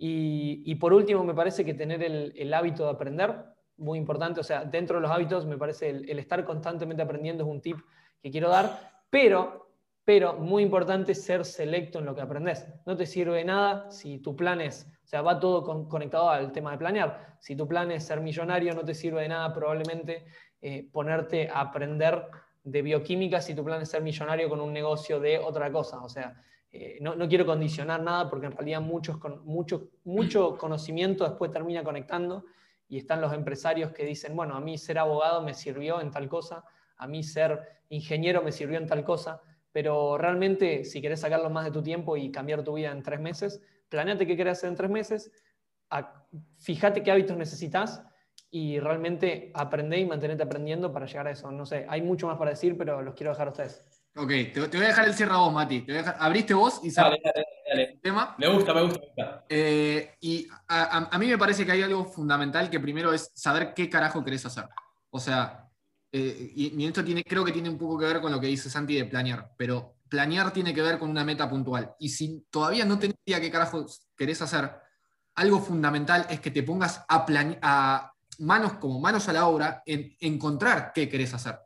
Y, 0.04 0.74
por 0.76 0.94
último, 0.94 1.24
me 1.24 1.36
parece 1.36 1.64
que 1.64 1.76
tener 1.76 2.02
el, 2.02 2.54
hábito 2.56 2.86
de 2.86 2.90
aprender, 2.90 3.36
muy 3.78 4.00
importante, 4.00 4.40
o 4.40 4.44
sea, 4.44 4.66
dentro 4.66 4.96
de 4.96 5.02
los 5.04 5.12
hábitos, 5.12 5.46
me 5.46 5.60
parece 5.60 5.90
el, 5.90 6.18
estar 6.18 6.44
constantemente 6.44 7.04
aprendiendo 7.04 7.44
es 7.44 7.50
un 7.50 7.62
tip 7.62 7.78
que 8.20 8.32
quiero 8.32 8.50
dar, 8.50 9.04
pero, 9.12 9.70
pero 10.04 10.34
muy 10.34 10.64
importante 10.64 11.14
ser 11.14 11.46
selecto 11.46 12.00
en 12.00 12.06
lo 12.06 12.16
que 12.16 12.22
aprendes. 12.22 12.66
No 12.88 12.98
te 12.98 13.06
sirve 13.06 13.38
de 13.38 13.46
nada 13.46 13.92
si 13.92 14.18
tu 14.18 14.36
plan 14.36 14.60
es, 14.60 14.88
o 15.04 15.08
sea, 15.08 15.22
va 15.22 15.40
todo 15.40 15.88
conectado 15.88 16.32
al 16.32 16.52
tema 16.52 16.72
de 16.72 16.80
planear. 16.80 17.36
Si 17.40 17.56
tu 17.56 17.68
plan 17.68 17.92
es 17.92 18.04
ser 18.04 18.22
millonario, 18.22 18.74
no 18.74 18.84
te 18.84 18.96
sirve 18.96 19.22
de 19.22 19.28
nada 19.28 19.54
probablemente 19.54 20.26
eh, 20.62 20.90
ponerte 20.92 21.48
a 21.48 21.62
aprender 21.62 22.26
de 22.64 22.82
bioquímica 22.82 23.40
si 23.40 23.54
tu 23.54 23.64
plan 23.64 23.82
es 23.82 23.90
ser 23.90 24.02
millonario 24.02 24.50
con 24.50 24.62
un 24.62 24.74
negocio 24.74 25.20
de 25.20 25.38
otra 25.38 25.72
cosa. 25.72 26.04
O 26.04 26.10
sea, 26.10 26.42
eh, 26.74 27.00
no, 27.02 27.28
quiero 27.28 27.46
condicionar 27.46 28.02
nada 28.02 28.30
porque 28.30 28.46
en 28.46 28.54
realidad 28.54 28.82
muchos, 28.82 29.18
mucho, 29.44 29.90
mucho 30.04 30.58
conocimiento 30.58 31.28
después 31.28 31.52
termina 31.52 31.84
conectando 31.84 32.46
y 32.88 32.98
están 32.98 33.22
los 33.22 33.34
empresarios 33.34 33.92
que 33.92 34.06
dicen, 34.06 34.36
bueno, 34.36 34.56
a 34.56 34.62
mí 34.62 34.78
ser 34.78 34.98
abogado 34.98 35.42
me 35.42 35.54
sirvió 35.54 36.02
en 36.02 36.12
tal 36.12 36.28
cosa, 36.30 36.64
a 36.98 37.08
mí 37.08 37.24
ser 37.24 37.60
ingeniero 37.90 38.42
me 38.42 38.52
sirvió 38.52 38.78
en 38.78 38.88
tal 38.88 39.04
cosa, 39.04 39.42
pero 39.72 40.18
realmente 40.18 40.84
si 40.84 41.02
querés 41.02 41.22
sacarlo 41.22 41.50
más 41.50 41.66
de 41.66 41.72
tu 41.72 41.82
tiempo 41.82 42.18
y 42.18 42.32
cambiar 42.32 42.64
tu 42.64 42.74
vida 42.74 42.92
en 42.92 43.02
tres 43.02 43.20
meses, 43.20 43.62
planeate 43.90 44.28
qué 44.28 44.36
querés 44.36 44.58
hacer 44.58 44.70
en 44.70 44.76
tres 44.76 44.90
meses, 44.90 45.32
fíjate 46.58 47.04
qué 47.04 47.12
hábitos 47.12 47.38
necesitas 47.38 48.04
y 48.50 48.80
realmente 48.80 49.52
aprende 49.54 49.98
y 49.98 50.06
mantenerte 50.06 50.44
aprendiendo 50.44 50.92
para 50.92 51.06
llegar 51.06 51.28
a 51.28 51.32
eso. 51.32 51.52
No 51.52 51.66
sé, 51.66 51.86
hay 51.88 52.02
mucho 52.02 52.28
más 52.28 52.38
para 52.38 52.52
decir, 52.52 52.78
pero 52.78 53.02
los 53.02 53.16
quiero 53.16 53.32
dejar 53.32 53.48
a 53.48 53.52
ustedes. 53.52 53.86
Ok, 54.16 54.30
te, 54.54 54.60
voy 54.60 54.84
a 54.84 54.88
dejar 54.88 55.08
el 55.08 55.14
cierre 55.14 55.34
a 55.34 55.38
vos, 55.38 55.54
Mati. 55.54 55.86
abriste 56.20 56.54
vos 56.54 56.82
y 56.84 56.92
dale, 56.92 57.22
dale, 57.24 57.46
dale. 57.70 58.00
tema. 58.02 58.36
Me 58.38 58.48
gusta, 58.50 58.74
me 58.74 58.82
gusta. 58.82 59.46
Eh, 59.48 60.16
y 60.20 60.48
a, 60.68 61.18
mí 61.18 61.28
me 61.28 61.38
parece 61.38 61.66
que 61.66 61.72
hay 61.72 61.82
algo 61.82 62.04
fundamental 62.04 62.70
que 62.70 62.82
primero 62.82 63.14
es 63.14 63.32
saber 63.34 63.74
qué 63.74 63.90
carajo 63.90 64.24
querés 64.24 64.46
hacer. 64.46 64.66
O 65.12 65.20
sea, 65.20 65.70
eh, 66.12 66.52
y, 66.56 66.86
esto 66.86 67.06
tiene, 67.06 67.24
creo 67.24 67.46
que 67.46 67.54
tiene 67.54 67.70
un 67.70 67.78
poco 67.78 67.98
que 67.98 68.06
ver 68.06 68.20
con 68.20 68.34
lo 68.34 68.42
que 68.42 68.48
dice 68.48 68.70
Santi 68.70 68.96
de 68.96 69.06
planear, 69.06 69.54
pero 69.58 69.96
planear 70.10 70.52
tiene 70.52 70.74
que 70.74 70.82
ver 70.82 71.00
con 71.00 71.10
una 71.10 71.24
meta 71.24 71.50
puntual. 71.50 71.96
Y 71.98 72.10
si 72.10 72.46
todavía 72.50 72.84
no 72.84 73.00
tenés 73.00 73.16
idea 73.26 73.40
qué 73.40 73.50
carajo 73.50 73.86
querés 74.18 74.42
hacer, 74.42 74.72
algo 75.36 75.60
fundamental 75.62 76.28
es 76.30 76.42
que 76.42 76.52
te 76.52 76.64
pongas 76.64 77.06
a, 77.08 77.26
a 77.62 78.14
manos 78.40 78.74
como 78.74 79.00
manos 79.00 79.30
a 79.30 79.34
la 79.34 79.48
obra 79.48 79.84
en 79.86 80.18
encontrar 80.20 80.92
qué 80.94 81.08
querés 81.08 81.34
hacer. 81.34 81.60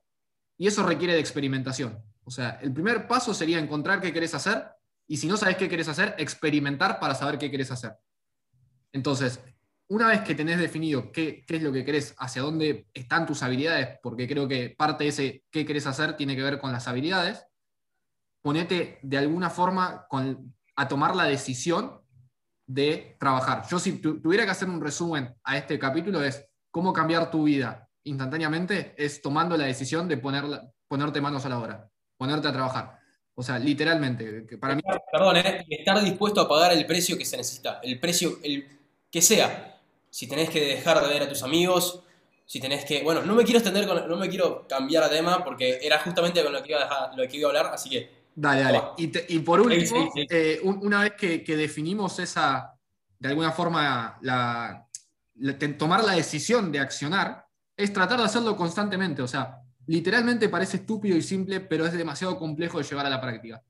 Y 0.57 0.67
eso 0.67 0.85
requiere 0.85 1.13
de 1.13 1.19
experimentación. 1.19 2.03
O 2.25 2.31
sea, 2.31 2.59
el 2.61 2.73
primer 2.73 3.07
paso 3.07 3.33
sería 3.33 3.59
encontrar 3.59 4.01
qué 4.01 4.11
querés 4.11 4.33
hacer 4.33 4.67
y 5.07 5.17
si 5.17 5.27
no 5.27 5.37
sabes 5.37 5.57
qué 5.57 5.69
querés 5.69 5.87
hacer, 5.87 6.15
experimentar 6.17 6.99
para 6.99 7.13
saber 7.13 7.37
qué 7.37 7.51
querés 7.51 7.69
hacer. 7.71 7.95
Entonces, 8.91 9.39
una 9.87 10.07
vez 10.07 10.21
que 10.21 10.33
tenés 10.33 10.57
definido 10.57 11.11
qué, 11.11 11.45
es 11.47 11.61
lo 11.61 11.71
que 11.71 11.85
querés, 11.85 12.15
hacia 12.17 12.41
dónde 12.41 12.87
están 12.93 13.27
tus 13.27 13.43
habilidades, 13.43 13.99
porque 14.01 14.27
creo 14.27 14.47
que 14.47 14.71
parte 14.75 15.03
de 15.03 15.09
ese 15.11 15.43
qué 15.51 15.65
querés 15.65 15.85
hacer 15.85 16.17
tiene 16.17 16.35
que 16.35 16.41
ver 16.41 16.59
con 16.59 16.71
las 16.71 16.87
habilidades, 16.87 17.45
ponete 18.41 18.99
de 19.03 19.17
alguna 19.17 19.51
forma 19.51 20.07
a 20.75 20.87
tomar 20.87 21.15
la 21.15 21.25
decisión 21.25 22.01
de 22.65 23.15
trabajar. 23.19 23.67
Yo 23.69 23.77
si 23.77 23.99
tuviera 23.99 24.45
que 24.45 24.51
hacer 24.51 24.67
un 24.67 24.81
resumen 24.81 25.35
a 25.43 25.57
este 25.57 25.77
capítulo 25.77 26.23
es 26.23 26.43
cómo 26.71 26.91
cambiar 26.91 27.29
tu 27.29 27.43
vida 27.43 27.87
instantáneamente, 28.03 28.95
es 28.97 29.21
tomando 29.21 29.55
la 29.55 29.65
decisión 29.65 30.07
de 30.07 30.17
ponerte 30.17 31.21
manos 31.21 31.45
a 31.45 31.49
la 31.49 31.59
obra 31.59 31.91
ponerte 32.17 32.47
a 32.47 32.53
trabajar. 32.53 32.99
O 33.35 33.43
sea, 33.43 33.59
literalmente. 33.59 34.57
Para 34.57 34.75
mí... 34.75 34.81
Perdón, 35.11 35.37
¿eh? 35.37 35.65
estar 35.69 36.01
dispuesto 36.01 36.41
a 36.41 36.47
pagar 36.47 36.71
el 36.71 36.85
precio 36.85 37.17
que 37.17 37.25
se 37.25 37.37
necesita, 37.37 37.81
el 37.83 37.99
precio, 37.99 38.39
el 38.43 38.67
que 39.11 39.21
sea. 39.21 39.77
Si 40.09 40.27
tenés 40.27 40.49
que 40.49 40.61
dejar 40.61 41.01
de 41.01 41.09
ver 41.09 41.23
a 41.23 41.29
tus 41.29 41.43
amigos, 41.43 42.01
si 42.45 42.59
tenés 42.59 42.85
que. 42.85 43.03
Bueno, 43.03 43.23
no 43.23 43.35
me 43.35 43.43
quiero 43.43 43.59
extender, 43.59 43.87
con, 43.87 44.07
no 44.07 44.17
me 44.17 44.29
quiero 44.29 44.65
cambiar 44.67 45.09
de 45.09 45.17
tema 45.17 45.43
porque 45.43 45.79
era 45.81 45.99
justamente 45.99 46.41
con 46.43 46.53
lo 46.53 46.63
que 46.63 46.71
iba 46.71 46.83
a, 46.83 47.15
lo 47.15 47.27
que 47.27 47.37
iba 47.37 47.47
a 47.47 47.49
hablar, 47.49 47.73
así 47.73 47.89
que. 47.89 48.25
Dale, 48.35 48.61
dale. 48.61 48.81
Y, 48.97 49.39
por 49.39 49.61
último, 49.61 50.11
eh, 50.29 50.59
una 50.63 51.01
vez 51.01 51.13
que, 51.13 51.57
definimos 51.57 52.19
esa, 52.19 52.73
de 53.17 53.29
alguna 53.29 53.51
forma, 53.53 54.17
la, 54.21 54.87
tomar 55.77 56.03
la 56.03 56.13
decisión 56.13 56.71
de 56.71 56.79
accionar, 56.79 57.45
es 57.77 57.93
tratar 57.93 58.19
de 58.19 58.25
hacerlo 58.25 58.55
constantemente. 58.57 59.21
O 59.21 59.27
sea, 59.27 59.61
literalmente 59.87 60.49
parece 60.49 60.77
estúpido 60.77 61.17
y 61.17 61.21
simple, 61.21 61.59
pero 61.59 61.85
es 61.85 61.93
demasiado 61.93 62.37
complejo 62.37 62.77
de 62.77 62.83
llevar 62.83 63.05
a 63.05 63.09
la 63.09 63.21
práctica. 63.21 63.63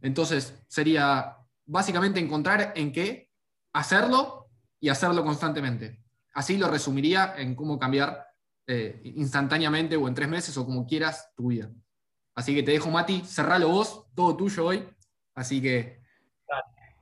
Entonces, 0.00 0.54
sería 0.68 1.36
básicamente 1.64 2.20
encontrar 2.20 2.72
en 2.76 2.92
qué 2.92 3.30
hacerlo 3.72 4.48
y 4.80 4.88
hacerlo 4.88 5.24
constantemente. 5.24 6.00
Así 6.34 6.56
lo 6.56 6.68
resumiría 6.68 7.34
en 7.36 7.54
cómo 7.54 7.78
cambiar 7.78 8.26
eh, 8.66 9.00
instantáneamente 9.04 9.96
o 9.96 10.08
en 10.08 10.14
tres 10.14 10.28
meses 10.28 10.56
o 10.56 10.64
como 10.64 10.86
quieras 10.86 11.30
tu 11.36 11.48
vida. 11.48 11.70
Así 12.34 12.54
que 12.54 12.62
te 12.62 12.72
dejo, 12.72 12.90
Mati, 12.90 13.22
cerralo 13.24 13.68
vos, 13.68 14.06
todo 14.14 14.36
tuyo 14.36 14.66
hoy. 14.66 14.88
Así 15.34 15.60
que. 15.60 16.00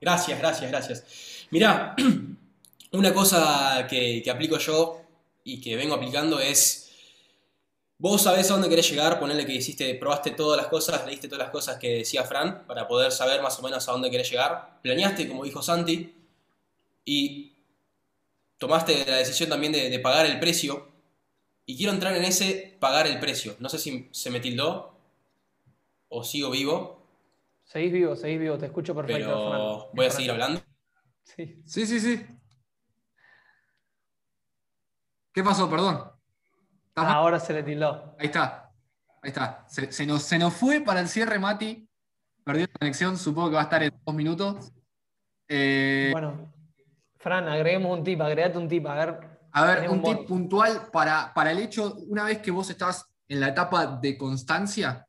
Gracias, 0.01 0.39
gracias, 0.39 0.71
gracias. 0.71 1.47
Mirá, 1.51 1.95
una 2.93 3.15
cosa 3.15 3.87
que 3.89 4.25
aplico 4.31 4.59
yo 4.59 5.01
y 5.45 5.61
que 5.61 5.77
vengo 5.77 5.95
aplicando 5.95 6.41
es 6.41 6.90
Vos 8.01 8.23
sabés 8.23 8.51
a 8.51 8.55
dónde 8.55 8.71
querés 8.71 8.91
llegar, 8.91 9.21
ponele 9.21 9.45
que 9.45 9.53
hiciste, 9.53 9.95
probaste 9.95 10.31
todas 10.31 10.57
las 10.57 10.69
cosas, 10.69 11.05
leíste 11.05 11.29
todas 11.29 11.45
las 11.45 11.51
cosas 11.51 11.77
que 11.77 11.99
decía 11.99 12.25
Fran, 12.25 12.67
para 12.67 12.89
poder 12.89 13.13
saber 13.13 13.43
más 13.43 13.59
o 13.59 13.63
menos 13.63 13.87
a 13.87 13.93
dónde 13.93 14.11
querés 14.11 14.31
llegar. 14.31 14.81
Planeaste, 14.83 15.29
como 15.29 15.45
dijo 15.45 15.61
Santi, 15.61 16.15
y 17.05 17.59
tomaste 18.57 19.05
la 19.05 19.19
decisión 19.19 19.51
también 19.51 19.73
de, 19.73 19.99
pagar 19.99 20.25
el 20.25 20.41
precio. 20.41 20.89
Y 21.67 21.77
quiero 21.77 21.93
entrar 21.93 22.17
en 22.17 22.25
ese 22.25 22.75
pagar 22.81 23.07
el 23.07 23.21
precio. 23.21 23.57
No 23.59 23.69
sé 23.69 23.79
si 23.79 24.09
se 24.13 24.31
me 24.31 24.41
tildó 24.41 24.99
o 26.09 26.25
sigo 26.25 26.51
vivo. 26.51 27.07
Seguís 27.65 27.93
vivo, 27.93 28.17
seguís 28.17 28.41
vivo, 28.41 28.57
te 28.57 28.65
escucho 28.65 28.95
perfecto. 28.95 29.29
Pero 29.29 29.91
voy 29.93 30.07
a 30.07 30.11
seguir 30.11 30.31
hablando. 30.31 30.63
Sí. 31.23 31.63
sí, 31.67 31.87
sí, 31.87 32.01
sí. 32.01 32.27
¿Qué 35.35 35.45
pasó? 35.45 35.69
Perdón. 35.69 36.19
Ahora 36.95 37.41
se 37.41 37.53
le 37.53 37.63
tildó. 37.63 38.15
Ahí 38.19 38.27
está. 38.27 38.71
Ahí 39.23 39.29
está. 39.29 39.65
Se, 39.69 40.07
nos, 40.07 40.23
se 40.23 40.39
nos 40.39 40.55
fue 40.55 40.81
para 40.81 41.01
el 41.01 41.09
cierre, 41.09 41.39
Mati. 41.39 41.89
Perdió 42.45 42.67
la 42.67 42.79
conexión. 42.79 43.17
Supongo 43.17 43.51
que 43.51 43.55
va 43.55 43.61
a 43.61 43.65
estar 43.65 43.83
en 43.83 43.93
dos 44.05 44.15
minutos. 44.15 44.73
Eh, 45.49 46.11
bueno, 46.13 46.53
Fran, 47.19 47.49
agreguemos 47.49 47.99
un 47.99 48.05
tip. 48.05 48.21
Agregate 48.21 48.59
un 48.59 48.69
tip. 48.69 48.87
A 48.87 48.95
ver. 48.95 49.31
A 49.53 49.65
ver, 49.65 49.91
un, 49.91 50.03
tip 50.03 50.27
puntual 50.27 50.91
para, 50.93 51.35
para 51.35 51.51
el 51.51 51.59
hecho, 51.59 51.97
una 52.07 52.25
vez 52.25 52.39
que 52.39 52.53
vos 52.53 52.71
estás 52.71 53.07
en 53.27 53.41
la 53.41 53.49
etapa 53.49 53.99
de 54.01 54.17
constancia, 54.17 55.09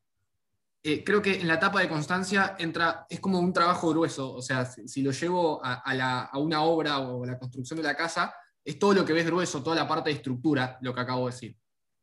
eh, 0.83 1.03
creo 1.03 1.21
que 1.21 1.39
en 1.39 1.47
la 1.47 1.55
etapa 1.55 1.79
de 1.79 1.87
constancia 1.87 2.55
entra, 2.57 3.05
es 3.07 3.19
como 3.19 3.39
un 3.39 3.53
trabajo 3.53 3.89
grueso, 3.89 4.33
o 4.33 4.41
sea, 4.41 4.65
si, 4.65 5.03
lo 5.03 5.11
llevo 5.11 5.63
a, 5.63 5.83
a, 6.31 6.37
una 6.39 6.63
obra 6.63 6.97
o 6.97 7.23
a 7.23 7.27
la 7.27 7.37
construcción 7.37 7.77
de 7.77 7.83
la 7.83 7.95
casa, 7.95 8.33
es 8.65 8.79
todo 8.79 8.93
lo 8.93 9.05
que 9.05 9.13
ves 9.13 9.27
grueso, 9.27 9.61
toda 9.61 9.75
la 9.75 9.87
parte 9.87 10.09
de 10.09 10.15
estructura, 10.15 10.79
lo 10.81 10.93
que 10.93 11.01
acabo 11.01 11.27
de 11.27 11.33
decir. 11.33 11.57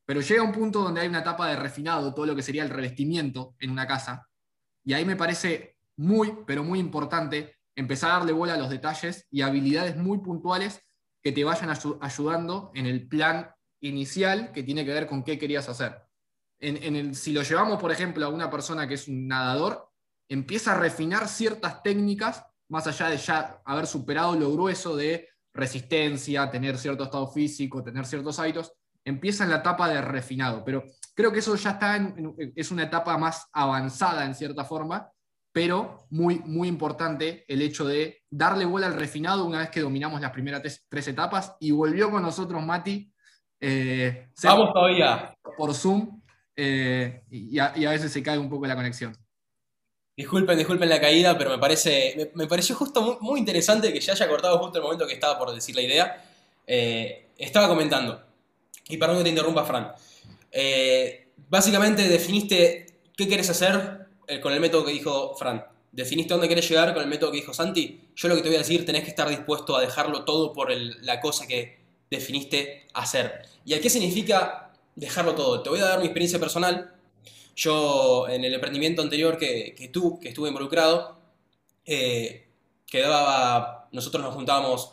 Pero 0.08 0.22
llega 0.22 0.42
un 0.42 0.52
punto 0.52 0.82
donde 0.82 1.02
hay 1.02 1.08
una 1.08 1.18
etapa 1.18 1.50
de 1.50 1.56
refinado, 1.56 2.14
todo 2.14 2.24
lo 2.24 2.34
que 2.34 2.40
sería 2.40 2.62
el 2.62 2.70
revestimiento 2.70 3.54
en 3.58 3.68
una 3.68 3.86
casa, 3.86 4.26
y 4.82 4.94
ahí 4.94 5.04
me 5.04 5.16
parece 5.16 5.76
muy, 5.98 6.32
pero 6.46 6.64
muy 6.64 6.78
importante 6.78 7.58
empezar 7.76 8.12
a 8.12 8.14
darle 8.14 8.32
bola 8.32 8.54
a 8.54 8.56
los 8.56 8.70
detalles 8.70 9.26
y 9.30 9.42
habilidades 9.42 9.98
muy 9.98 10.16
puntuales 10.20 10.80
que 11.22 11.30
te 11.30 11.44
vayan 11.44 11.68
ayudando 12.00 12.72
en 12.74 12.86
el 12.86 13.06
plan 13.06 13.50
inicial 13.82 14.50
que 14.52 14.62
tiene 14.62 14.82
que 14.86 14.94
ver 14.94 15.06
con 15.06 15.22
qué 15.22 15.38
querías 15.38 15.68
hacer. 15.68 16.00
En, 16.58 16.96
el, 16.96 17.14
si 17.14 17.34
lo 17.34 17.42
llevamos, 17.42 17.78
por 17.78 17.92
ejemplo, 17.92 18.24
a 18.24 18.30
una 18.30 18.50
persona 18.50 18.88
que 18.88 18.94
es 18.94 19.08
un 19.08 19.28
nadador, 19.28 19.90
empieza 20.26 20.72
a 20.72 20.78
refinar 20.78 21.28
ciertas 21.28 21.82
técnicas, 21.82 22.46
más 22.70 22.86
allá 22.86 23.10
de 23.10 23.18
ya 23.18 23.60
haber 23.62 23.86
superado 23.86 24.34
lo 24.36 24.50
grueso 24.54 24.96
de 24.96 25.28
resistencia, 25.52 26.50
tener 26.50 26.78
cierto 26.78 27.04
estado 27.04 27.30
físico, 27.30 27.84
tener 27.84 28.06
ciertos 28.06 28.38
hábitos, 28.38 28.72
empieza 29.08 29.44
en 29.44 29.50
la 29.50 29.56
etapa 29.56 29.88
de 29.88 30.00
refinado, 30.00 30.64
pero 30.64 30.84
creo 31.14 31.32
que 31.32 31.40
eso 31.40 31.54
ya 31.56 31.70
está 31.70 31.96
en, 31.96 32.34
es 32.54 32.70
una 32.70 32.84
etapa 32.84 33.16
más 33.18 33.48
avanzada 33.52 34.24
en 34.24 34.34
cierta 34.34 34.64
forma, 34.64 35.10
pero 35.52 36.06
muy, 36.10 36.38
muy 36.44 36.68
importante 36.68 37.44
el 37.48 37.62
hecho 37.62 37.86
de 37.86 38.22
darle 38.30 38.64
bola 38.64 38.86
al 38.86 38.94
refinado 38.94 39.44
una 39.44 39.58
vez 39.60 39.70
que 39.70 39.80
dominamos 39.80 40.20
las 40.20 40.30
primeras 40.30 40.62
tres, 40.88 41.08
etapas 41.08 41.56
y 41.58 41.70
volvió 41.70 42.10
con 42.10 42.22
nosotros 42.22 42.62
Mati. 42.64 43.12
Eh, 43.60 44.28
Vamos 44.44 44.72
todavía. 44.72 45.34
Por 45.56 45.74
Zoom 45.74 46.22
eh, 46.54 47.22
y, 47.30 47.58
a, 47.58 47.72
veces 47.72 48.12
se 48.12 48.22
cae 48.22 48.36
un 48.36 48.50
poco 48.50 48.66
la 48.66 48.76
conexión. 48.76 49.16
Disculpen, 50.16 50.58
disculpen 50.58 50.88
la 50.88 51.00
caída, 51.00 51.38
pero 51.38 51.50
me 51.50 51.58
parece 51.58 52.32
me, 52.34 52.48
pareció 52.48 52.74
justo 52.74 53.18
muy, 53.20 53.38
interesante 53.38 53.92
que 53.92 54.00
ya 54.00 54.12
haya 54.12 54.28
cortado 54.28 54.58
justo 54.58 54.78
el 54.78 54.84
momento 54.84 55.06
que 55.06 55.14
estaba 55.14 55.38
por 55.38 55.54
decir 55.54 55.76
la 55.76 55.82
idea. 55.82 56.24
Eh, 56.66 57.30
estaba 57.38 57.68
comentando, 57.68 58.20
y 58.88 58.96
perdón 58.96 59.18
que 59.18 59.24
te 59.24 59.30
interrumpa, 59.30 59.64
Fran. 59.64 59.92
básicamente 61.48 62.08
definiste 62.08 62.86
qué 63.16 63.26
quieres 63.26 63.50
hacer 63.50 64.06
eh, 64.28 64.40
con 64.40 64.52
el 64.52 64.60
método 64.60 64.84
que 64.84 64.92
dijo 64.92 65.34
Fran. 65.36 65.64
Definiste 65.90 66.34
dónde 66.34 66.48
querés 66.48 66.68
llegar 66.68 66.92
con 66.92 67.02
el 67.02 67.08
método 67.08 67.32
que 67.32 67.38
dijo 67.38 67.52
Santi. 67.52 68.08
Yo 68.14 68.28
lo 68.28 68.36
que 68.36 68.42
te 68.42 68.48
voy 68.48 68.56
a 68.56 68.60
decir, 68.60 68.86
tenés 68.86 69.02
que 69.02 69.10
estar 69.10 69.28
dispuesto 69.28 69.74
a 69.76 69.80
dejarlo 69.80 70.24
todo 70.24 70.52
por 70.52 70.70
la 70.70 71.20
cosa 71.20 71.46
que 71.46 71.78
definiste 72.10 72.86
hacer. 72.94 73.42
¿Y 73.64 73.74
a 73.74 73.80
qué 73.80 73.90
significa 73.90 74.72
dejarlo 74.94 75.34
todo? 75.34 75.62
Te 75.62 75.70
voy 75.70 75.80
a 75.80 75.86
dar 75.86 75.98
mi 75.98 76.04
experiencia 76.04 76.38
personal. 76.38 76.94
Yo, 77.56 78.28
en 78.28 78.44
el 78.44 78.54
emprendimiento 78.54 79.02
anterior 79.02 79.38
que, 79.38 79.74
que 79.76 79.88
tú, 79.88 80.20
que 80.20 80.28
estuve 80.28 80.48
involucrado, 80.48 81.18
eh, 81.84 82.46
quedaba, 82.86 83.88
nosotros 83.90 84.22
nos 84.22 84.34
juntábamos 84.34 84.92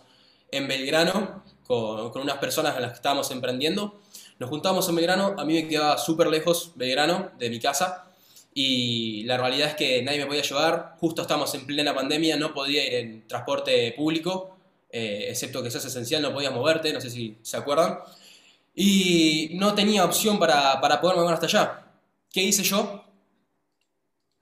en 0.49 0.67
Belgrano 0.67 1.43
con, 1.65 2.21
unas 2.21 2.37
personas 2.37 2.73
con 2.73 2.81
las 2.81 2.91
que 2.91 2.97
estábamos 2.97 3.29
emprendiendo. 3.31 3.99
Nos 4.39 4.49
juntábamos 4.49 4.87
en 4.89 4.95
Belgrano, 4.95 5.35
a 5.37 5.45
mí 5.45 5.53
me 5.53 5.67
quedaba 5.67 5.97
súper 5.97 6.27
lejos 6.27 6.71
Belgrano 6.75 7.31
de 7.37 7.49
mi 7.49 7.59
casa 7.59 8.11
y 8.53 9.23
la 9.23 9.37
realidad 9.37 9.69
es 9.69 9.75
que 9.75 10.01
nadie 10.01 10.19
me 10.19 10.25
podía 10.27 10.41
llevar, 10.41 10.95
justo 10.99 11.21
estamos 11.21 11.53
en 11.55 11.65
plena 11.65 11.93
pandemia, 11.93 12.37
no 12.37 12.53
podía 12.53 12.85
ir 12.85 12.93
en 12.95 13.27
transporte 13.27 13.93
público, 13.97 14.57
eh, 14.89 15.27
excepto 15.29 15.61
que 15.61 15.71
seas 15.71 15.85
esencial, 15.85 16.21
no 16.21 16.33
podías 16.33 16.53
moverte, 16.53 16.93
no 16.93 17.01
sé 17.01 17.09
si 17.09 17.37
se 17.41 17.57
acuerdan, 17.57 17.99
y 18.73 19.51
no 19.53 19.73
tenía 19.73 20.05
opción 20.05 20.39
para, 20.39 20.79
para 20.79 21.01
poder 21.01 21.17
mover 21.17 21.33
hasta 21.33 21.45
allá. 21.47 21.85
¿Qué 22.31 22.43
hice 22.43 22.63
yo? 22.63 23.03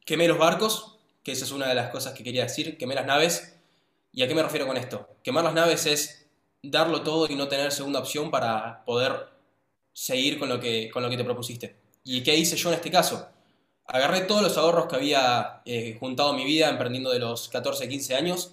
Quemé 0.06 0.28
los 0.28 0.38
barcos, 0.38 1.00
que 1.24 1.32
esa 1.32 1.46
es 1.46 1.52
una 1.52 1.68
de 1.68 1.76
las 1.76 1.90
cosas 1.90 2.14
que 2.14 2.24
quería 2.24 2.44
decir, 2.44 2.78
quemé 2.78 2.96
las 2.96 3.06
naves. 3.06 3.56
¿Y 4.12 4.22
a 4.22 4.28
qué 4.28 4.36
me 4.36 4.44
refiero 4.44 4.68
con 4.68 4.78
esto? 4.78 5.10
Quemar 5.24 5.44
las 5.44 5.54
naves 5.54 5.86
es 5.88 6.23
darlo 6.64 7.04
todo 7.04 7.28
y 7.30 7.36
no 7.36 7.48
tener 7.48 7.72
segunda 7.72 8.00
opción 8.00 8.32
para 8.32 8.84
poder 8.86 9.28
seguir 9.94 10.40
con 10.40 10.50
lo 10.50 10.60
que, 10.60 10.90
con 10.90 11.04
lo 11.04 11.10
que 11.10 11.18
te 11.18 11.24
propusiste. 11.24 11.76
¿Y 12.04 12.24
qué 12.24 12.36
hice 12.36 12.56
yo 12.56 12.70
en 12.70 12.76
este 12.76 12.90
caso? 12.90 13.30
agarré 13.88 14.22
todos 14.22 14.42
los 14.42 14.58
ahorros 14.58 14.88
que 14.88 14.96
había 14.96 15.62
eh, 15.66 15.98
juntado 16.00 16.34
mi 16.34 16.46
vida, 16.46 16.70
emprendiendo 16.70 17.12
de 17.12 17.20
los 17.20 17.50
14, 17.50 17.88
15 17.88 18.16
años, 18.16 18.52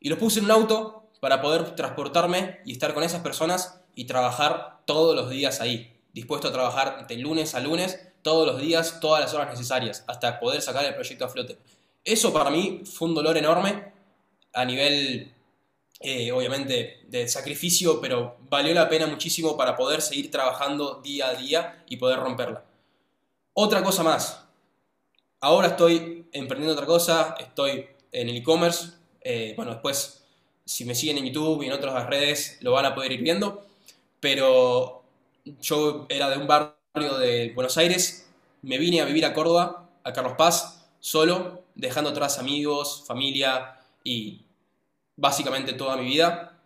y 0.00 0.08
los 0.08 0.18
puse 0.18 0.40
en 0.40 0.46
un 0.46 0.50
auto 0.50 1.10
para 1.20 1.40
poder 1.40 1.74
transportarme 1.76 2.60
y 2.64 2.72
estar 2.72 2.94
con 2.94 3.04
esas 3.04 3.22
personas 3.22 3.80
y 3.94 4.04
trabajar 4.04 4.80
todos 4.84 5.14
los 5.14 5.30
días 5.30 5.60
ahí, 5.60 5.92
dispuesto 6.12 6.48
a 6.48 6.52
trabajar 6.52 7.06
de 7.06 7.16
lunes 7.16 7.54
a 7.54 7.60
lunes, 7.60 8.00
todos 8.22 8.46
los 8.46 8.60
días, 8.60 9.00
todas 9.00 9.20
las 9.20 9.34
horas 9.34 9.50
necesarias, 9.50 10.04
hasta 10.06 10.38
poder 10.38 10.62
sacar 10.62 10.84
el 10.84 10.94
proyecto 10.94 11.24
a 11.24 11.28
flote. 11.28 11.58
Eso 12.04 12.32
para 12.32 12.50
mí 12.50 12.82
fue 12.84 13.08
un 13.08 13.14
dolor 13.14 13.36
enorme 13.36 13.92
a 14.52 14.64
nivel, 14.64 15.32
eh, 16.02 16.32
obviamente, 16.32 17.00
de 17.08 17.28
sacrificio, 17.28 18.00
pero 18.00 18.36
valió 18.48 18.74
la 18.74 18.88
pena 18.88 19.06
muchísimo 19.06 19.56
para 19.56 19.76
poder 19.76 20.02
seguir 20.02 20.30
trabajando 20.30 21.00
día 21.02 21.28
a 21.28 21.34
día 21.34 21.84
y 21.88 21.96
poder 21.96 22.18
romperla. 22.18 22.64
Otra 23.54 23.82
cosa 23.82 24.02
más. 24.02 24.44
Ahora 25.40 25.68
estoy 25.68 26.26
emprendiendo 26.32 26.72
otra 26.72 26.86
cosa, 26.86 27.34
estoy 27.38 27.86
en 28.12 28.28
el 28.28 28.36
e-commerce. 28.36 28.92
Eh, 29.20 29.54
bueno, 29.56 29.72
después, 29.72 30.24
si 30.64 30.84
me 30.84 30.94
siguen 30.94 31.18
en 31.18 31.26
YouTube 31.26 31.62
y 31.62 31.66
en 31.66 31.72
otras 31.72 32.06
redes, 32.06 32.58
lo 32.60 32.72
van 32.72 32.86
a 32.86 32.94
poder 32.94 33.12
ir 33.12 33.22
viendo. 33.22 33.66
Pero 34.20 35.02
yo 35.60 36.06
era 36.08 36.30
de 36.30 36.38
un 36.38 36.46
barrio 36.46 37.18
de 37.18 37.52
Buenos 37.54 37.76
Aires, 37.76 38.28
me 38.62 38.78
vine 38.78 39.00
a 39.00 39.04
vivir 39.04 39.24
a 39.24 39.34
Córdoba, 39.34 39.90
a 40.04 40.12
Carlos 40.12 40.34
Paz, 40.36 40.86
solo, 41.00 41.62
dejando 41.74 42.10
atrás 42.10 42.38
amigos, 42.38 43.04
familia 43.06 43.80
y 44.04 44.42
básicamente 45.16 45.72
toda 45.72 45.96
mi 45.96 46.06
vida, 46.06 46.60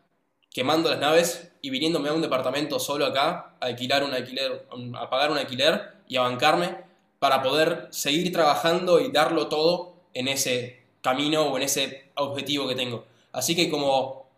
quemando 0.51 0.90
las 0.90 0.99
naves 0.99 1.53
y 1.61 1.70
viniéndome 1.70 2.09
a 2.09 2.12
un 2.12 2.22
departamento 2.22 2.78
solo 2.78 3.07
acá, 3.07 3.57
a 3.61 3.66
alquilar 3.66 4.05
un 4.05 4.14
alquiler, 4.14 4.66
a 4.99 5.11
pagar 5.11 5.30
un 5.30 5.38
alquiler 5.38 5.97
y 6.09 6.16
a 6.16 6.22
bancarme 6.22 6.78
para 7.18 7.42
poder 7.42 7.88
seguir 7.90 8.32
trabajando 8.32 9.01
y 9.01 9.11
darlo 9.11 9.49
todo 9.49 9.97
en 10.14 10.28
ese 10.28 10.84
camino 11.01 11.42
o 11.42 11.57
en 11.57 11.62
ese 11.64 12.11
objetivo 12.14 12.66
que 12.68 12.74
tengo. 12.74 13.05
Así 13.32 13.55
que 13.55 13.70
como, 13.70 14.28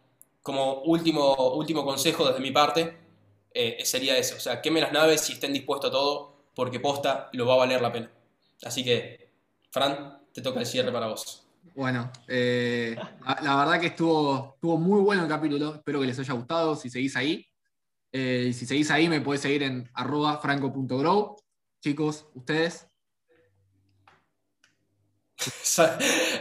como 0.42 0.82
último, 0.82 1.34
último 1.54 1.84
consejo 1.84 2.26
desde 2.26 2.40
mi 2.40 2.50
parte, 2.50 2.96
eh, 3.54 3.78
sería 3.84 4.16
eso. 4.16 4.36
O 4.36 4.40
sea, 4.40 4.60
queme 4.60 4.80
las 4.80 4.92
naves 4.92 5.28
y 5.30 5.34
estén 5.34 5.52
dispuestos 5.52 5.90
a 5.90 5.92
todo, 5.92 6.34
porque 6.54 6.80
posta 6.80 7.28
lo 7.32 7.46
va 7.46 7.54
a 7.54 7.58
valer 7.58 7.80
la 7.80 7.92
pena. 7.92 8.10
Así 8.64 8.84
que, 8.84 9.30
Fran, 9.70 10.20
te 10.32 10.42
toca 10.42 10.60
el 10.60 10.66
cierre 10.66 10.92
para 10.92 11.06
vos. 11.08 11.47
Bueno, 11.74 12.10
eh, 12.26 12.96
la, 13.42 13.56
verdad 13.56 13.80
que 13.80 13.88
estuvo, 13.88 14.56
muy 14.62 15.00
bueno 15.00 15.22
el 15.22 15.28
capítulo. 15.28 15.76
Espero 15.76 16.00
que 16.00 16.06
les 16.06 16.18
haya 16.18 16.34
gustado. 16.34 16.76
Si 16.76 16.90
seguís 16.90 17.16
ahí, 17.16 17.46
eh, 18.12 18.52
si 18.54 18.66
seguís 18.66 18.90
ahí, 18.90 19.08
me 19.08 19.20
podés 19.20 19.40
seguir 19.40 19.62
en 19.62 19.86
franco.grow. 19.86 21.36
Chicos, 21.80 22.26
ustedes. 22.34 22.88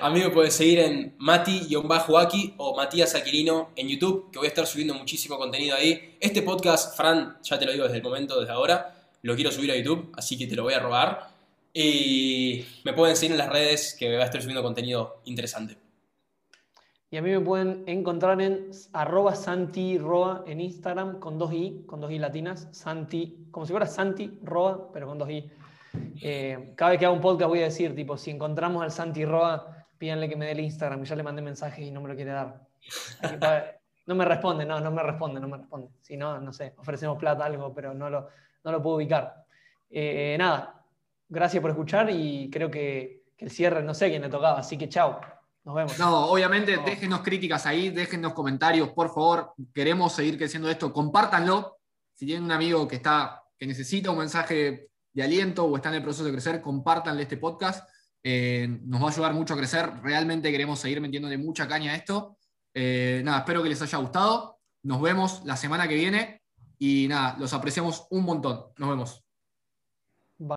A 0.02 0.10
mí 0.10 0.20
me 0.20 0.30
pueden 0.32 0.52
seguir 0.52 0.80
en 0.80 1.16
Mati-Aki 1.20 2.56
o 2.58 2.76
Matías 2.76 3.14
Aquilino 3.14 3.72
en 3.76 3.88
YouTube, 3.90 4.32
que 4.32 4.40
voy 4.40 4.48
a 4.48 4.50
estar 4.50 4.66
subiendo 4.66 4.96
muchísimo 4.96 5.38
contenido 5.38 5.76
ahí. 5.76 6.18
Este 6.20 6.42
podcast, 6.42 6.98
Fran, 6.98 7.38
ya 7.44 7.60
te 7.60 7.66
lo 7.66 7.72
digo 7.72 7.84
desde 7.84 7.98
el 7.98 8.04
momento, 8.04 8.40
desde 8.40 8.54
ahora, 8.54 9.12
lo 9.22 9.36
quiero 9.36 9.52
subir 9.52 9.72
a 9.72 9.76
YouTube, 9.76 10.12
así 10.16 10.38
que 10.38 10.48
te 10.48 10.56
lo 10.56 10.64
voy 10.64 10.74
a 10.74 10.80
robar. 10.80 11.37
Y 11.80 12.66
me 12.86 12.94
pueden 12.94 13.16
seguir 13.16 13.34
en 13.34 13.38
las 13.38 13.50
redes, 13.50 13.96
que 14.00 14.08
voy 14.08 14.16
a 14.16 14.24
estar 14.24 14.42
subiendo 14.42 14.64
contenido 14.64 15.22
interesante. 15.26 15.78
Y 17.12 17.18
a 17.18 17.22
mí 17.22 17.30
me 17.30 17.40
pueden 17.40 17.84
encontrar 17.86 18.42
en 18.42 18.72
arroba 18.94 19.36
Santi 19.36 20.00
Roa 20.00 20.44
en 20.48 20.60
Instagram 20.60 21.20
con 21.20 21.38
dos 21.38 21.54
i, 21.54 21.84
con 21.86 22.02
dos 22.02 22.10
i 22.10 22.18
latinas, 22.18 22.68
Santi, 22.72 23.50
como 23.52 23.68
si 23.68 23.74
fuera 23.74 23.86
Santi 23.86 24.40
Roa, 24.42 24.92
pero 24.92 25.06
con 25.06 25.20
dos 25.20 25.30
i. 25.30 25.52
Eh, 26.20 26.74
cada 26.76 26.90
vez 26.90 27.00
que 27.00 27.06
hago 27.06 27.14
un 27.14 27.22
podcast 27.22 27.48
voy 27.48 27.60
a 27.60 27.66
decir, 27.66 27.96
tipo, 27.96 28.18
si 28.18 28.32
encontramos 28.32 28.82
al 28.82 28.92
Santi 28.92 29.24
Roa, 29.24 29.86
pídanle 30.00 30.28
que 30.28 30.36
me 30.36 30.48
dé 30.48 30.54
el 30.54 30.62
Instagram, 30.62 31.04
ya 31.04 31.16
le 31.16 31.22
mandé 31.22 31.44
mensajes 31.44 31.86
y 31.86 31.92
no 31.92 32.02
me 32.02 32.10
lo 32.10 32.16
quiere 32.16 32.32
dar. 32.32 32.60
No 34.08 34.16
me 34.16 34.26
responde, 34.26 34.66
no, 34.66 34.80
no 34.80 34.90
me 34.90 35.04
responde, 35.04 35.40
no 35.40 35.48
me 35.48 35.58
responde. 35.58 35.90
Si 36.02 36.18
no, 36.18 36.40
no 36.40 36.54
sé, 36.54 36.74
ofrecemos 36.78 37.20
plata, 37.20 37.46
algo, 37.46 37.72
pero 37.72 37.94
no 37.94 38.10
lo, 38.10 38.30
no 38.64 38.72
lo 38.72 38.82
puedo 38.82 38.96
ubicar. 38.96 39.44
Eh, 39.90 40.36
nada, 40.40 40.77
gracias 41.30 41.62
por 41.62 41.72
escuchar 41.72 42.10
y 42.10 42.50
creo 42.50 42.70
que, 42.72 43.24
que 43.38 43.46
el 43.46 43.52
cierre, 43.52 43.84
no 43.84 43.94
sé 43.94 44.10
quién 44.10 44.22
le 44.22 44.30
tocaba, 44.30 44.60
así 44.60 44.78
que 44.78 44.90
chao. 44.90 45.20
Nos 45.68 45.76
vemos. 45.76 46.00
No, 46.00 46.28
obviamente, 46.28 46.78
déjenos 46.78 47.20
críticas 47.20 47.66
ahí, 47.66 47.90
déjenos 47.90 48.34
comentarios, 48.34 48.88
por 48.90 49.10
favor. 49.10 49.54
Queremos 49.74 50.14
seguir 50.14 50.38
creciendo 50.38 50.70
esto. 50.70 50.94
Compártanlo. 50.94 51.80
Si 52.14 52.26
tienen 52.26 52.46
un 52.46 52.54
amigo 52.54 52.88
que, 52.88 52.96
está, 52.96 53.44
que 53.60 53.68
necesita 53.68 54.10
un 54.10 54.20
mensaje 54.20 54.88
de 55.12 55.24
aliento 55.24 55.66
o 55.66 55.76
está 55.76 55.90
en 55.90 55.96
el 55.96 56.04
proceso 56.04 56.24
de 56.24 56.32
crecer, 56.32 56.62
compártanle 56.62 57.24
este 57.24 57.36
podcast. 57.36 57.86
Eh, 58.24 58.80
nos 58.86 59.02
va 59.02 59.08
a 59.08 59.12
ayudar 59.12 59.34
mucho 59.34 59.56
a 59.56 59.58
crecer. 59.58 59.92
Realmente 60.02 60.52
queremos 60.52 60.80
seguir 60.80 61.02
metiéndole 61.02 61.38
mucha 61.38 61.68
caña 61.68 61.92
a 61.92 61.96
esto. 61.98 62.38
Eh, 62.74 63.22
nada, 63.26 63.40
espero 63.40 63.62
que 63.62 63.68
les 63.68 63.82
haya 63.82 63.98
gustado. 63.98 64.60
Nos 64.84 65.02
vemos 65.02 65.42
la 65.44 65.58
semana 65.58 65.86
que 65.86 65.96
viene 65.96 66.44
y 66.80 67.08
nada, 67.10 67.36
los 67.40 67.52
apreciamos 67.54 68.08
un 68.12 68.24
montón. 68.24 68.68
Nos 68.78 68.90
vemos. 68.90 69.27